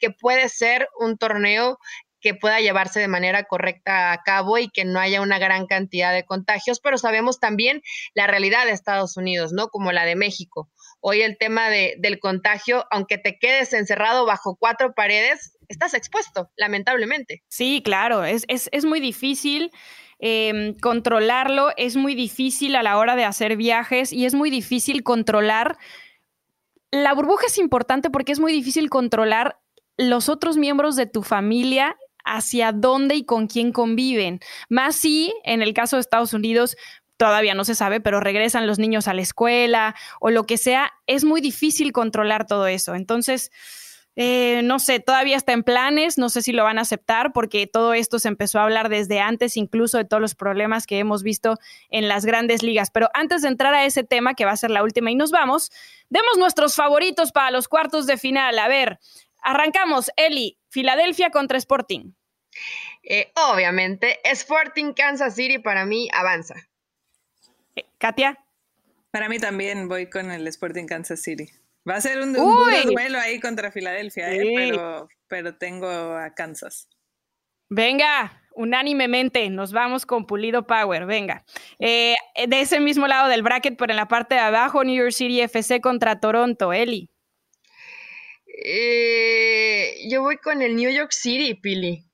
que 0.00 0.10
puede 0.10 0.48
ser 0.48 0.88
un 0.98 1.16
torneo 1.16 1.78
que 2.20 2.34
pueda 2.34 2.58
llevarse 2.58 2.98
de 2.98 3.06
manera 3.06 3.44
correcta 3.44 4.10
a 4.10 4.20
cabo 4.24 4.58
y 4.58 4.68
que 4.68 4.84
no 4.84 4.98
haya 4.98 5.20
una 5.20 5.38
gran 5.38 5.66
cantidad 5.66 6.12
de 6.12 6.24
contagios, 6.24 6.80
pero 6.80 6.98
sabemos 6.98 7.38
también 7.38 7.82
la 8.14 8.26
realidad 8.26 8.64
de 8.64 8.72
Estados 8.72 9.16
Unidos, 9.16 9.52
¿no? 9.52 9.68
Como 9.68 9.92
la 9.92 10.04
de 10.04 10.16
México. 10.16 10.68
Hoy 11.00 11.22
el 11.22 11.38
tema 11.38 11.70
de, 11.70 11.94
del 11.98 12.18
contagio, 12.18 12.84
aunque 12.90 13.16
te 13.16 13.38
quedes 13.38 13.72
encerrado 13.74 14.26
bajo 14.26 14.56
cuatro 14.58 14.92
paredes, 14.94 15.56
estás 15.68 15.94
expuesto, 15.94 16.50
lamentablemente. 16.56 17.44
Sí, 17.46 17.80
claro, 17.84 18.24
es, 18.24 18.44
es, 18.48 18.68
es 18.72 18.84
muy 18.84 18.98
difícil. 18.98 19.70
Em, 20.18 20.74
controlarlo 20.74 21.70
es 21.76 21.96
muy 21.96 22.14
difícil 22.14 22.74
a 22.76 22.82
la 22.82 22.98
hora 22.98 23.14
de 23.16 23.24
hacer 23.24 23.56
viajes 23.56 24.12
y 24.12 24.26
es 24.26 24.34
muy 24.34 24.50
difícil 24.50 25.02
controlar. 25.02 25.78
La 26.90 27.14
burbuja 27.14 27.46
es 27.46 27.58
importante 27.58 28.10
porque 28.10 28.32
es 28.32 28.40
muy 28.40 28.52
difícil 28.52 28.90
controlar 28.90 29.58
los 29.96 30.28
otros 30.28 30.56
miembros 30.56 30.96
de 30.96 31.06
tu 31.06 31.22
familia 31.22 31.96
hacia 32.24 32.72
dónde 32.72 33.14
y 33.14 33.24
con 33.24 33.46
quién 33.46 33.72
conviven. 33.72 34.40
Más 34.68 34.96
si, 34.96 35.32
en 35.44 35.62
el 35.62 35.72
caso 35.72 35.96
de 35.96 36.00
Estados 36.00 36.32
Unidos, 36.34 36.76
todavía 37.16 37.54
no 37.54 37.64
se 37.64 37.74
sabe, 37.74 38.00
pero 38.00 38.20
regresan 38.20 38.66
los 38.66 38.78
niños 38.78 39.08
a 39.08 39.14
la 39.14 39.22
escuela 39.22 39.94
o 40.20 40.30
lo 40.30 40.46
que 40.46 40.56
sea, 40.56 40.92
es 41.06 41.24
muy 41.24 41.40
difícil 41.40 41.92
controlar 41.92 42.46
todo 42.46 42.66
eso. 42.66 42.94
Entonces, 42.94 43.50
eh, 44.20 44.62
no 44.64 44.80
sé, 44.80 44.98
todavía 44.98 45.36
está 45.36 45.52
en 45.52 45.62
planes, 45.62 46.18
no 46.18 46.28
sé 46.28 46.42
si 46.42 46.50
lo 46.50 46.64
van 46.64 46.78
a 46.78 46.80
aceptar 46.80 47.32
porque 47.32 47.68
todo 47.68 47.94
esto 47.94 48.18
se 48.18 48.26
empezó 48.26 48.58
a 48.58 48.64
hablar 48.64 48.88
desde 48.88 49.20
antes, 49.20 49.56
incluso 49.56 49.96
de 49.96 50.04
todos 50.04 50.20
los 50.20 50.34
problemas 50.34 50.88
que 50.88 50.98
hemos 50.98 51.22
visto 51.22 51.56
en 51.88 52.08
las 52.08 52.26
grandes 52.26 52.64
ligas. 52.64 52.90
Pero 52.90 53.10
antes 53.14 53.42
de 53.42 53.48
entrar 53.48 53.72
a 53.74 53.84
ese 53.84 54.02
tema, 54.02 54.34
que 54.34 54.44
va 54.44 54.50
a 54.50 54.56
ser 54.56 54.72
la 54.72 54.82
última 54.82 55.12
y 55.12 55.14
nos 55.14 55.30
vamos, 55.30 55.70
demos 56.08 56.36
nuestros 56.36 56.74
favoritos 56.74 57.30
para 57.30 57.52
los 57.52 57.68
cuartos 57.68 58.08
de 58.08 58.16
final. 58.16 58.58
A 58.58 58.66
ver, 58.66 58.98
arrancamos. 59.40 60.10
Eli, 60.16 60.58
Filadelfia 60.68 61.30
contra 61.30 61.56
Sporting. 61.56 62.10
Eh, 63.04 63.30
obviamente, 63.36 64.18
Sporting 64.24 64.94
Kansas 64.94 65.36
City 65.36 65.60
para 65.60 65.86
mí 65.86 66.08
avanza. 66.12 66.56
Eh, 67.76 67.84
Katia. 67.98 68.36
Para 69.12 69.28
mí 69.28 69.38
también 69.38 69.86
voy 69.86 70.10
con 70.10 70.32
el 70.32 70.44
Sporting 70.48 70.86
Kansas 70.86 71.22
City. 71.22 71.52
Va 71.88 71.96
a 71.96 72.00
ser 72.00 72.20
un, 72.20 72.32
duelo 72.32 73.18
ahí 73.18 73.40
contra 73.40 73.70
Filadelfia, 73.70 74.32
¿eh? 74.34 74.52
pero, 74.54 75.08
pero 75.26 75.56
tengo 75.56 75.88
a 75.88 76.34
Kansas. 76.34 76.88
Venga, 77.70 78.42
unánimemente, 78.54 79.48
nos 79.50 79.72
vamos 79.72 80.04
con 80.04 80.26
Pulido 80.26 80.66
Power, 80.66 81.06
venga. 81.06 81.44
Eh, 81.78 82.16
de 82.46 82.60
ese 82.60 82.80
mismo 82.80 83.06
lado 83.06 83.28
del 83.28 83.42
bracket, 83.42 83.76
pero 83.78 83.92
en 83.92 83.96
la 83.96 84.08
parte 84.08 84.34
de 84.34 84.40
abajo, 84.40 84.84
New 84.84 84.96
York 84.96 85.12
City 85.12 85.40
FC 85.40 85.80
contra 85.80 86.18
Toronto, 86.18 86.72
Eli. 86.72 87.08
Eh, 88.46 90.08
yo 90.10 90.22
voy 90.22 90.38
con 90.38 90.62
el 90.62 90.74
New 90.74 90.90
York 90.90 91.12
City, 91.12 91.54
Pili. 91.54 92.07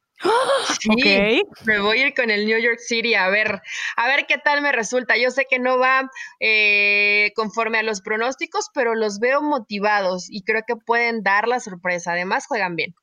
Sí, 0.81 1.43
me 1.65 1.79
voy 1.81 1.99
a 1.99 2.07
ir 2.09 2.15
con 2.15 2.31
el 2.31 2.47
New 2.47 2.59
York 2.59 2.79
City 2.79 3.15
a 3.15 3.29
ver, 3.29 3.63
a 3.97 4.07
ver 4.07 4.27
qué 4.27 4.39
tal 4.39 4.63
me 4.63 4.73
resulta. 4.73 5.17
Yo 5.17 5.31
sé 5.31 5.47
que 5.49 5.59
no 5.59 5.79
va 5.79 6.11
eh, 6.41 7.33
conforme 7.35 7.79
a 7.79 7.83
los 7.83 8.01
pronósticos, 8.01 8.71
pero 8.73 8.95
los 8.95 9.19
veo 9.19 9.43
motivados 9.43 10.27
y 10.31 10.43
creo 10.43 10.63
que 10.67 10.77
pueden 10.77 11.23
dar 11.23 11.49
la 11.49 11.61
sorpresa. 11.61 12.13
Además, 12.13 12.47
juegan 12.47 12.77
bien. 12.77 12.95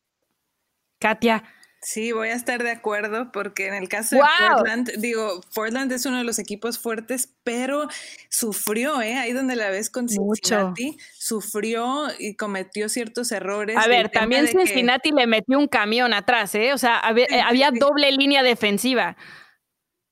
Katia, 0.99 1.43
Sí, 1.83 2.11
voy 2.11 2.29
a 2.29 2.33
estar 2.33 2.61
de 2.61 2.69
acuerdo 2.69 3.31
porque 3.31 3.65
en 3.65 3.73
el 3.73 3.89
caso 3.89 4.15
de 4.15 4.21
Portland, 4.21 4.91
digo, 4.99 5.41
Portland 5.55 5.91
es 5.91 6.05
uno 6.05 6.19
de 6.19 6.23
los 6.23 6.37
equipos 6.37 6.77
fuertes, 6.77 7.33
pero 7.43 7.87
sufrió, 8.29 9.01
¿eh? 9.01 9.15
Ahí 9.15 9.33
donde 9.33 9.55
la 9.55 9.71
ves 9.71 9.89
con 9.89 10.07
Cincinnati, 10.07 10.97
sufrió 11.17 12.05
y 12.19 12.35
cometió 12.35 12.87
ciertos 12.87 13.31
errores. 13.31 13.77
A 13.77 13.87
ver, 13.87 14.09
también 14.09 14.47
Cincinnati 14.47 15.11
le 15.11 15.25
metió 15.25 15.57
un 15.57 15.67
camión 15.67 16.13
atrás, 16.13 16.53
¿eh? 16.53 16.71
O 16.73 16.77
sea, 16.77 16.99
había, 16.99 17.71
doble 17.71 18.11
línea 18.11 18.43
defensiva. 18.43 19.17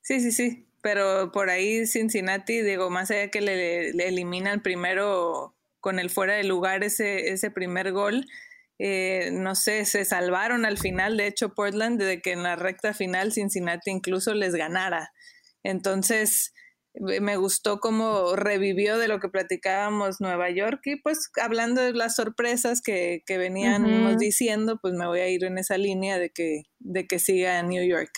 Sí, 0.02 0.18
sí, 0.18 0.32
sí, 0.32 0.66
pero 0.82 1.30
por 1.30 1.50
ahí 1.50 1.86
Cincinnati, 1.86 2.62
digo, 2.62 2.90
más 2.90 3.12
allá 3.12 3.30
que 3.30 3.40
le, 3.40 3.92
le 3.92 4.08
eliminan 4.08 4.60
primero 4.60 5.54
con 5.78 6.00
el 6.00 6.10
fuera 6.10 6.34
de 6.34 6.42
lugar 6.42 6.82
ese, 6.82 7.30
ese 7.30 7.52
primer 7.52 7.92
gol, 7.92 8.26
eh, 8.82 9.30
no 9.32 9.54
sé, 9.54 9.84
se 9.84 10.06
salvaron 10.06 10.64
al 10.64 10.78
final, 10.78 11.18
de 11.18 11.26
hecho, 11.26 11.50
Portland, 11.50 12.00
de 12.00 12.22
que 12.22 12.32
en 12.32 12.42
la 12.42 12.56
recta 12.56 12.94
final 12.94 13.30
Cincinnati 13.30 13.90
incluso 13.90 14.32
les 14.32 14.54
ganara. 14.54 15.12
Entonces, 15.62 16.54
me 16.94 17.36
gustó 17.36 17.78
cómo 17.78 18.34
revivió 18.36 18.96
de 18.96 19.06
lo 19.06 19.20
que 19.20 19.28
platicábamos 19.28 20.20
Nueva 20.20 20.50
York 20.50 20.80
y 20.84 20.96
pues 20.96 21.30
hablando 21.40 21.82
de 21.82 21.92
las 21.92 22.16
sorpresas 22.16 22.80
que, 22.80 23.22
que 23.26 23.36
veníamos 23.36 24.16
diciendo, 24.18 24.78
pues 24.80 24.94
me 24.94 25.06
voy 25.06 25.20
a 25.20 25.28
ir 25.28 25.44
en 25.44 25.58
esa 25.58 25.76
línea 25.76 26.18
de 26.18 26.30
que, 26.30 26.62
de 26.78 27.06
que 27.06 27.18
siga 27.18 27.62
New 27.62 27.86
York 27.86 28.10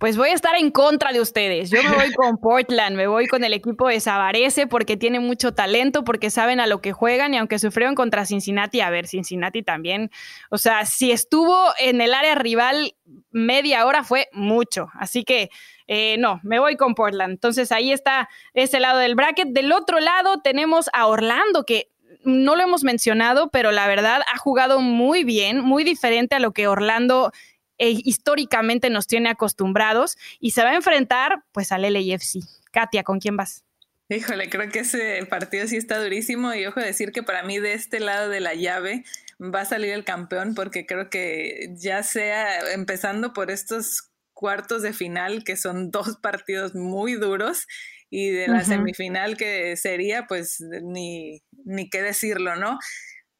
pues 0.00 0.16
voy 0.16 0.30
a 0.30 0.32
estar 0.32 0.56
en 0.56 0.70
contra 0.70 1.12
de 1.12 1.20
ustedes. 1.20 1.70
Yo 1.70 1.82
me 1.82 1.94
voy 1.94 2.10
con 2.14 2.38
Portland, 2.40 2.96
me 2.96 3.06
voy 3.06 3.26
con 3.26 3.44
el 3.44 3.52
equipo 3.52 3.86
de 3.86 4.00
Sabarese 4.00 4.66
porque 4.66 4.96
tiene 4.96 5.20
mucho 5.20 5.52
talento, 5.52 6.04
porque 6.04 6.30
saben 6.30 6.58
a 6.58 6.66
lo 6.66 6.80
que 6.80 6.92
juegan 6.92 7.34
y 7.34 7.36
aunque 7.36 7.58
sufrieron 7.58 7.94
contra 7.94 8.24
Cincinnati, 8.24 8.80
a 8.80 8.88
ver, 8.88 9.06
Cincinnati 9.06 9.62
también, 9.62 10.10
o 10.48 10.56
sea, 10.56 10.86
si 10.86 11.12
estuvo 11.12 11.54
en 11.78 12.00
el 12.00 12.14
área 12.14 12.34
rival 12.34 12.94
media 13.30 13.84
hora 13.84 14.02
fue 14.02 14.28
mucho. 14.32 14.88
Así 14.98 15.22
que 15.22 15.50
eh, 15.86 16.16
no, 16.18 16.40
me 16.44 16.58
voy 16.58 16.76
con 16.76 16.94
Portland. 16.94 17.32
Entonces 17.32 17.70
ahí 17.70 17.92
está 17.92 18.30
ese 18.54 18.80
lado 18.80 19.00
del 19.00 19.14
bracket. 19.14 19.48
Del 19.48 19.70
otro 19.70 20.00
lado 20.00 20.40
tenemos 20.40 20.88
a 20.94 21.08
Orlando 21.08 21.66
que 21.66 21.90
no 22.24 22.56
lo 22.56 22.62
hemos 22.62 22.84
mencionado, 22.84 23.50
pero 23.50 23.70
la 23.70 23.86
verdad 23.86 24.22
ha 24.32 24.38
jugado 24.38 24.80
muy 24.80 25.24
bien, 25.24 25.60
muy 25.60 25.84
diferente 25.84 26.36
a 26.36 26.40
lo 26.40 26.52
que 26.52 26.68
Orlando 26.68 27.32
e 27.80 27.98
históricamente 28.04 28.90
nos 28.90 29.06
tiene 29.06 29.30
acostumbrados 29.30 30.18
y 30.38 30.50
se 30.50 30.62
va 30.62 30.70
a 30.70 30.76
enfrentar 30.76 31.44
pues 31.50 31.72
al 31.72 31.82
LAFC. 31.82 32.40
Katia, 32.70 33.02
¿con 33.02 33.18
quién 33.18 33.36
vas? 33.36 33.64
Híjole, 34.10 34.50
creo 34.50 34.68
que 34.70 34.80
ese 34.80 35.24
partido 35.30 35.66
sí 35.66 35.76
está 35.76 35.98
durísimo 35.98 36.52
y 36.52 36.66
ojo 36.66 36.78
decir 36.78 37.10
que 37.10 37.22
para 37.22 37.42
mí 37.42 37.58
de 37.58 37.72
este 37.72 37.98
lado 37.98 38.28
de 38.28 38.40
la 38.40 38.54
llave 38.54 39.04
va 39.40 39.62
a 39.62 39.64
salir 39.64 39.92
el 39.92 40.04
campeón 40.04 40.54
porque 40.54 40.84
creo 40.84 41.08
que 41.08 41.70
ya 41.74 42.02
sea 42.02 42.72
empezando 42.72 43.32
por 43.32 43.50
estos 43.50 44.10
cuartos 44.34 44.82
de 44.82 44.92
final 44.92 45.42
que 45.42 45.56
son 45.56 45.90
dos 45.90 46.18
partidos 46.20 46.74
muy 46.74 47.14
duros 47.14 47.66
y 48.10 48.28
de 48.28 48.48
la 48.48 48.62
semifinal 48.62 49.38
que 49.38 49.76
sería 49.76 50.26
pues 50.26 50.60
ni, 50.60 51.42
ni 51.64 51.88
qué 51.88 52.02
decirlo, 52.02 52.56
¿no? 52.56 52.78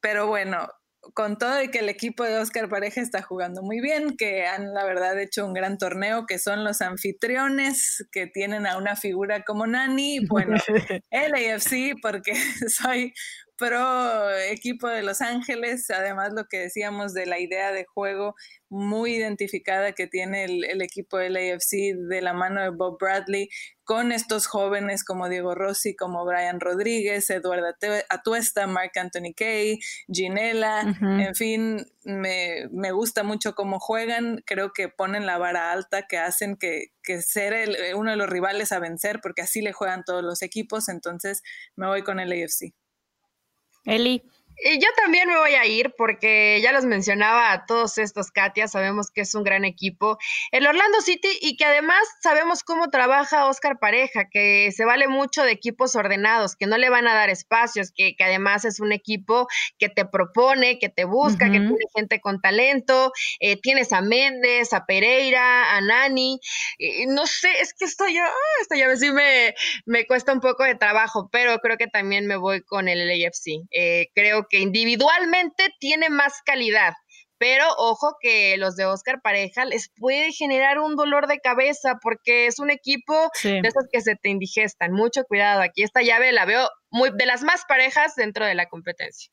Pero 0.00 0.28
bueno, 0.28 0.68
con 1.14 1.38
todo 1.38 1.54
de 1.54 1.70
que 1.70 1.78
el 1.78 1.88
equipo 1.88 2.24
de 2.24 2.38
Oscar 2.38 2.68
Pareja 2.68 3.00
está 3.00 3.22
jugando 3.22 3.62
muy 3.62 3.80
bien, 3.80 4.16
que 4.16 4.46
han 4.46 4.74
la 4.74 4.84
verdad 4.84 5.18
hecho 5.18 5.46
un 5.46 5.54
gran 5.54 5.78
torneo, 5.78 6.26
que 6.26 6.38
son 6.38 6.64
los 6.64 6.80
anfitriones, 6.80 8.06
que 8.12 8.26
tienen 8.26 8.66
a 8.66 8.76
una 8.76 8.96
figura 8.96 9.42
como 9.42 9.66
Nani, 9.66 10.20
bueno, 10.26 10.56
el 11.10 11.34
AFC, 11.34 12.00
porque 12.02 12.32
soy 12.68 13.14
pro 13.60 14.30
equipo 14.48 14.88
de 14.88 15.02
Los 15.02 15.20
Ángeles, 15.20 15.90
además 15.90 16.32
lo 16.32 16.46
que 16.46 16.58
decíamos 16.58 17.12
de 17.12 17.26
la 17.26 17.38
idea 17.38 17.72
de 17.72 17.84
juego 17.84 18.34
muy 18.70 19.16
identificada 19.16 19.92
que 19.92 20.06
tiene 20.06 20.44
el, 20.44 20.80
equipo 20.80 21.18
del 21.18 21.36
AFC 21.36 21.94
de 21.94 22.22
la 22.22 22.32
mano 22.32 22.62
de 22.62 22.70
Bob 22.70 22.96
Bradley, 22.98 23.50
con 23.84 24.12
estos 24.12 24.46
jóvenes 24.46 25.04
como 25.04 25.28
Diego 25.28 25.54
Rossi, 25.54 25.94
como 25.94 26.24
Brian 26.24 26.58
Rodríguez, 26.58 27.28
Eduardo 27.28 27.66
Atuesta, 28.08 28.66
Mark 28.66 28.92
Anthony 28.94 29.34
Kay, 29.36 29.78
Ginela, 30.10 30.96
en 31.02 31.34
fin, 31.34 31.84
me, 32.04 32.92
gusta 32.92 33.24
mucho 33.24 33.54
cómo 33.54 33.78
juegan, 33.78 34.42
creo 34.46 34.72
que 34.72 34.88
ponen 34.88 35.26
la 35.26 35.36
vara 35.36 35.70
alta, 35.72 36.06
que 36.06 36.16
hacen 36.16 36.56
que, 36.56 36.92
que 37.02 37.20
ser 37.20 37.94
uno 37.94 38.12
de 38.12 38.16
los 38.16 38.30
rivales 38.30 38.72
a 38.72 38.78
vencer, 38.78 39.20
porque 39.20 39.42
así 39.42 39.60
le 39.60 39.74
juegan 39.74 40.04
todos 40.04 40.24
los 40.24 40.40
equipos, 40.40 40.88
entonces 40.88 41.42
me 41.76 41.88
voy 41.88 42.02
con 42.02 42.20
el 42.20 42.32
AFC. 42.32 42.72
Eli. 43.86 44.22
Y 44.62 44.78
yo 44.78 44.88
también 44.96 45.28
me 45.28 45.38
voy 45.38 45.54
a 45.54 45.66
ir 45.66 45.94
porque 45.96 46.60
ya 46.62 46.72
los 46.72 46.84
mencionaba 46.84 47.52
a 47.52 47.66
todos 47.66 47.98
estos, 47.98 48.30
Katia, 48.30 48.68
sabemos 48.68 49.10
que 49.10 49.22
es 49.22 49.34
un 49.34 49.42
gran 49.42 49.64
equipo. 49.64 50.18
El 50.50 50.66
Orlando 50.66 51.00
City 51.00 51.28
y 51.40 51.56
que 51.56 51.64
además 51.64 52.00
sabemos 52.22 52.62
cómo 52.62 52.90
trabaja 52.90 53.46
Oscar 53.46 53.78
Pareja, 53.78 54.28
que 54.30 54.70
se 54.72 54.84
vale 54.84 55.08
mucho 55.08 55.42
de 55.44 55.52
equipos 55.52 55.96
ordenados, 55.96 56.56
que 56.56 56.66
no 56.66 56.76
le 56.78 56.90
van 56.90 57.08
a 57.08 57.14
dar 57.14 57.30
espacios, 57.30 57.92
que, 57.94 58.14
además 58.20 58.64
es 58.64 58.80
un 58.80 58.92
equipo 58.92 59.48
que 59.78 59.88
te 59.88 60.04
propone, 60.04 60.78
que 60.78 60.88
te 60.88 61.04
busca, 61.04 61.46
que 61.46 61.60
tiene 61.60 61.76
gente 61.94 62.20
con 62.20 62.40
talento. 62.40 63.12
Eh, 63.38 63.56
tienes 63.60 63.92
a 63.92 64.02
Méndez, 64.02 64.72
a 64.72 64.84
Pereira, 64.84 65.76
a 65.76 65.80
Nani. 65.80 66.38
no 67.08 67.26
sé, 67.26 67.48
es 67.60 67.72
que 67.72 67.86
esto 67.86 68.06
ya, 68.08 68.28
esto 68.60 68.74
ya 68.76 68.94
sí 68.96 69.10
me, 69.10 69.54
me 69.86 70.06
cuesta 70.06 70.32
un 70.32 70.40
poco 70.40 70.64
de 70.64 70.74
trabajo, 70.74 71.28
pero 71.32 71.58
creo 71.58 71.76
que 71.78 71.86
también 71.86 72.26
me 72.26 72.36
voy 72.36 72.62
con 72.62 72.88
el 72.88 73.08
LAFC. 73.08 73.66
Eh, 73.70 74.08
creo 74.14 74.46
que 74.50 74.58
individualmente 74.58 75.68
tiene 75.78 76.10
más 76.10 76.42
calidad. 76.44 76.92
Pero 77.38 77.64
ojo 77.78 78.16
que 78.20 78.58
los 78.58 78.76
de 78.76 78.84
Oscar 78.84 79.22
Pareja 79.22 79.64
les 79.64 79.88
puede 79.96 80.30
generar 80.30 80.78
un 80.78 80.94
dolor 80.94 81.26
de 81.26 81.38
cabeza 81.38 81.98
porque 82.02 82.46
es 82.46 82.58
un 82.58 82.68
equipo 82.68 83.14
de 83.42 83.60
esos 83.60 83.84
que 83.90 84.02
se 84.02 84.14
te 84.16 84.28
indigestan. 84.28 84.92
Mucho 84.92 85.24
cuidado. 85.24 85.62
Aquí 85.62 85.82
esta 85.82 86.02
llave 86.02 86.32
la 86.32 86.44
veo 86.44 86.68
muy, 86.90 87.10
de 87.14 87.26
las 87.26 87.42
más 87.42 87.64
parejas 87.66 88.14
dentro 88.16 88.44
de 88.44 88.54
la 88.54 88.66
competencia. 88.66 89.30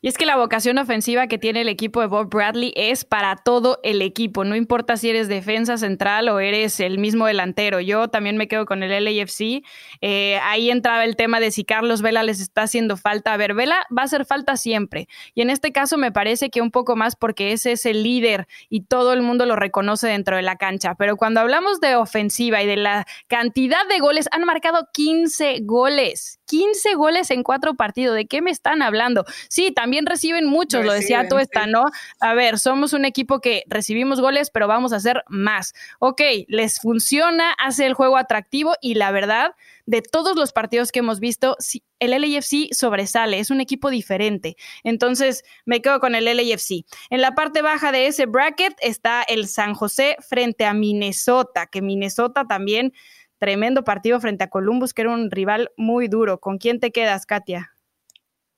Y 0.00 0.08
es 0.08 0.16
que 0.16 0.26
la 0.26 0.36
vocación 0.36 0.78
ofensiva 0.78 1.26
que 1.26 1.38
tiene 1.38 1.62
el 1.62 1.68
equipo 1.68 2.00
de 2.00 2.06
Bob 2.06 2.28
Bradley 2.28 2.72
es 2.76 3.04
para 3.04 3.36
todo 3.36 3.80
el 3.82 4.02
equipo, 4.02 4.44
no 4.44 4.54
importa 4.54 4.96
si 4.96 5.10
eres 5.10 5.28
defensa 5.28 5.76
central 5.76 6.28
o 6.28 6.38
eres 6.38 6.78
el 6.80 6.98
mismo 6.98 7.26
delantero. 7.26 7.80
Yo 7.80 8.08
también 8.08 8.36
me 8.36 8.48
quedo 8.48 8.66
con 8.66 8.82
el 8.82 9.04
LAFC. 9.04 9.64
Eh, 10.00 10.38
ahí 10.42 10.70
entraba 10.70 11.04
el 11.04 11.16
tema 11.16 11.40
de 11.40 11.50
si 11.50 11.64
Carlos 11.64 12.02
Vela 12.02 12.22
les 12.22 12.40
está 12.40 12.62
haciendo 12.62 12.96
falta. 12.96 13.32
A 13.32 13.36
ver, 13.36 13.54
Vela 13.54 13.86
va 13.96 14.02
a 14.02 14.04
hacer 14.04 14.24
falta 14.24 14.56
siempre. 14.56 15.08
Y 15.34 15.42
en 15.42 15.50
este 15.50 15.72
caso 15.72 15.98
me 15.98 16.12
parece 16.12 16.50
que 16.50 16.60
un 16.60 16.70
poco 16.70 16.96
más 16.96 17.16
porque 17.16 17.52
ese 17.52 17.72
es 17.72 17.86
el 17.86 18.02
líder 18.02 18.46
y 18.68 18.82
todo 18.82 19.12
el 19.12 19.22
mundo 19.22 19.46
lo 19.46 19.56
reconoce 19.56 20.06
dentro 20.08 20.36
de 20.36 20.42
la 20.42 20.56
cancha. 20.56 20.94
Pero 20.94 21.16
cuando 21.16 21.40
hablamos 21.40 21.80
de 21.80 21.96
ofensiva 21.96 22.62
y 22.62 22.66
de 22.66 22.76
la 22.76 23.06
cantidad 23.26 23.86
de 23.88 23.98
goles, 23.98 24.28
han 24.32 24.44
marcado 24.44 24.88
15 24.92 25.60
goles. 25.62 26.35
15 26.46 26.94
goles 26.94 27.30
en 27.30 27.42
cuatro 27.42 27.74
partidos. 27.74 28.16
¿De 28.16 28.26
qué 28.26 28.42
me 28.42 28.50
están 28.50 28.82
hablando? 28.82 29.24
Sí, 29.48 29.72
también 29.72 30.06
reciben 30.06 30.46
muchos, 30.46 30.84
lo 30.84 30.92
decía 30.92 31.28
todo 31.28 31.38
esta, 31.38 31.66
¿no? 31.66 31.84
A 32.20 32.34
ver, 32.34 32.58
somos 32.58 32.92
un 32.92 33.04
equipo 33.04 33.40
que 33.40 33.64
recibimos 33.68 34.20
goles, 34.20 34.50
pero 34.50 34.68
vamos 34.68 34.92
a 34.92 34.96
hacer 34.96 35.22
más. 35.28 35.74
Ok, 35.98 36.22
les 36.48 36.80
funciona, 36.80 37.52
hace 37.52 37.86
el 37.86 37.94
juego 37.94 38.16
atractivo 38.16 38.74
y 38.80 38.94
la 38.94 39.10
verdad, 39.10 39.54
de 39.86 40.02
todos 40.02 40.36
los 40.36 40.52
partidos 40.52 40.92
que 40.92 41.00
hemos 41.00 41.20
visto, 41.20 41.56
el 41.98 42.10
LAFC 42.10 42.72
sobresale, 42.72 43.38
es 43.38 43.50
un 43.50 43.60
equipo 43.60 43.90
diferente. 43.90 44.56
Entonces, 44.84 45.44
me 45.64 45.80
quedo 45.80 46.00
con 46.00 46.14
el 46.14 46.24
LAFC. 46.24 46.84
En 47.10 47.20
la 47.20 47.34
parte 47.34 47.62
baja 47.62 47.92
de 47.92 48.06
ese 48.06 48.26
bracket 48.26 48.74
está 48.80 49.22
el 49.22 49.48
San 49.48 49.74
José 49.74 50.16
frente 50.20 50.64
a 50.64 50.74
Minnesota, 50.74 51.66
que 51.66 51.82
Minnesota 51.82 52.46
también 52.46 52.92
tremendo 53.38 53.84
partido 53.84 54.20
frente 54.20 54.44
a 54.44 54.50
Columbus, 54.50 54.94
que 54.94 55.02
era 55.02 55.12
un 55.12 55.30
rival 55.30 55.70
muy 55.76 56.08
duro. 56.08 56.40
¿Con 56.40 56.58
quién 56.58 56.80
te 56.80 56.90
quedas, 56.90 57.26
Katia? 57.26 57.72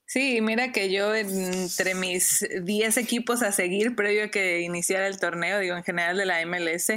Sí, 0.07 0.41
mira 0.41 0.73
que 0.73 0.91
yo 0.91 1.15
entre 1.15 1.95
mis 1.95 2.47
10 2.63 2.97
equipos 2.97 3.43
a 3.43 3.53
seguir 3.53 3.95
previo 3.95 4.25
a 4.25 4.29
que 4.29 4.61
iniciara 4.61 5.07
el 5.07 5.19
torneo, 5.19 5.59
digo 5.59 5.77
en 5.77 5.85
general 5.85 6.17
de 6.17 6.25
la 6.25 6.41
MLS, 6.47 6.93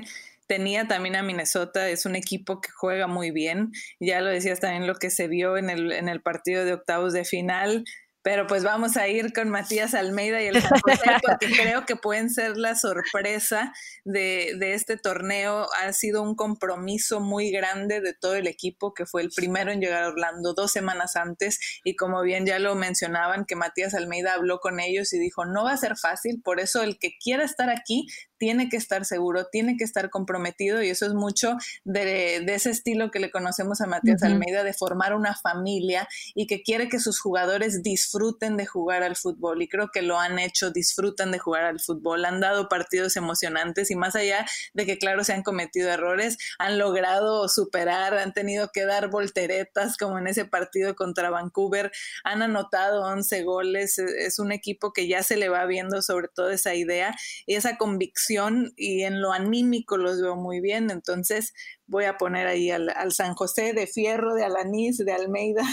tenía 0.48 0.88
también 0.88 1.18
a 1.18 1.24
Minnesota, 1.24 1.90
es 1.90 2.06
un 2.06 2.16
equipo 2.16 2.62
que 2.62 2.72
juega 2.72 3.08
muy 3.08 3.32
bien, 3.32 3.72
ya 4.00 4.22
lo 4.22 4.30
decías 4.30 4.62
también 4.62 4.88
lo 4.88 4.96
que 4.96 5.10
se 5.10 5.28
vio 5.28 5.58
en 5.58 5.70
el, 5.70 5.92
en 5.92 6.08
el 6.08 6.22
partido 6.22 6.64
de 6.64 6.74
octavos 6.74 7.12
de 7.12 7.26
final, 7.26 7.84
pero 8.24 8.46
pues 8.48 8.64
vamos 8.64 8.98
a 8.98 9.08
ir 9.08 9.34
con 9.34 9.50
Matías 9.50 9.94
Almeida 9.94 10.42
y 10.42 10.48
el 10.48 10.62
San 10.62 10.80
José 10.80 11.00
porque 11.26 11.48
creo 11.48 11.86
que 11.86 11.96
pueden 11.96 12.30
ser 12.30 12.58
la 12.58 12.76
sorpresa 12.76 13.74
de, 14.06 14.56
de, 14.60 14.74
este 14.74 14.98
torneo. 14.98 15.68
Ha 15.82 15.92
sido 15.94 16.22
un 16.22 16.36
compromiso 16.36 17.20
muy 17.20 17.52
grande 17.52 18.02
de 18.02 18.14
todo 18.14 18.36
el 18.36 18.48
equipo 18.48 18.94
que 18.94 19.06
fue 19.06 19.24
el 19.24 19.30
primero 19.36 19.72
en 19.72 19.82
llegar 19.82 20.04
a 20.04 20.10
Orlando 20.10 20.54
dos 20.54 20.72
semanas 20.72 21.16
antes 21.16 21.60
y 21.84 21.96
como 21.96 22.22
bien 22.22 22.46
ya 22.46 22.60
lo 22.60 22.76
mencionaban 22.76 23.46
que 23.46 23.56
Matías 23.56 23.94
Almeida 23.94 24.34
habló 24.34 24.60
con 24.60 24.80
ellos 24.80 25.14
y 25.14 25.20
dijo 25.20 25.46
no 25.46 25.64
va 25.64 25.74
a 25.74 25.78
ser 25.78 25.98
fácil, 25.98 26.42
por 26.44 26.60
eso 26.60 26.84
el 26.84 27.00
que 27.00 27.18
quiera 27.20 27.44
estar 27.44 27.70
aquí 27.70 28.08
tiene 28.38 28.70
que 28.70 28.78
estar 28.78 29.06
seguro, 29.06 29.46
tiene 29.52 29.78
que 29.78 29.84
estar 29.84 30.10
comprometido 30.10 30.82
y 30.82 30.90
eso 30.90 31.06
es 31.06 31.14
mucho 31.14 31.58
de, 31.84 32.38
ese 32.48 32.72
estilo 32.72 33.12
que 33.12 33.20
le 33.20 33.30
conocemos 33.30 33.82
a 33.82 33.86
Matías 33.86 34.24
Almeida, 34.24 34.64
de 34.64 34.74
formar 34.74 35.14
una 35.14 35.36
familia 35.36 36.08
y 36.34 36.48
que 36.48 36.64
quiere 36.64 36.90
que 36.90 37.00
sus 37.00 37.20
jugadores 37.20 37.84
disfruten 37.84 38.11
de 38.40 38.66
jugar 38.66 39.04
al 39.04 39.16
fútbol 39.16 39.62
y 39.62 39.68
creo 39.68 39.90
que 39.92 40.02
lo 40.02 40.20
han 40.20 40.40
hecho, 40.40 40.72
disfrutan 40.72 41.32
de 41.32 41.40
jugar 41.40 41.64
al 41.64 41.80
fútbol, 41.80 42.26
han 42.26 42.40
dado 42.40 42.68
partidos 42.68 43.16
emocionantes 43.16 43.90
y 43.92 43.96
más 43.96 44.16
allá 44.16 44.46
de 44.74 44.86
que 44.86 44.98
claro 44.98 45.24
se 45.24 45.34
han 45.34 45.44
cometido 45.44 45.90
errores, 45.90 46.38
han 46.60 46.78
logrado 46.78 47.48
superar, 47.48 48.18
han 48.18 48.34
tenido 48.34 48.70
que 48.74 48.86
dar 48.86 49.10
volteretas 49.10 49.98
como 49.98 50.18
en 50.18 50.28
ese 50.28 50.46
partido 50.46 50.96
contra 50.96 51.30
Vancouver, 51.30 51.92
han 52.24 52.42
anotado 52.42 53.04
11 53.04 53.44
goles, 53.44 53.98
e, 53.98 54.26
es 54.26 54.40
un 54.40 54.52
equipo 54.52 54.94
que 54.94 55.08
ya 55.08 55.24
se 55.24 55.38
le 55.38 55.50
va 55.50 55.66
viendo 55.66 56.02
sobre 56.02 56.28
todo 56.28 56.50
esa 56.50 56.76
idea 56.76 57.16
y 57.46 57.56
esa 57.56 57.78
convicción 57.78 58.74
y 58.76 59.04
en 59.04 59.22
lo 59.22 59.32
anímico 59.32 59.98
los 59.98 60.22
veo 60.22 60.36
muy 60.36 60.62
bien. 60.62 60.92
Entonces 60.92 61.54
voy 61.88 62.06
a 62.06 62.18
poner 62.18 62.48
ahí 62.48 62.72
al, 62.72 63.12
San 63.12 63.36
José 63.36 63.74
de 63.74 63.88
Fierro, 63.88 64.34
de 64.34 64.46
Alanís, 64.46 64.98
de 64.98 65.12
Almeida. 65.12 65.64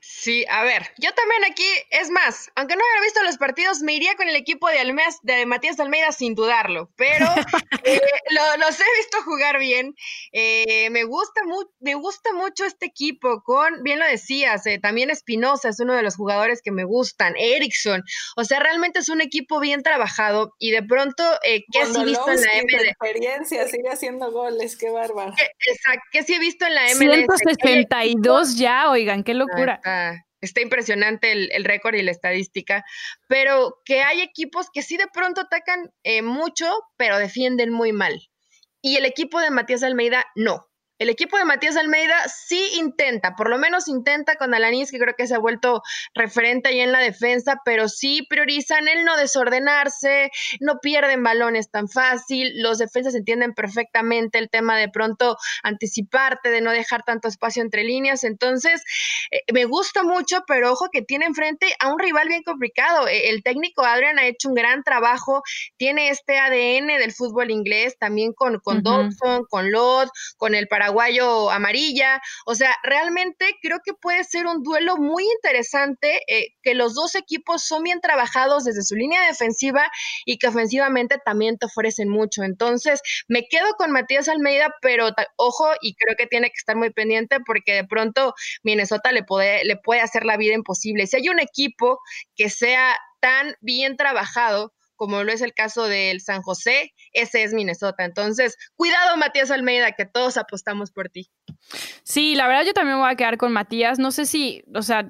Sí, 0.00 0.44
a 0.48 0.62
ver, 0.62 0.82
yo 0.98 1.10
también 1.12 1.44
aquí, 1.50 1.66
es 1.90 2.08
más, 2.10 2.50
aunque 2.54 2.76
no 2.76 2.82
hubiera 2.84 3.02
visto 3.02 3.22
los 3.24 3.38
partidos, 3.38 3.82
me 3.82 3.94
iría 3.94 4.14
con 4.14 4.28
el 4.28 4.36
equipo 4.36 4.68
de, 4.68 4.78
Almeas, 4.78 5.18
de 5.22 5.46
Matías 5.46 5.80
Almeida 5.80 6.12
sin 6.12 6.34
dudarlo, 6.34 6.90
pero 6.96 7.26
eh, 7.84 8.00
los 8.30 8.80
he 8.80 8.96
visto 8.98 9.22
jugar 9.24 9.58
bien. 9.58 9.94
Eh, 10.32 10.90
me, 10.90 11.04
gusta 11.04 11.42
me 11.80 11.94
gusta 11.94 12.32
mucho 12.34 12.64
este 12.64 12.86
equipo, 12.86 13.42
con, 13.42 13.82
bien 13.82 13.98
lo 13.98 14.06
decías, 14.06 14.64
eh, 14.66 14.78
también 14.78 15.10
Espinosa 15.10 15.68
es 15.68 15.80
uno 15.80 15.94
de 15.94 16.02
los 16.02 16.16
jugadores 16.16 16.62
que 16.62 16.70
me 16.70 16.84
gustan, 16.84 17.34
Erickson, 17.36 18.02
o 18.36 18.44
sea, 18.44 18.60
realmente 18.60 19.00
es 19.00 19.08
un 19.08 19.20
equipo 19.20 19.58
bien 19.60 19.82
trabajado 19.82 20.54
y 20.58 20.70
de 20.70 20.82
pronto, 20.82 21.24
¿qué 21.42 21.80
has 21.80 22.04
visto 22.04 22.30
en 22.30 22.40
la 22.40 22.48
MLS? 22.62 22.88
experiencia, 22.90 23.66
sigue 23.66 23.88
haciendo 23.90 24.30
goles, 24.30 24.76
qué 24.76 24.90
bárbaro. 24.90 25.34
Exacto, 25.66 26.02
¿qué 26.12 26.22
sí 26.22 26.34
he 26.34 26.38
visto 26.38 26.64
en 26.64 26.74
la 26.74 26.82
MLS? 26.94 27.26
162 27.46 28.56
ya, 28.56 28.88
oigan, 28.88 29.24
qué 29.24 29.34
locura 29.42 29.80
está 30.42 30.60
impresionante 30.60 31.32
el, 31.32 31.64
récord 31.64 31.94
y 31.94 32.02
la 32.02 32.10
estadística, 32.10 32.84
pero 33.28 33.78
que 33.84 34.02
hay 34.02 34.20
equipos 34.20 34.66
que 34.72 34.82
sí 34.82 34.96
de 34.96 35.06
pronto 35.06 35.40
atacan 35.40 35.90
eh, 36.02 36.20
mucho, 36.20 36.68
pero 36.96 37.16
defienden 37.16 37.72
muy 37.72 37.92
mal. 37.92 38.28
Y 38.82 38.96
el 38.96 39.06
equipo 39.06 39.40
de 39.40 39.50
Matías 39.50 39.84
Almeida 39.84 40.24
no. 40.34 40.66
El 41.02 41.08
equipo 41.08 41.36
de 41.36 41.44
Matías 41.44 41.76
Almeida 41.76 42.16
sí 42.28 42.64
intenta, 42.74 43.34
por 43.34 43.50
lo 43.50 43.58
menos 43.58 43.88
intenta 43.88 44.36
con 44.36 44.54
Alanis, 44.54 44.92
que 44.92 45.00
creo 45.00 45.16
que 45.18 45.26
se 45.26 45.34
ha 45.34 45.38
vuelto 45.40 45.82
referente 46.14 46.68
ahí 46.68 46.78
en 46.78 46.92
la 46.92 47.00
defensa, 47.00 47.56
pero 47.64 47.88
sí 47.88 48.24
priorizan 48.30 48.86
el 48.86 49.04
no 49.04 49.16
desordenarse, 49.16 50.30
no 50.60 50.78
pierden 50.80 51.24
balones 51.24 51.72
tan 51.72 51.88
fácil, 51.88 52.62
los 52.62 52.78
defensas 52.78 53.16
entienden 53.16 53.52
perfectamente 53.52 54.38
el 54.38 54.48
tema 54.48 54.78
de 54.78 54.90
pronto 54.90 55.36
anticiparte, 55.64 56.50
de 56.50 56.60
no 56.60 56.70
dejar 56.70 57.02
tanto 57.02 57.26
espacio 57.26 57.62
entre 57.64 57.82
líneas. 57.82 58.22
Entonces, 58.22 58.84
eh, 59.32 59.40
me 59.52 59.64
gusta 59.64 60.04
mucho, 60.04 60.44
pero 60.46 60.70
ojo 60.70 60.86
que 60.92 61.02
tiene 61.02 61.26
enfrente 61.26 61.74
a 61.80 61.92
un 61.92 61.98
rival 61.98 62.28
bien 62.28 62.44
complicado. 62.44 63.08
E, 63.08 63.30
el 63.30 63.42
técnico 63.42 63.82
Adrian 63.82 64.20
ha 64.20 64.26
hecho 64.26 64.50
un 64.50 64.54
gran 64.54 64.84
trabajo, 64.84 65.42
tiene 65.76 66.10
este 66.10 66.38
ADN 66.38 66.86
del 66.98 67.12
fútbol 67.12 67.50
inglés, 67.50 67.98
también 67.98 68.32
con, 68.32 68.60
con 68.60 68.84
Dodson, 68.84 69.46
con 69.48 69.72
Lod, 69.72 70.08
con 70.36 70.54
el 70.54 70.68
Paraguay 70.68 70.91
Paraguayo 70.92 71.50
amarilla. 71.50 72.20
O 72.44 72.54
sea, 72.54 72.76
realmente 72.82 73.56
creo 73.62 73.78
que 73.84 73.94
puede 73.94 74.24
ser 74.24 74.46
un 74.46 74.62
duelo 74.62 74.96
muy 74.96 75.24
interesante, 75.24 76.22
eh, 76.28 76.48
que 76.62 76.74
los 76.74 76.94
dos 76.94 77.14
equipos 77.14 77.64
son 77.64 77.82
bien 77.82 78.00
trabajados 78.00 78.64
desde 78.64 78.82
su 78.82 78.94
línea 78.94 79.26
defensiva 79.26 79.90
y 80.26 80.38
que 80.38 80.48
ofensivamente 80.48 81.16
también 81.24 81.56
te 81.58 81.66
ofrecen 81.66 82.08
mucho. 82.08 82.42
Entonces, 82.42 83.00
me 83.28 83.46
quedo 83.48 83.74
con 83.78 83.90
Matías 83.90 84.28
Almeida, 84.28 84.74
pero 84.82 85.10
ojo, 85.36 85.70
y 85.80 85.94
creo 85.94 86.16
que 86.16 86.26
tiene 86.26 86.48
que 86.48 86.58
estar 86.58 86.76
muy 86.76 86.90
pendiente 86.90 87.38
porque 87.46 87.72
de 87.74 87.84
pronto 87.84 88.34
Minnesota 88.62 89.12
le 89.12 89.24
puede, 89.24 89.64
le 89.64 89.76
puede 89.76 90.00
hacer 90.00 90.24
la 90.24 90.36
vida 90.36 90.54
imposible. 90.54 91.06
Si 91.06 91.16
hay 91.16 91.28
un 91.28 91.40
equipo 91.40 92.00
que 92.36 92.50
sea 92.50 92.96
tan 93.20 93.54
bien 93.60 93.96
trabajado, 93.96 94.72
como 95.02 95.24
lo 95.24 95.32
es 95.32 95.42
el 95.42 95.52
caso 95.52 95.88
del 95.88 96.20
San 96.20 96.42
José, 96.42 96.94
ese 97.12 97.42
es 97.42 97.52
Minnesota. 97.52 98.04
Entonces, 98.04 98.56
cuidado 98.76 99.16
Matías 99.16 99.50
Almeida, 99.50 99.90
que 99.90 100.06
todos 100.06 100.36
apostamos 100.36 100.92
por 100.92 101.08
ti. 101.08 101.28
Sí, 102.04 102.36
la 102.36 102.46
verdad 102.46 102.62
yo 102.64 102.72
también 102.72 103.00
voy 103.00 103.10
a 103.10 103.16
quedar 103.16 103.36
con 103.36 103.50
Matías. 103.50 103.98
No 103.98 104.12
sé 104.12 104.26
si, 104.26 104.62
o 104.72 104.80
sea, 104.82 105.08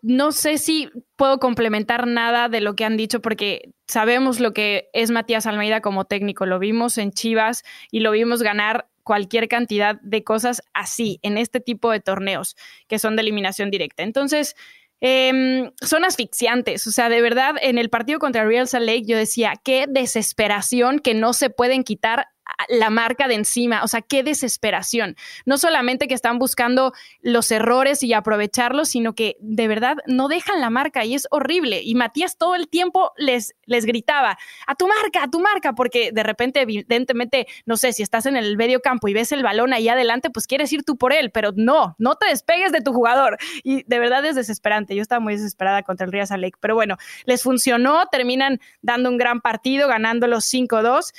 no 0.00 0.30
sé 0.30 0.58
si 0.58 0.92
puedo 1.16 1.40
complementar 1.40 2.06
nada 2.06 2.48
de 2.48 2.60
lo 2.60 2.76
que 2.76 2.84
han 2.84 2.96
dicho 2.96 3.20
porque 3.20 3.72
sabemos 3.88 4.38
lo 4.38 4.52
que 4.52 4.90
es 4.92 5.10
Matías 5.10 5.46
Almeida 5.46 5.80
como 5.80 6.04
técnico. 6.04 6.46
Lo 6.46 6.60
vimos 6.60 6.96
en 6.96 7.10
Chivas 7.10 7.64
y 7.90 7.98
lo 7.98 8.12
vimos 8.12 8.44
ganar 8.44 8.86
cualquier 9.02 9.48
cantidad 9.48 10.00
de 10.02 10.22
cosas 10.22 10.62
así 10.72 11.18
en 11.22 11.36
este 11.36 11.58
tipo 11.58 11.90
de 11.90 11.98
torneos 11.98 12.54
que 12.86 13.00
son 13.00 13.16
de 13.16 13.22
eliminación 13.22 13.72
directa. 13.72 14.04
Entonces, 14.04 14.54
Em, 15.00 15.70
son 15.80 16.04
asfixiantes. 16.04 16.86
O 16.86 16.90
sea, 16.90 17.08
de 17.08 17.22
verdad, 17.22 17.54
en 17.60 17.78
el 17.78 17.88
partido 17.88 18.18
contra 18.18 18.44
Real 18.44 18.68
Salt 18.68 18.86
Lake 18.86 19.04
yo 19.06 19.16
decía, 19.16 19.54
qué 19.64 19.86
desesperación 19.88 20.98
que 20.98 21.14
no 21.14 21.32
se 21.32 21.50
pueden 21.50 21.84
quitar 21.84 22.26
la 22.68 22.90
marca 22.90 23.28
de 23.28 23.34
encima, 23.34 23.82
o 23.82 23.88
sea, 23.88 24.02
qué 24.02 24.22
desesperación. 24.22 25.16
No 25.44 25.58
solamente 25.58 26.08
que 26.08 26.14
están 26.14 26.38
buscando 26.38 26.92
los 27.20 27.50
errores 27.50 28.02
y 28.02 28.12
aprovecharlos, 28.12 28.90
sino 28.90 29.14
que 29.14 29.36
de 29.40 29.68
verdad 29.68 29.96
no 30.06 30.28
dejan 30.28 30.60
la 30.60 30.70
marca 30.70 31.04
y 31.04 31.14
es 31.14 31.26
horrible. 31.30 31.82
Y 31.82 31.94
Matías 31.94 32.36
todo 32.36 32.54
el 32.54 32.68
tiempo 32.68 33.12
les, 33.16 33.54
les 33.66 33.84
gritaba, 33.84 34.38
a 34.66 34.74
tu 34.74 34.86
marca, 34.86 35.24
a 35.24 35.30
tu 35.30 35.40
marca, 35.40 35.74
porque 35.74 36.10
de 36.12 36.22
repente, 36.22 36.60
evidentemente, 36.60 37.46
no 37.66 37.76
sé, 37.76 37.92
si 37.92 38.02
estás 38.02 38.26
en 38.26 38.36
el 38.36 38.56
medio 38.56 38.80
campo 38.80 39.08
y 39.08 39.14
ves 39.14 39.32
el 39.32 39.42
balón 39.42 39.72
ahí 39.72 39.88
adelante, 39.88 40.30
pues 40.30 40.46
quieres 40.46 40.72
ir 40.72 40.84
tú 40.84 40.96
por 40.96 41.12
él, 41.12 41.30
pero 41.30 41.52
no, 41.54 41.94
no 41.98 42.16
te 42.16 42.26
despegues 42.26 42.72
de 42.72 42.80
tu 42.80 42.92
jugador. 42.92 43.38
Y 43.62 43.82
de 43.84 43.98
verdad 43.98 44.24
es 44.24 44.36
desesperante. 44.36 44.94
Yo 44.94 45.02
estaba 45.02 45.20
muy 45.20 45.34
desesperada 45.34 45.82
contra 45.82 46.06
el 46.06 46.12
Real 46.12 46.28
Lake, 46.40 46.58
pero 46.60 46.74
bueno, 46.74 46.96
les 47.24 47.42
funcionó, 47.42 48.06
terminan 48.10 48.60
dando 48.82 49.08
un 49.10 49.18
gran 49.18 49.40
partido, 49.40 49.88
ganándolo 49.88 50.38
5-2. 50.38 51.12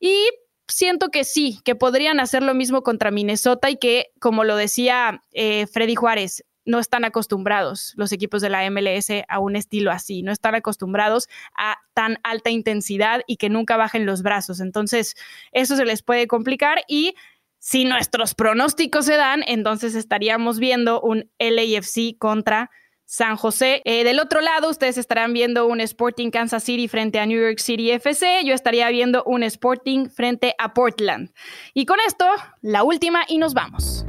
Y 0.00 0.28
siento 0.72 1.10
que 1.10 1.24
sí, 1.24 1.60
que 1.64 1.74
podrían 1.74 2.20
hacer 2.20 2.42
lo 2.42 2.54
mismo 2.54 2.82
contra 2.82 3.10
Minnesota 3.10 3.70
y 3.70 3.76
que, 3.76 4.12
como 4.20 4.44
lo 4.44 4.56
decía 4.56 5.22
eh, 5.32 5.66
Freddy 5.66 5.94
Juárez, 5.94 6.44
no 6.64 6.78
están 6.78 7.04
acostumbrados 7.04 7.92
los 7.96 8.12
equipos 8.12 8.40
de 8.40 8.48
la 8.48 8.68
MLS 8.70 9.08
a 9.28 9.38
un 9.40 9.56
estilo 9.56 9.90
así, 9.90 10.22
no 10.22 10.30
están 10.32 10.54
acostumbrados 10.54 11.28
a 11.56 11.78
tan 11.92 12.18
alta 12.22 12.50
intensidad 12.50 13.22
y 13.26 13.36
que 13.36 13.48
nunca 13.48 13.76
bajen 13.76 14.06
los 14.06 14.22
brazos. 14.22 14.60
Entonces, 14.60 15.14
eso 15.50 15.76
se 15.76 15.84
les 15.84 16.02
puede 16.02 16.26
complicar 16.26 16.82
y 16.86 17.14
si 17.58 17.84
nuestros 17.84 18.34
pronósticos 18.34 19.06
se 19.06 19.16
dan, 19.16 19.44
entonces 19.46 19.94
estaríamos 19.94 20.58
viendo 20.58 21.00
un 21.00 21.30
LAFC 21.38 22.18
contra 22.18 22.70
San 23.12 23.36
José. 23.36 23.82
Eh, 23.84 24.04
del 24.04 24.20
otro 24.20 24.40
lado, 24.40 24.70
ustedes 24.70 24.96
estarán 24.96 25.34
viendo 25.34 25.66
un 25.66 25.82
Sporting 25.82 26.30
Kansas 26.30 26.64
City 26.64 26.88
frente 26.88 27.20
a 27.20 27.26
New 27.26 27.38
York 27.38 27.58
City 27.58 27.90
FC. 27.90 28.42
Yo 28.42 28.54
estaría 28.54 28.88
viendo 28.88 29.22
un 29.24 29.42
Sporting 29.42 30.08
frente 30.08 30.54
a 30.56 30.72
Portland. 30.72 31.30
Y 31.74 31.84
con 31.84 31.98
esto, 32.06 32.24
la 32.62 32.84
última 32.84 33.24
y 33.28 33.36
nos 33.36 33.52
vamos. 33.52 34.06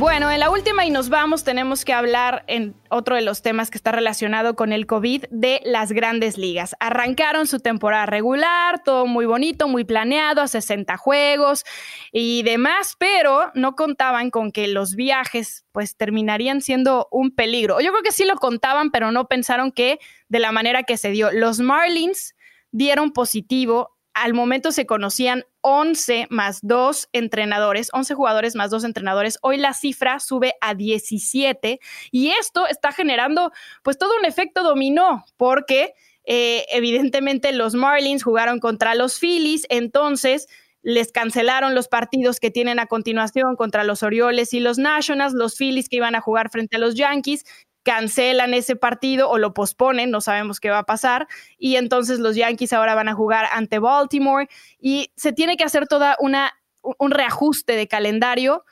Bueno, 0.00 0.30
en 0.30 0.40
la 0.40 0.48
última 0.48 0.86
y 0.86 0.90
nos 0.90 1.10
vamos, 1.10 1.44
tenemos 1.44 1.84
que 1.84 1.92
hablar 1.92 2.42
en 2.46 2.74
otro 2.88 3.16
de 3.16 3.20
los 3.20 3.42
temas 3.42 3.70
que 3.70 3.76
está 3.76 3.92
relacionado 3.92 4.56
con 4.56 4.72
el 4.72 4.86
COVID 4.86 5.26
de 5.28 5.60
las 5.62 5.92
grandes 5.92 6.38
ligas. 6.38 6.74
Arrancaron 6.80 7.46
su 7.46 7.60
temporada 7.60 8.06
regular, 8.06 8.82
todo 8.82 9.04
muy 9.04 9.26
bonito, 9.26 9.68
muy 9.68 9.84
planeado, 9.84 10.40
a 10.40 10.48
60 10.48 10.96
juegos 10.96 11.66
y 12.12 12.42
demás, 12.44 12.96
pero 12.98 13.50
no 13.52 13.76
contaban 13.76 14.30
con 14.30 14.52
que 14.52 14.68
los 14.68 14.94
viajes 14.94 15.66
pues 15.70 15.98
terminarían 15.98 16.62
siendo 16.62 17.06
un 17.10 17.30
peligro. 17.30 17.82
Yo 17.82 17.90
creo 17.90 18.02
que 18.02 18.12
sí 18.12 18.24
lo 18.24 18.36
contaban, 18.36 18.90
pero 18.92 19.12
no 19.12 19.28
pensaron 19.28 19.70
que 19.70 19.98
de 20.30 20.38
la 20.38 20.50
manera 20.50 20.84
que 20.84 20.96
se 20.96 21.10
dio. 21.10 21.30
Los 21.30 21.60
Marlins 21.60 22.34
dieron 22.72 23.12
positivo 23.12 23.98
al 24.20 24.34
momento 24.34 24.70
se 24.70 24.84
conocían 24.84 25.44
11 25.62 26.26
más 26.28 26.58
2 26.62 27.08
entrenadores, 27.12 27.88
11 27.94 28.14
jugadores 28.14 28.54
más 28.54 28.70
2 28.70 28.84
entrenadores. 28.84 29.38
Hoy 29.40 29.56
la 29.56 29.72
cifra 29.72 30.20
sube 30.20 30.54
a 30.60 30.74
17 30.74 31.80
y 32.10 32.28
esto 32.28 32.66
está 32.66 32.92
generando 32.92 33.50
pues 33.82 33.96
todo 33.96 34.12
un 34.18 34.26
efecto 34.26 34.62
dominó 34.62 35.24
porque 35.38 35.94
eh, 36.24 36.66
evidentemente 36.70 37.50
los 37.52 37.74
Marlins 37.74 38.22
jugaron 38.22 38.60
contra 38.60 38.94
los 38.94 39.18
Phillies, 39.18 39.64
entonces 39.70 40.48
les 40.82 41.12
cancelaron 41.12 41.74
los 41.74 41.88
partidos 41.88 42.40
que 42.40 42.50
tienen 42.50 42.78
a 42.78 42.86
continuación 42.86 43.56
contra 43.56 43.84
los 43.84 44.02
Orioles 44.02 44.52
y 44.52 44.60
los 44.60 44.76
Nationals, 44.76 45.32
los 45.32 45.56
Phillies 45.56 45.88
que 45.88 45.96
iban 45.96 46.14
a 46.14 46.20
jugar 46.20 46.50
frente 46.50 46.76
a 46.76 46.78
los 46.78 46.94
Yankees 46.94 47.44
cancelan 47.82 48.54
ese 48.54 48.76
partido 48.76 49.30
o 49.30 49.38
lo 49.38 49.54
posponen, 49.54 50.10
no 50.10 50.20
sabemos 50.20 50.60
qué 50.60 50.70
va 50.70 50.78
a 50.78 50.86
pasar, 50.86 51.26
y 51.58 51.76
entonces 51.76 52.18
los 52.18 52.36
Yankees 52.36 52.72
ahora 52.72 52.94
van 52.94 53.08
a 53.08 53.14
jugar 53.14 53.46
ante 53.52 53.78
Baltimore 53.78 54.48
y 54.78 55.12
se 55.16 55.32
tiene 55.32 55.56
que 55.56 55.64
hacer 55.64 55.86
toda 55.86 56.16
una 56.20 56.52
un 56.82 57.10
reajuste 57.10 57.76
de 57.76 57.88
calendario 57.88 58.64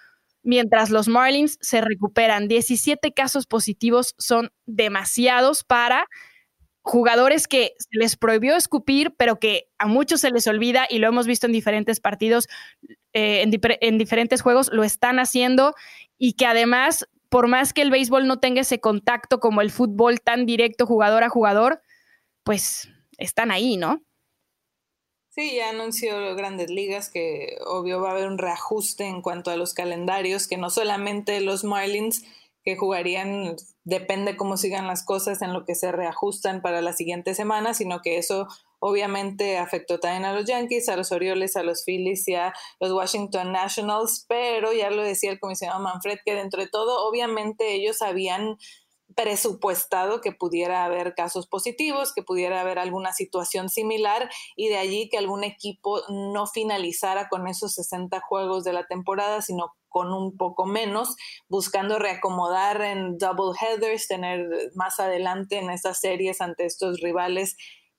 mientras 0.42 0.90
los 0.90 1.08
Marlins 1.08 1.58
se 1.60 1.80
recuperan. 1.80 2.48
17 2.48 3.12
casos 3.12 3.46
positivos 3.46 4.14
son 4.18 4.50
demasiados 4.66 5.62
para 5.64 6.06
jugadores 6.80 7.46
que 7.46 7.74
se 7.78 7.98
les 7.98 8.16
prohibió 8.16 8.56
escupir, 8.56 9.14
pero 9.18 9.38
que 9.38 9.68
a 9.76 9.86
muchos 9.86 10.22
se 10.22 10.30
les 10.30 10.46
olvida 10.46 10.86
y 10.88 10.98
lo 10.98 11.08
hemos 11.08 11.26
visto 11.26 11.46
en 11.46 11.52
diferentes 11.52 12.00
partidos, 12.00 12.48
eh, 13.12 13.42
en, 13.42 13.50
en, 13.82 13.98
diferentes 13.98 14.40
juegos, 14.40 14.70
lo 14.72 14.84
están 14.84 15.18
haciendo 15.18 15.74
y 16.16 16.32
que 16.32 16.46
además 16.46 17.06
por 17.28 17.48
más 17.48 17.72
que 17.72 17.82
el 17.82 17.90
béisbol 17.90 18.26
no 18.26 18.38
tenga 18.40 18.62
ese 18.62 18.80
contacto 18.80 19.40
como 19.40 19.60
el 19.60 19.70
fútbol 19.70 20.20
tan 20.20 20.46
directo 20.46 20.86
jugador 20.86 21.22
a 21.24 21.28
jugador, 21.28 21.82
pues 22.42 22.88
están 23.18 23.50
ahí, 23.50 23.76
¿no? 23.76 24.02
Sí, 25.30 25.54
ya 25.54 25.68
anunció 25.68 26.34
Grandes 26.34 26.70
Ligas 26.70 27.10
que 27.10 27.58
obvio 27.66 28.00
va 28.00 28.08
a 28.08 28.12
haber 28.12 28.26
un 28.26 28.38
reajuste 28.38 29.04
en 29.04 29.22
cuanto 29.22 29.50
a 29.50 29.56
los 29.56 29.72
calendarios, 29.72 30.48
que 30.48 30.56
no 30.56 30.70
solamente 30.70 31.40
los 31.40 31.62
Marlins 31.64 32.24
que 32.64 32.76
jugarían, 32.76 33.56
depende 33.84 34.36
cómo 34.36 34.56
sigan 34.56 34.86
las 34.86 35.04
cosas 35.04 35.40
en 35.42 35.52
lo 35.52 35.64
que 35.64 35.74
se 35.74 35.92
reajustan 35.92 36.60
para 36.60 36.82
la 36.82 36.92
siguiente 36.92 37.34
semana, 37.34 37.72
sino 37.72 38.02
que 38.02 38.18
eso 38.18 38.48
Obviamente 38.80 39.58
afectó 39.58 39.98
también 39.98 40.24
a 40.24 40.32
los 40.32 40.44
Yankees, 40.46 40.88
a 40.88 40.96
los 40.96 41.12
Orioles, 41.12 41.56
a 41.56 41.62
los 41.62 41.84
Phillies 41.84 42.26
y 42.28 42.34
a 42.34 42.54
los 42.80 42.92
Washington 42.92 43.52
Nationals, 43.52 44.24
pero 44.28 44.72
ya 44.72 44.90
lo 44.90 45.02
decía 45.02 45.30
el 45.30 45.40
comisionado 45.40 45.80
Manfred, 45.80 46.18
que 46.24 46.34
dentro 46.34 46.62
de 46.62 46.68
todo, 46.68 47.08
obviamente 47.08 47.74
ellos 47.74 48.02
habían 48.02 48.56
presupuestado 49.16 50.20
que 50.20 50.32
pudiera 50.32 50.84
haber 50.84 51.14
casos 51.14 51.46
positivos, 51.46 52.12
que 52.12 52.22
pudiera 52.22 52.60
haber 52.60 52.78
alguna 52.78 53.12
situación 53.12 53.68
similar 53.68 54.30
y 54.54 54.68
de 54.68 54.76
allí 54.76 55.08
que 55.08 55.18
algún 55.18 55.44
equipo 55.44 56.02
no 56.08 56.46
finalizara 56.46 57.28
con 57.28 57.48
esos 57.48 57.74
60 57.74 58.20
juegos 58.20 58.64
de 58.64 58.74
la 58.74 58.86
temporada, 58.86 59.42
sino 59.42 59.74
con 59.88 60.12
un 60.12 60.36
poco 60.36 60.66
menos, 60.66 61.16
buscando 61.48 61.98
reacomodar 61.98 62.82
en 62.82 63.18
double 63.18 63.58
headers, 63.60 64.06
tener 64.06 64.46
más 64.74 65.00
adelante 65.00 65.58
en 65.58 65.70
estas 65.70 65.98
series 65.98 66.40
ante 66.40 66.66
estos 66.66 67.00
rivales 67.00 67.56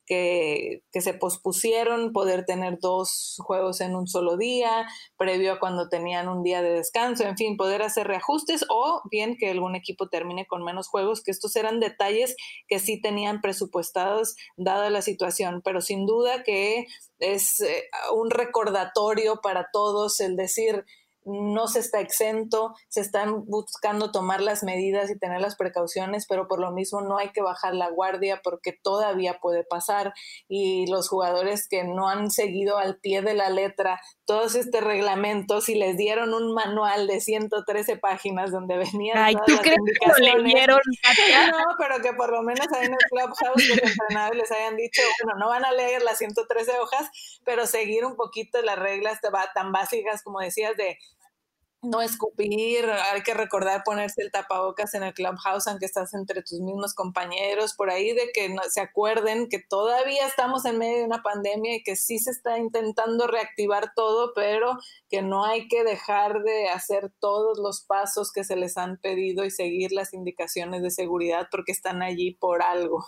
que, 0.09 0.81
se 0.91 1.13
pospusieron, 1.13 2.11
poder 2.11 2.43
tener 2.45 2.79
dos 2.79 3.37
juegos 3.45 3.79
en 3.79 3.95
un 3.95 4.07
solo 4.07 4.37
día, 4.37 4.87
previo 5.17 5.53
a 5.53 5.59
cuando 5.59 5.87
tenían 5.87 6.27
un 6.27 6.41
día 6.41 6.63
de 6.63 6.71
descanso, 6.71 7.23
en 7.23 7.37
fin, 7.37 7.55
poder 7.57 7.83
hacer 7.83 8.07
reajustes 8.07 8.65
o 8.69 9.01
bien 9.11 9.37
que 9.37 9.51
algún 9.51 9.75
equipo 9.75 10.09
termine 10.09 10.47
con 10.47 10.63
menos 10.63 10.87
juegos, 10.87 11.21
que 11.23 11.29
estos 11.29 11.55
eran 11.55 11.79
detalles 11.79 12.35
que 12.67 12.79
sí 12.79 12.99
tenían 12.99 13.39
presupuestados 13.39 14.35
dada 14.57 14.89
la 14.89 15.03
situación, 15.03 15.61
pero 15.63 15.79
sin 15.79 16.07
duda 16.07 16.43
que 16.43 16.87
es 17.19 17.61
eh, 17.61 17.83
un 18.15 18.31
recordatorio 18.31 19.41
para 19.41 19.69
todos 19.71 20.19
el 20.21 20.35
decir, 20.35 20.85
no 21.25 21.67
se 21.67 21.79
está 21.79 21.99
exento, 21.99 22.73
se 22.87 23.01
están 23.01 23.45
buscando 23.45 24.11
tomar 24.11 24.41
las 24.41 24.63
medidas 24.63 25.09
y 25.09 25.17
tener 25.17 25.41
las 25.41 25.55
precauciones, 25.55 26.25
pero 26.27 26.47
por 26.47 26.59
lo 26.59 26.71
mismo 26.71 27.01
no 27.01 27.17
hay 27.17 27.29
que 27.29 27.41
bajar 27.41 27.75
la 27.75 27.89
guardia 27.89 28.41
porque 28.43 28.73
todavía 28.73 29.39
puede 29.41 29.63
pasar 29.63 30.13
y 30.47 30.87
los 30.87 31.09
jugadores 31.09 31.67
que 31.67 31.83
no 31.83 32.09
han 32.09 32.31
seguido 32.31 32.77
al 32.77 32.97
pie 32.97 33.21
de 33.21 33.33
la 33.33 33.49
letra 33.49 33.99
todos 34.25 34.55
estos 34.55 34.83
reglamentos 34.83 35.69
y 35.69 35.75
les 35.75 35.97
dieron 35.97 36.33
un 36.33 36.53
manual 36.53 37.07
de 37.07 37.19
113 37.19 37.97
páginas 37.97 38.51
donde 38.51 38.77
venían 38.77 39.17
Ay, 39.17 39.35
¿tú 39.45 39.57
crees 39.61 39.79
que 39.99 40.21
lo 40.21 40.37
leyeron? 40.37 40.79
No, 41.51 41.75
pero 41.79 42.01
que 42.01 42.13
por 42.13 42.31
lo 42.31 42.43
menos 42.43 42.67
ahí 42.73 42.85
en 42.85 42.93
el 42.93 42.99
Clubhouse 43.09 43.67
los 43.67 43.77
entrenadores 43.77 44.39
les 44.39 44.51
hayan 44.51 44.77
dicho, 44.77 45.01
bueno, 45.23 45.39
no 45.39 45.49
van 45.49 45.65
a 45.65 45.71
leer 45.71 46.03
las 46.03 46.19
113 46.19 46.77
hojas, 46.79 47.09
pero 47.43 47.65
seguir 47.65 48.05
un 48.05 48.15
poquito 48.15 48.61
las 48.61 48.77
reglas 48.77 49.19
tan 49.53 49.71
básicas 49.71 50.21
como 50.23 50.39
decías 50.39 50.75
de 50.77 50.97
no 51.81 52.01
escupir, 52.01 52.85
hay 52.85 53.21
que 53.23 53.33
recordar 53.33 53.83
ponerse 53.83 54.21
el 54.21 54.31
tapabocas 54.31 54.93
en 54.93 55.03
el 55.03 55.13
clubhouse 55.13 55.67
aunque 55.67 55.85
estás 55.85 56.13
entre 56.13 56.41
tus 56.41 56.59
mismos 56.59 56.93
compañeros, 56.93 57.73
por 57.73 57.89
ahí 57.89 58.13
de 58.13 58.31
que 58.33 58.49
no, 58.49 58.61
se 58.69 58.81
acuerden 58.81 59.47
que 59.49 59.59
todavía 59.59 60.27
estamos 60.27 60.65
en 60.65 60.77
medio 60.77 60.97
de 60.97 61.05
una 61.05 61.23
pandemia 61.23 61.75
y 61.75 61.83
que 61.83 61.95
sí 61.95 62.19
se 62.19 62.31
está 62.31 62.57
intentando 62.57 63.27
reactivar 63.27 63.93
todo, 63.95 64.33
pero 64.33 64.77
que 65.09 65.21
no 65.21 65.45
hay 65.45 65.67
que 65.67 65.83
dejar 65.83 66.43
de 66.43 66.69
hacer 66.69 67.11
todos 67.19 67.59
los 67.59 67.81
pasos 67.81 68.31
que 68.31 68.43
se 68.43 68.55
les 68.55 68.77
han 68.77 68.97
pedido 68.97 69.45
y 69.45 69.51
seguir 69.51 69.91
las 69.91 70.13
indicaciones 70.13 70.81
de 70.81 70.91
seguridad 70.91 71.47
porque 71.51 71.71
están 71.71 72.01
allí 72.01 72.31
por 72.35 72.61
algo. 72.61 73.05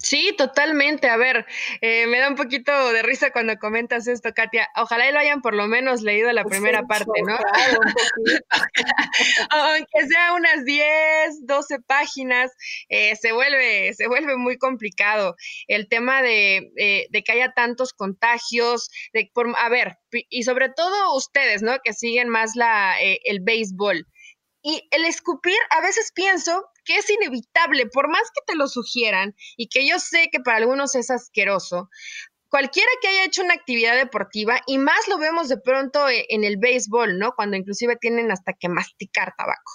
Sí, 0.00 0.32
totalmente. 0.38 1.08
A 1.08 1.16
ver, 1.16 1.44
eh, 1.80 2.06
me 2.06 2.20
da 2.20 2.28
un 2.28 2.36
poquito 2.36 2.92
de 2.92 3.02
risa 3.02 3.32
cuando 3.32 3.56
comentas 3.56 4.06
esto, 4.06 4.32
Katia. 4.32 4.68
Ojalá 4.76 5.08
y 5.08 5.12
lo 5.12 5.18
hayan 5.18 5.42
por 5.42 5.54
lo 5.54 5.66
menos 5.66 6.02
leído 6.02 6.32
la 6.32 6.44
primera 6.44 6.86
parte, 6.86 7.20
¿no? 7.26 7.36
Aunque 9.50 10.06
sea 10.08 10.34
unas 10.34 10.64
10, 10.64 11.46
12 11.46 11.80
páginas, 11.80 12.52
eh, 12.88 13.16
se, 13.16 13.32
vuelve, 13.32 13.92
se 13.94 14.06
vuelve 14.06 14.36
muy 14.36 14.56
complicado. 14.56 15.34
El 15.66 15.88
tema 15.88 16.22
de, 16.22 16.70
eh, 16.76 17.08
de 17.10 17.22
que 17.24 17.32
haya 17.32 17.52
tantos 17.52 17.92
contagios, 17.92 18.90
de, 19.12 19.28
por, 19.34 19.52
a 19.58 19.68
ver, 19.68 19.98
y 20.12 20.44
sobre 20.44 20.68
todo 20.68 21.16
ustedes, 21.16 21.62
¿no? 21.62 21.76
Que 21.82 21.92
siguen 21.92 22.28
más 22.28 22.54
la, 22.54 22.94
el 23.00 23.40
béisbol. 23.40 24.06
Y 24.70 24.86
el 24.90 25.06
escupir, 25.06 25.56
a 25.70 25.80
veces 25.80 26.12
pienso 26.14 26.62
que 26.84 26.98
es 26.98 27.08
inevitable, 27.08 27.86
por 27.86 28.10
más 28.10 28.30
que 28.34 28.42
te 28.46 28.54
lo 28.54 28.68
sugieran 28.68 29.34
y 29.56 29.70
que 29.70 29.88
yo 29.88 29.98
sé 29.98 30.28
que 30.30 30.40
para 30.40 30.58
algunos 30.58 30.94
es 30.94 31.10
asqueroso, 31.10 31.88
cualquiera 32.48 32.88
que 33.00 33.08
haya 33.08 33.24
hecho 33.24 33.42
una 33.42 33.54
actividad 33.54 33.96
deportiva, 33.96 34.60
y 34.66 34.78
más 34.78 35.08
lo 35.08 35.18
vemos 35.18 35.48
de 35.48 35.58
pronto 35.58 36.08
e, 36.08 36.26
en 36.28 36.44
el 36.44 36.56
béisbol, 36.56 37.18
¿no? 37.18 37.32
Cuando 37.32 37.56
inclusive 37.56 37.96
tienen 37.96 38.30
hasta 38.30 38.52
que 38.52 38.68
masticar 38.68 39.34
tabaco. 39.36 39.72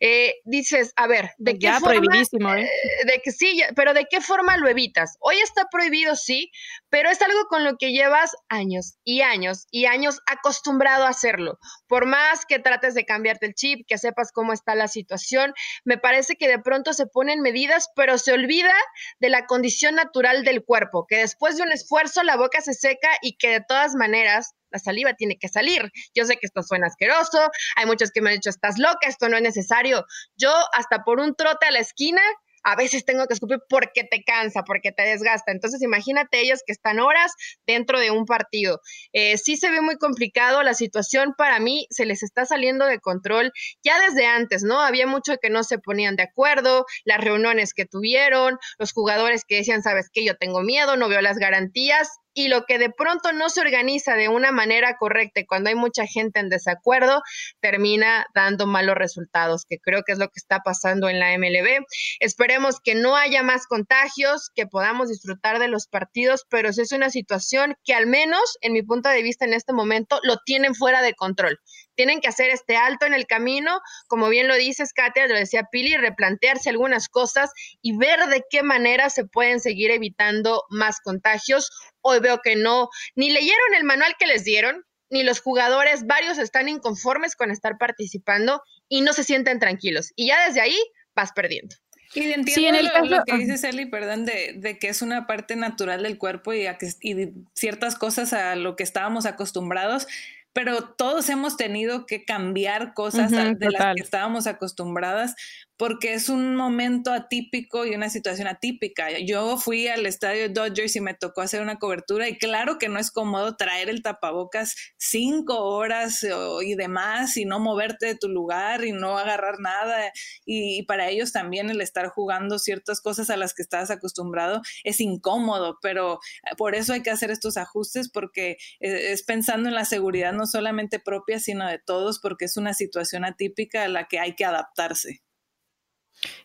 Eh, 0.00 0.36
dices, 0.44 0.92
a 0.96 1.06
ver, 1.06 1.30
¿de 1.38 1.58
qué 1.58 1.72
forma? 1.72 2.16
¿eh? 2.60 2.64
¿eh? 2.64 3.06
De 3.06 3.20
que 3.22 3.32
sí, 3.32 3.62
pero 3.76 3.94
¿de 3.94 4.06
qué 4.10 4.20
forma 4.20 4.56
lo 4.56 4.68
evitas? 4.68 5.16
Hoy 5.20 5.36
está 5.36 5.66
prohibido, 5.70 6.16
sí, 6.16 6.50
pero 6.88 7.10
es 7.10 7.20
algo 7.22 7.46
con 7.48 7.64
lo 7.64 7.76
que 7.76 7.92
llevas 7.92 8.32
años 8.48 8.96
y 9.04 9.20
años 9.20 9.66
y 9.70 9.86
años 9.86 10.20
acostumbrado 10.26 11.04
a 11.04 11.10
hacerlo. 11.10 11.58
Por 11.86 12.06
más 12.06 12.46
que 12.46 12.58
trates 12.58 12.94
de 12.94 13.04
cambiarte 13.04 13.46
el 13.46 13.54
chip, 13.54 13.86
que 13.86 13.98
sepas 13.98 14.32
cómo 14.32 14.52
está 14.52 14.74
la 14.74 14.88
situación, 14.88 15.54
me 15.84 15.98
parece 15.98 16.36
que 16.36 16.48
de 16.48 16.58
pronto 16.58 16.92
se 16.92 17.06
ponen 17.06 17.40
medidas, 17.40 17.90
pero 17.94 18.18
se 18.18 18.32
olvida 18.32 18.74
de 19.20 19.28
la 19.28 19.46
condición 19.46 19.94
natural 19.94 20.44
del 20.44 20.64
cuerpo, 20.64 21.06
que 21.06 21.18
después 21.18 21.56
de 21.56 21.62
un 21.62 21.72
esfuerzo 21.72 22.13
la 22.22 22.36
boca 22.36 22.60
se 22.60 22.74
seca 22.74 23.08
y 23.22 23.36
que 23.36 23.48
de 23.50 23.64
todas 23.66 23.94
maneras 23.94 24.54
la 24.70 24.78
saliva 24.78 25.14
tiene 25.14 25.38
que 25.38 25.48
salir. 25.48 25.90
Yo 26.14 26.24
sé 26.24 26.34
que 26.34 26.46
esto 26.46 26.62
suena 26.62 26.88
asqueroso, 26.88 27.50
hay 27.76 27.86
muchos 27.86 28.10
que 28.10 28.20
me 28.20 28.30
han 28.30 28.36
dicho, 28.36 28.50
estás 28.50 28.78
loca, 28.78 29.06
esto 29.08 29.28
no 29.28 29.36
es 29.36 29.42
necesario. 29.42 30.04
Yo 30.36 30.52
hasta 30.72 31.04
por 31.04 31.20
un 31.20 31.34
trote 31.34 31.66
a 31.66 31.70
la 31.70 31.78
esquina 31.78 32.22
a 32.64 32.76
veces 32.76 33.04
tengo 33.04 33.26
que 33.26 33.34
escupir 33.34 33.58
porque 33.68 34.04
te 34.04 34.24
cansa, 34.24 34.62
porque 34.64 34.90
te 34.92 35.02
desgasta. 35.02 35.52
Entonces, 35.52 35.82
imagínate 35.82 36.40
ellos 36.40 36.60
que 36.66 36.72
están 36.72 36.98
horas 36.98 37.32
dentro 37.66 38.00
de 38.00 38.10
un 38.10 38.24
partido. 38.24 38.80
Eh, 39.12 39.38
sí 39.38 39.56
se 39.56 39.70
ve 39.70 39.80
muy 39.80 39.96
complicado, 39.96 40.62
la 40.62 40.74
situación 40.74 41.34
para 41.36 41.60
mí 41.60 41.86
se 41.90 42.06
les 42.06 42.22
está 42.22 42.46
saliendo 42.46 42.86
de 42.86 42.98
control 42.98 43.52
ya 43.82 44.00
desde 44.00 44.26
antes, 44.26 44.62
¿no? 44.62 44.80
Había 44.80 45.06
mucho 45.06 45.36
que 45.40 45.50
no 45.50 45.62
se 45.62 45.78
ponían 45.78 46.16
de 46.16 46.24
acuerdo, 46.24 46.86
las 47.04 47.20
reuniones 47.20 47.74
que 47.74 47.86
tuvieron, 47.86 48.58
los 48.78 48.92
jugadores 48.92 49.44
que 49.46 49.56
decían, 49.56 49.82
sabes 49.82 50.10
que 50.12 50.24
yo 50.24 50.36
tengo 50.36 50.62
miedo, 50.62 50.96
no 50.96 51.08
veo 51.08 51.20
las 51.20 51.38
garantías, 51.38 52.08
y 52.34 52.48
lo 52.48 52.64
que 52.64 52.78
de 52.78 52.90
pronto 52.90 53.32
no 53.32 53.48
se 53.48 53.60
organiza 53.60 54.14
de 54.14 54.28
una 54.28 54.52
manera 54.52 54.96
correcta 54.96 55.40
y 55.40 55.46
cuando 55.46 55.70
hay 55.70 55.76
mucha 55.76 56.06
gente 56.06 56.40
en 56.40 56.48
desacuerdo, 56.48 57.22
termina 57.60 58.26
dando 58.34 58.66
malos 58.66 58.96
resultados, 58.96 59.64
que 59.68 59.78
creo 59.78 60.02
que 60.02 60.12
es 60.12 60.18
lo 60.18 60.26
que 60.26 60.38
está 60.38 60.60
pasando 60.60 61.08
en 61.08 61.20
la 61.20 61.36
MLB. 61.38 61.84
Esperemos 62.20 62.80
que 62.80 62.94
no 62.94 63.16
haya 63.16 63.42
más 63.42 63.66
contagios, 63.66 64.50
que 64.54 64.66
podamos 64.66 65.08
disfrutar 65.08 65.58
de 65.58 65.68
los 65.68 65.86
partidos, 65.86 66.44
pero 66.50 66.68
es 66.68 66.92
una 66.92 67.10
situación 67.10 67.76
que 67.84 67.94
al 67.94 68.06
menos 68.06 68.58
en 68.60 68.72
mi 68.72 68.82
punto 68.82 69.08
de 69.08 69.22
vista 69.22 69.44
en 69.44 69.54
este 69.54 69.72
momento 69.72 70.18
lo 70.22 70.38
tienen 70.44 70.74
fuera 70.74 71.02
de 71.02 71.14
control. 71.14 71.58
Tienen 71.94 72.20
que 72.20 72.28
hacer 72.28 72.50
este 72.50 72.76
alto 72.76 73.06
en 73.06 73.14
el 73.14 73.26
camino, 73.26 73.80
como 74.06 74.28
bien 74.28 74.48
lo 74.48 74.56
dices, 74.56 74.92
Katia, 74.92 75.26
lo 75.26 75.34
decía 75.34 75.68
Pili, 75.70 75.96
replantearse 75.96 76.70
algunas 76.70 77.08
cosas 77.08 77.50
y 77.82 77.96
ver 77.96 78.20
de 78.26 78.44
qué 78.50 78.62
manera 78.62 79.10
se 79.10 79.24
pueden 79.24 79.60
seguir 79.60 79.90
evitando 79.90 80.64
más 80.70 81.00
contagios. 81.00 81.70
Hoy 82.00 82.20
veo 82.20 82.40
que 82.42 82.56
no, 82.56 82.88
ni 83.14 83.30
leyeron 83.30 83.74
el 83.76 83.84
manual 83.84 84.14
que 84.18 84.26
les 84.26 84.44
dieron, 84.44 84.84
ni 85.10 85.22
los 85.22 85.40
jugadores, 85.40 86.06
varios 86.06 86.38
están 86.38 86.68
inconformes 86.68 87.36
con 87.36 87.50
estar 87.50 87.78
participando 87.78 88.62
y 88.88 89.02
no 89.02 89.12
se 89.12 89.24
sienten 89.24 89.60
tranquilos. 89.60 90.12
Y 90.16 90.28
ya 90.28 90.46
desde 90.46 90.60
ahí 90.60 90.78
vas 91.14 91.32
perdiendo. 91.32 91.76
Y 92.14 92.32
entiendo 92.32 92.68
en 92.68 92.86
el 92.86 93.10
lo, 93.10 93.24
que 93.24 93.36
dice 93.36 93.58
Sally, 93.58 93.86
perdón, 93.86 94.24
de, 94.24 94.54
de, 94.56 94.78
que 94.78 94.88
es 94.88 95.02
una 95.02 95.26
parte 95.26 95.56
natural 95.56 96.02
del 96.02 96.16
cuerpo 96.16 96.52
y, 96.52 96.66
a 96.66 96.78
que, 96.78 96.88
y 97.00 97.30
ciertas 97.54 97.96
cosas 97.96 98.32
a 98.32 98.54
lo 98.54 98.76
que 98.76 98.84
estábamos 98.84 99.26
acostumbrados, 99.26 100.06
pero 100.54 100.84
todos 100.96 101.28
hemos 101.28 101.56
tenido 101.56 102.06
que 102.06 102.24
cambiar 102.24 102.94
cosas 102.94 103.30
de 103.30 103.70
las 103.70 103.94
que 103.96 104.02
estábamos 104.02 104.46
acostumbradas 104.46 105.34
porque 105.76 106.14
es 106.14 106.28
un 106.28 106.54
momento 106.54 107.12
atípico 107.12 107.84
y 107.84 107.94
una 107.94 108.08
situación 108.08 108.46
atípica. 108.46 109.08
Yo 109.18 109.56
fui 109.56 109.88
al 109.88 110.06
estadio 110.06 110.48
Dodgers 110.48 110.94
y 110.96 111.00
me 111.00 111.14
tocó 111.14 111.40
hacer 111.40 111.62
una 111.62 111.78
cobertura 111.78 112.28
y 112.28 112.38
claro 112.38 112.78
que 112.78 112.88
no 112.88 112.98
es 112.98 113.10
cómodo 113.10 113.56
traer 113.56 113.88
el 113.88 114.02
tapabocas 114.02 114.74
cinco 114.96 115.64
horas 115.64 116.24
y 116.62 116.74
demás 116.76 117.36
y 117.36 117.44
no 117.44 117.58
moverte 117.58 118.06
de 118.06 118.16
tu 118.16 118.28
lugar 118.28 118.84
y 118.84 118.92
no 118.92 119.18
agarrar 119.18 119.58
nada. 119.60 120.12
Y, 120.44 120.84
para 120.84 121.08
ellos 121.08 121.32
también 121.32 121.70
el 121.70 121.80
estar 121.80 122.08
jugando 122.08 122.58
ciertas 122.58 123.00
cosas 123.00 123.30
a 123.30 123.36
las 123.36 123.54
que 123.54 123.62
estás 123.62 123.90
acostumbrado 123.90 124.60
es 124.84 125.00
incómodo, 125.00 125.78
pero 125.82 126.20
eh, 126.44 126.54
por 126.56 126.74
eso 126.74 126.92
hay 126.92 127.02
que 127.02 127.10
hacer 127.10 127.30
estos 127.30 127.56
ajustes 127.56 128.10
porque 128.10 128.58
eh, 128.80 129.12
es 129.12 129.22
pensando 129.22 129.68
en 129.68 129.74
la 129.74 129.84
seguridad 129.84 130.32
no 130.32 130.46
solamente 130.46 130.98
propia, 131.00 131.40
sino 131.40 131.66
de 131.66 131.78
todos, 131.78 132.20
porque 132.20 132.44
es 132.44 132.56
una 132.56 132.74
situación 132.74 133.24
atípica 133.24 133.84
a 133.84 133.88
la 133.88 134.06
que 134.08 134.18
hay 134.18 134.34
que 134.34 134.44
adaptarse. 134.44 135.22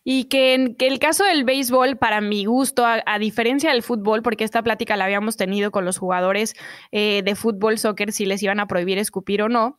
Y 0.03 0.25
que 0.25 0.53
en 0.53 0.75
que 0.75 0.87
el 0.87 0.99
caso 0.99 1.23
del 1.23 1.43
béisbol, 1.43 1.97
para 1.97 2.21
mi 2.21 2.45
gusto, 2.45 2.85
a, 2.85 3.19
diferencia 3.19 3.71
del 3.71 3.83
fútbol, 3.83 4.21
porque 4.21 4.43
esta 4.43 4.63
plática 4.63 4.97
la 4.97 5.05
habíamos 5.05 5.37
tenido 5.37 5.71
con 5.71 5.85
los 5.85 5.97
jugadores 5.97 6.55
eh, 6.91 7.21
de 7.23 7.35
fútbol, 7.35 7.77
soccer, 7.77 8.11
si 8.11 8.25
les 8.25 8.41
iban 8.43 8.59
a 8.59 8.67
prohibir 8.67 8.97
escupir 8.97 9.41
o 9.41 9.49
no, 9.49 9.77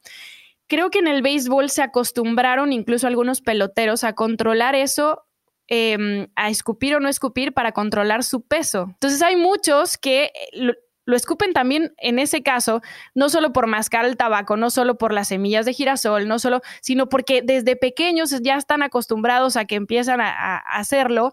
creo 0.70 0.90
que 0.90 1.00
en 1.00 1.08
el 1.08 1.20
béisbol 1.20 1.68
se 1.68 1.82
acostumbraron 1.82 2.72
incluso 2.72 3.06
algunos 3.06 3.42
peloteros 3.42 4.04
a 4.04 4.14
controlar 4.14 4.74
eso 4.74 5.24
em, 5.66 6.28
a 6.36 6.48
escupir 6.48 6.94
o 6.94 7.00
no 7.00 7.08
escupir 7.08 7.52
para 7.52 7.72
controlar 7.72 8.22
su 8.22 8.42
peso. 8.42 8.86
Entonces 8.88 9.20
hay 9.22 9.36
muchos 9.36 9.98
que 9.98 10.32
lo 11.04 11.16
escupen 11.16 11.52
también 11.52 11.94
en 11.98 12.18
ese 12.18 12.42
caso, 12.42 12.82
no 13.14 13.28
solo 13.28 13.52
por 13.52 13.66
mascar 13.66 14.04
el 14.04 14.16
tabaco, 14.16 14.56
no 14.56 14.70
solo 14.70 14.98
por 14.98 15.12
las 15.12 15.28
semillas 15.28 15.66
de 15.66 15.72
girasol, 15.72 16.28
no 16.28 16.38
solo, 16.38 16.60
sino 16.80 17.08
porque 17.08 17.42
desde 17.42 17.76
pequeños 17.76 18.30
ya 18.42 18.56
están 18.56 18.82
acostumbrados 18.82 19.56
a 19.56 19.64
que 19.64 19.74
empiezan 19.74 20.20
a, 20.20 20.58
hacerlo 20.58 21.32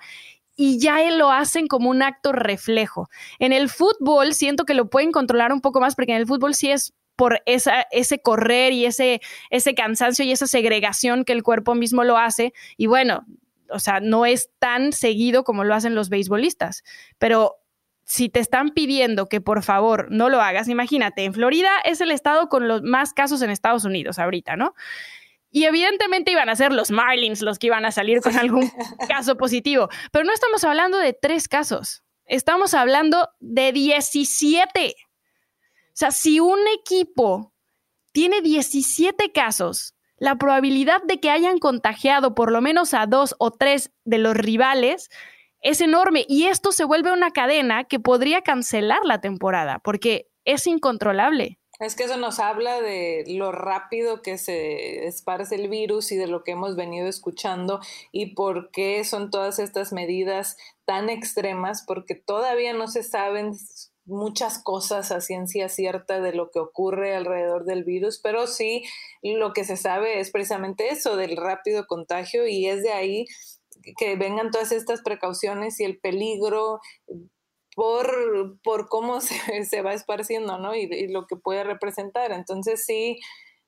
y 0.56 0.80
ya 0.80 1.00
lo 1.12 1.32
hacen 1.32 1.68
como 1.68 1.90
un 1.90 2.02
acto 2.02 2.32
reflejo. 2.32 3.10
En 3.40 3.54
el 3.54 3.70
fútbol 3.70 4.34
siento 4.34 4.66
que 4.66 4.74
lo 4.74 4.90
pueden 4.90 5.12
controlar 5.12 5.54
un 5.54 5.62
poco 5.62 5.80
más 5.80 5.96
porque 5.96 6.14
en 6.14 6.18
el 6.18 6.28
fútbol 6.28 6.56
sí 6.56 6.72
es 6.72 6.94
por 7.16 7.42
esa, 7.46 7.86
ese 7.92 8.20
correr 8.20 8.74
y 8.74 8.86
ese, 8.86 9.22
ese 9.50 9.76
cansancio 9.76 10.24
y 10.24 10.32
esa 10.32 10.48
segregación 10.48 11.26
que 11.26 11.34
el 11.34 11.44
cuerpo 11.44 11.76
mismo 11.76 12.04
lo 12.04 12.18
hace. 12.18 12.54
Y 12.78 12.88
bueno, 12.88 13.26
o 13.70 13.80
sea, 13.80 14.00
no 14.00 14.26
es 14.26 14.50
tan 14.60 14.94
seguido 14.94 15.44
como 15.44 15.64
lo 15.64 15.74
hacen 15.74 15.96
los 15.96 16.10
beisbolistas, 16.10 16.84
pero 17.18 17.58
si 18.08 18.30
te 18.30 18.40
están 18.40 18.70
pidiendo 18.70 19.28
que 19.28 19.42
por 19.42 19.64
favor 19.64 20.08
no 20.10 20.30
lo 20.30 20.42
hagas, 20.42 20.70
imagínate, 20.70 21.26
en 21.26 21.34
Florida 21.34 21.70
es 21.84 22.00
el 22.00 22.12
estado 22.12 22.48
con 22.48 22.70
los 22.70 22.82
más 22.82 23.14
casos 23.14 23.42
en 23.42 23.50
Estados 23.50 23.84
Unidos 23.84 24.18
ahorita, 24.18 24.56
¿no? 24.56 24.76
Y 25.52 25.66
evidentemente 25.66 26.32
iban 26.32 26.48
a 26.48 26.56
ser 26.56 26.72
los 26.72 26.90
Marlins 26.90 27.42
los 27.42 27.60
que 27.60 27.68
iban 27.68 27.84
a 27.84 27.92
salir 27.92 28.22
con 28.22 28.38
algún 28.38 28.72
caso 29.10 29.36
positivo, 29.36 29.90
pero 30.14 30.24
no 30.24 30.34
estamos 30.34 30.64
hablando 30.64 30.98
de 30.98 31.12
tres 31.12 31.50
casos, 31.50 32.04
estamos 32.26 32.74
hablando 32.74 33.28
de 33.42 33.74
17. 33.74 34.96
O 34.98 35.92
sea, 35.92 36.12
si 36.12 36.40
un 36.40 36.60
equipo 36.80 37.54
tiene 38.14 38.42
17 38.42 39.34
casos, 39.34 39.96
la 40.18 40.38
probabilidad 40.38 41.04
de 41.04 41.20
que 41.20 41.30
hayan 41.30 41.60
contagiado 41.60 42.36
por 42.36 42.54
lo 42.54 42.62
menos 42.62 42.94
a 42.94 43.06
dos 43.06 43.36
o 43.38 43.52
tres 43.52 43.92
de 44.06 44.18
los 44.18 44.36
rivales 44.36 45.10
es 45.68 45.82
enorme 45.82 46.26
y 46.30 46.46
esto 46.46 46.72
se 46.72 46.86
vuelve 46.86 47.12
una 47.12 47.32
cadena 47.32 47.84
que 47.84 48.00
podría 48.00 48.42
cancelar 48.42 49.04
la 49.04 49.20
temporada 49.20 49.80
porque 49.84 50.30
es 50.46 50.66
incontrolable. 50.66 51.60
Es 51.80 51.94
que 51.94 52.06
eso 52.06 52.16
nos 52.16 52.40
habla 52.40 52.82
de 52.82 53.26
lo 53.28 53.52
rápido 53.52 54.22
que 54.22 54.38
se 54.38 55.06
esparce 55.06 55.56
el 55.56 55.68
virus 55.68 56.14
y 56.14 56.16
de 56.16 56.28
lo 56.28 56.46
que 56.46 56.52
hemos 56.52 56.78
venido 56.78 57.08
escuchando 57.08 57.82
y 58.14 58.34
por 58.34 58.72
qué 58.72 59.04
son 59.04 59.30
todas 59.30 59.60
estas 59.60 59.92
medidas 59.92 60.56
tan 60.86 61.10
extremas, 61.10 61.84
porque 61.86 62.16
todavía 62.16 62.74
no 62.74 62.88
se 62.88 63.04
saben 63.04 63.52
muchas 64.06 64.64
cosas 64.64 65.12
a 65.12 65.20
ciencia 65.20 65.68
cierta 65.68 66.22
de 66.22 66.34
lo 66.34 66.50
que 66.50 66.60
ocurre 66.60 67.14
alrededor 67.14 67.66
del 67.66 67.84
virus, 67.84 68.22
pero 68.24 68.48
sí 68.48 68.86
lo 69.22 69.52
que 69.52 69.66
se 69.66 69.76
sabe 69.76 70.22
es 70.22 70.32
precisamente 70.32 70.88
eso, 70.90 71.18
del 71.18 71.36
rápido 71.36 71.88
contagio 71.88 72.48
y 72.48 72.68
es 72.68 72.82
de 72.84 72.94
ahí 72.94 73.26
que 73.98 74.16
vengan 74.16 74.52
todas 74.52 74.72
estas 74.72 75.02
precauciones 75.02 75.80
y 75.80 75.84
el 75.84 76.00
peligro 76.00 76.80
por, 77.76 78.60
por 78.64 78.90
cómo 78.90 79.22
se, 79.22 79.64
se, 79.66 79.82
va 79.82 79.94
esparciendo, 79.94 80.58
¿no? 80.58 80.76
Y, 80.76 80.84
y, 80.84 81.08
lo 81.08 81.28
que 81.28 81.36
puede 81.36 81.64
representar. 81.64 82.32
Entonces 82.32 82.86
sí, 82.86 83.20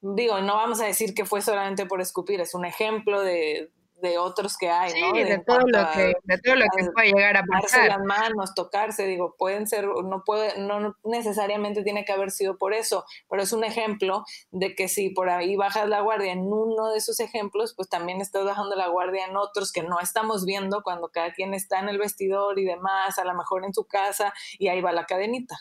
digo, 0.02 0.42
no 0.42 0.56
vamos 0.56 0.82
a 0.82 0.86
decir 0.86 1.14
que 1.14 1.26
fue 1.26 1.42
solamente 1.42 1.86
por 1.86 2.02
escupir, 2.02 2.42
es 2.42 2.54
un 2.54 2.66
ejemplo 2.66 3.22
de, 3.22 3.72
de 4.02 4.18
otros 4.18 4.58
que 4.58 4.70
hay, 4.70 5.00
¿no? 5.00 5.14
De, 5.14 5.40
todo 5.40 5.60
lo 5.60 5.92
que, 5.92 6.14
de 6.24 6.38
todo 6.40 6.56
lo 6.56 6.66
que 6.76 6.86
puede 6.94 7.12
llegar 7.12 7.38
a 7.38 7.44
pasar. 7.44 7.88
las 7.88 8.00
manos, 8.00 8.54
tocarse, 8.56 9.06
digo, 9.06 9.36
pueden 9.38 9.68
ser, 9.68 9.86
no 9.86 10.24
puede, 10.26 10.60
no 10.60 10.96
necesariamente 11.04 11.84
tiene 11.84 12.06
que 12.06 12.12
haber 12.12 12.32
sido 12.32 12.58
por 12.58 12.74
eso, 12.74 13.06
pero 13.30 13.42
es 13.42 13.54
un 13.54 13.64
ejemplo 13.64 14.24
de 14.52 14.76
que 14.76 14.88
si 14.88 15.10
por 15.10 15.30
ahí 15.30 15.56
bajas 15.56 15.88
la 15.88 16.02
guardia 16.02 16.32
en 16.32 16.42
uno 16.42 16.92
de 16.92 16.98
esos 16.98 17.20
ejemplos, 17.20 17.74
pues 17.76 17.90
también 17.90 18.22
estás 18.22 18.46
bajando 18.46 18.76
la 18.76 18.88
guardia 18.88 19.26
en 19.26 19.38
otros 19.38 19.72
que 19.72 19.84
no 19.84 20.00
estamos 20.00 20.46
viendo 20.46 20.82
cuando 20.84 21.10
cada 21.10 21.34
quien 21.34 21.54
está 21.54 21.80
en 21.80 21.90
el 21.90 21.98
vestidor 21.98 22.60
y 22.60 22.66
demás, 22.66 23.18
a 23.20 23.26
lo 23.26 23.34
mejor 23.34 23.66
en 23.66 23.74
su 23.74 23.86
casa, 23.86 24.34
y 24.58 24.68
ahí 24.68 24.82
va 24.82 24.92
la 24.92 25.06
cadenita. 25.06 25.56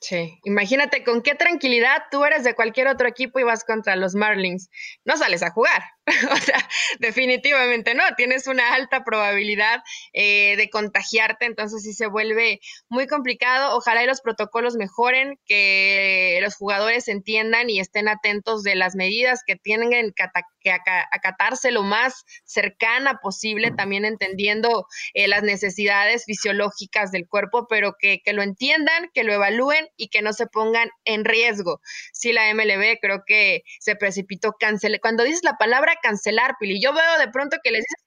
Sí, 0.00 0.38
imagínate 0.44 1.02
con 1.02 1.22
qué 1.22 1.34
tranquilidad 1.34 2.04
tú 2.10 2.24
eres 2.24 2.44
de 2.44 2.54
cualquier 2.54 2.86
otro 2.86 3.08
equipo 3.08 3.40
y 3.40 3.44
vas 3.44 3.64
contra 3.64 3.96
los 3.96 4.14
Marlins. 4.14 4.70
No 5.04 5.16
sales 5.16 5.42
a 5.42 5.50
jugar, 5.50 5.82
o 6.32 6.36
sea, 6.36 6.68
definitivamente 7.00 7.94
no, 7.94 8.02
tienes 8.16 8.46
una 8.46 8.74
alta 8.74 9.02
probabilidad 9.02 9.82
eh, 10.12 10.54
de 10.56 10.70
contagiarte, 10.70 11.46
entonces 11.46 11.82
sí 11.82 11.92
se 11.94 12.06
vuelve 12.06 12.60
muy 12.88 13.08
complicado. 13.08 13.76
Ojalá 13.76 14.04
y 14.04 14.06
los 14.06 14.20
protocolos 14.20 14.76
mejoren, 14.76 15.40
que 15.46 16.38
los 16.42 16.54
jugadores 16.54 17.08
entiendan 17.08 17.70
y 17.70 17.80
estén 17.80 18.06
atentos 18.08 18.62
de 18.62 18.76
las 18.76 18.94
medidas 18.94 19.40
que 19.44 19.56
tienen 19.56 19.90
que, 19.90 20.72
acatarse 21.12 21.70
lo 21.70 21.82
más 21.82 22.24
cercana 22.44 23.18
posible, 23.22 23.70
también 23.70 24.04
entendiendo 24.04 24.86
eh, 25.14 25.28
las 25.28 25.42
necesidades 25.42 26.24
fisiológicas 26.24 27.10
del 27.10 27.26
cuerpo, 27.26 27.66
pero 27.68 27.96
que, 27.98 28.20
que 28.24 28.32
lo 28.32 28.42
entiendan, 28.42 29.10
que 29.12 29.24
lo 29.24 29.32
evalúen 29.32 29.88
y 29.96 30.08
que 30.08 30.22
no 30.22 30.32
se 30.32 30.46
pongan 30.46 30.90
en 31.04 31.24
riesgo. 31.24 31.80
Sí, 32.12 32.32
la 32.32 32.52
MLB 32.52 32.98
creo 33.00 33.22
que 33.26 33.62
se 33.80 33.96
precipitó, 33.96 34.54
cancele. 34.58 35.00
Cuando 35.00 35.24
dices 35.24 35.42
la 35.42 35.56
palabra 35.56 35.95
cancelar, 36.02 36.56
Pili. 36.58 36.80
Yo 36.80 36.92
veo 36.92 37.18
de 37.18 37.28
pronto 37.28 37.56
que 37.62 37.70
les 37.70 37.80
dices, 37.80 38.04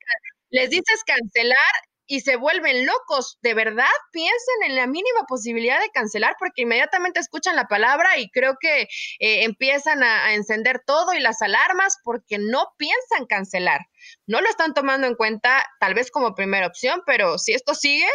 les 0.50 0.70
dices 0.70 1.04
cancelar 1.06 1.74
y 2.10 2.22
se 2.22 2.36
vuelven 2.36 2.88
locos. 2.88 3.38
De 3.44 3.54
verdad, 3.54 3.86
piensen 4.12 4.64
en 4.66 4.76
la 4.76 4.88
mínima 4.88 5.26
posibilidad 5.28 5.80
de 5.80 5.92
cancelar 5.92 6.36
porque 6.40 6.64
inmediatamente 6.64 7.20
escuchan 7.20 7.56
la 7.56 7.68
palabra 7.68 8.18
y 8.18 8.32
creo 8.32 8.58
que 8.60 8.82
eh, 9.20 9.44
empiezan 9.44 10.02
a, 10.02 10.34
encender 10.34 10.82
todo 10.86 11.14
y 11.14 11.20
las 11.20 11.42
alarmas 11.44 11.98
porque 12.04 12.40
no 12.40 12.74
piensan 12.78 13.28
cancelar. 13.28 13.82
No 14.26 14.42
lo 14.42 14.50
están 14.50 14.74
tomando 14.74 15.06
en 15.06 15.14
cuenta 15.14 15.66
tal 15.80 15.94
vez 15.94 16.10
como 16.10 16.34
primera 16.34 16.66
opción, 16.66 17.04
pero 17.06 17.38
si 17.38 17.54
esto 17.54 17.76
sigue, 17.76 18.10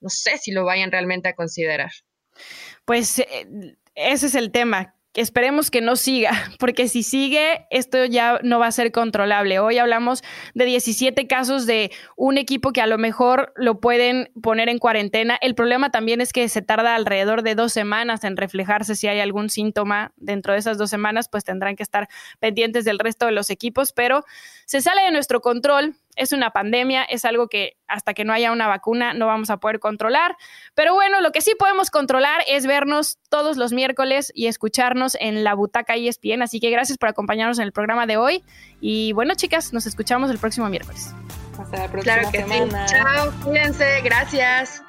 no 0.00 0.10
sé 0.10 0.36
si 0.36 0.52
lo 0.52 0.66
vayan 0.66 0.92
realmente 0.92 1.30
a 1.30 1.34
considerar. 1.34 1.90
Pues 2.84 3.20
eh, 3.20 3.46
ese 3.94 4.26
es 4.26 4.34
el 4.34 4.52
tema 4.52 4.99
esperemos 5.14 5.70
que 5.70 5.80
no 5.80 5.96
siga, 5.96 6.30
porque 6.58 6.88
si 6.88 7.02
sigue, 7.02 7.66
esto 7.70 8.04
ya 8.04 8.38
no 8.42 8.58
va 8.58 8.66
a 8.66 8.72
ser 8.72 8.92
controlable. 8.92 9.58
Hoy 9.58 9.78
hablamos 9.78 10.22
de 10.54 10.64
17 10.64 11.26
casos 11.26 11.66
de 11.66 11.90
un 12.16 12.38
equipo 12.38 12.72
que 12.72 12.80
a 12.80 12.86
lo 12.86 12.98
mejor 12.98 13.52
lo 13.56 13.80
pueden 13.80 14.30
poner 14.40 14.68
en 14.68 14.78
cuarentena. 14.78 15.38
El 15.40 15.54
problema 15.54 15.90
también 15.90 16.20
es 16.20 16.32
que 16.32 16.48
se 16.48 16.62
tarda 16.62 16.94
alrededor 16.94 17.42
de 17.42 17.54
dos 17.54 17.72
semanas 17.72 18.24
en 18.24 18.36
reflejarse 18.36 18.94
si 18.94 19.08
hay 19.08 19.20
algún 19.20 19.50
síntoma 19.50 20.12
dentro 20.16 20.52
de 20.52 20.58
esas 20.58 20.78
dos 20.78 20.90
semanas, 20.90 21.28
pues 21.28 21.44
tendrán 21.44 21.76
que 21.76 21.82
estar 21.82 22.08
pendientes 22.38 22.84
del 22.84 22.98
resto 22.98 23.26
de 23.26 23.32
los 23.32 23.50
equipos, 23.50 23.92
pero 23.92 24.24
se 24.66 24.80
sale 24.80 25.02
de 25.02 25.10
nuestro 25.10 25.40
control 25.40 25.96
es 26.16 26.32
una 26.32 26.50
pandemia, 26.50 27.04
es 27.04 27.24
algo 27.24 27.48
que 27.48 27.76
hasta 27.86 28.14
que 28.14 28.24
no 28.24 28.32
haya 28.32 28.52
una 28.52 28.66
vacuna 28.66 29.14
no 29.14 29.26
vamos 29.26 29.50
a 29.50 29.58
poder 29.58 29.80
controlar. 29.80 30.36
Pero 30.74 30.94
bueno, 30.94 31.20
lo 31.20 31.32
que 31.32 31.40
sí 31.40 31.54
podemos 31.58 31.90
controlar 31.90 32.42
es 32.46 32.66
vernos 32.66 33.18
todos 33.28 33.56
los 33.56 33.72
miércoles 33.72 34.32
y 34.34 34.46
escucharnos 34.46 35.16
en 35.20 35.44
la 35.44 35.54
butaca 35.54 35.96
ESPN. 35.96 36.42
Así 36.42 36.60
que 36.60 36.70
gracias 36.70 36.98
por 36.98 37.08
acompañarnos 37.08 37.58
en 37.58 37.64
el 37.64 37.72
programa 37.72 38.06
de 38.06 38.16
hoy. 38.16 38.44
Y 38.80 39.12
bueno, 39.12 39.34
chicas, 39.34 39.72
nos 39.72 39.86
escuchamos 39.86 40.30
el 40.30 40.38
próximo 40.38 40.68
miércoles. 40.68 41.14
Hasta 41.58 41.76
la 41.76 41.88
próxima 41.88 42.30
semana. 42.30 42.86
Chao, 42.86 43.32
cuídense, 43.44 44.00
gracias. 44.02 44.82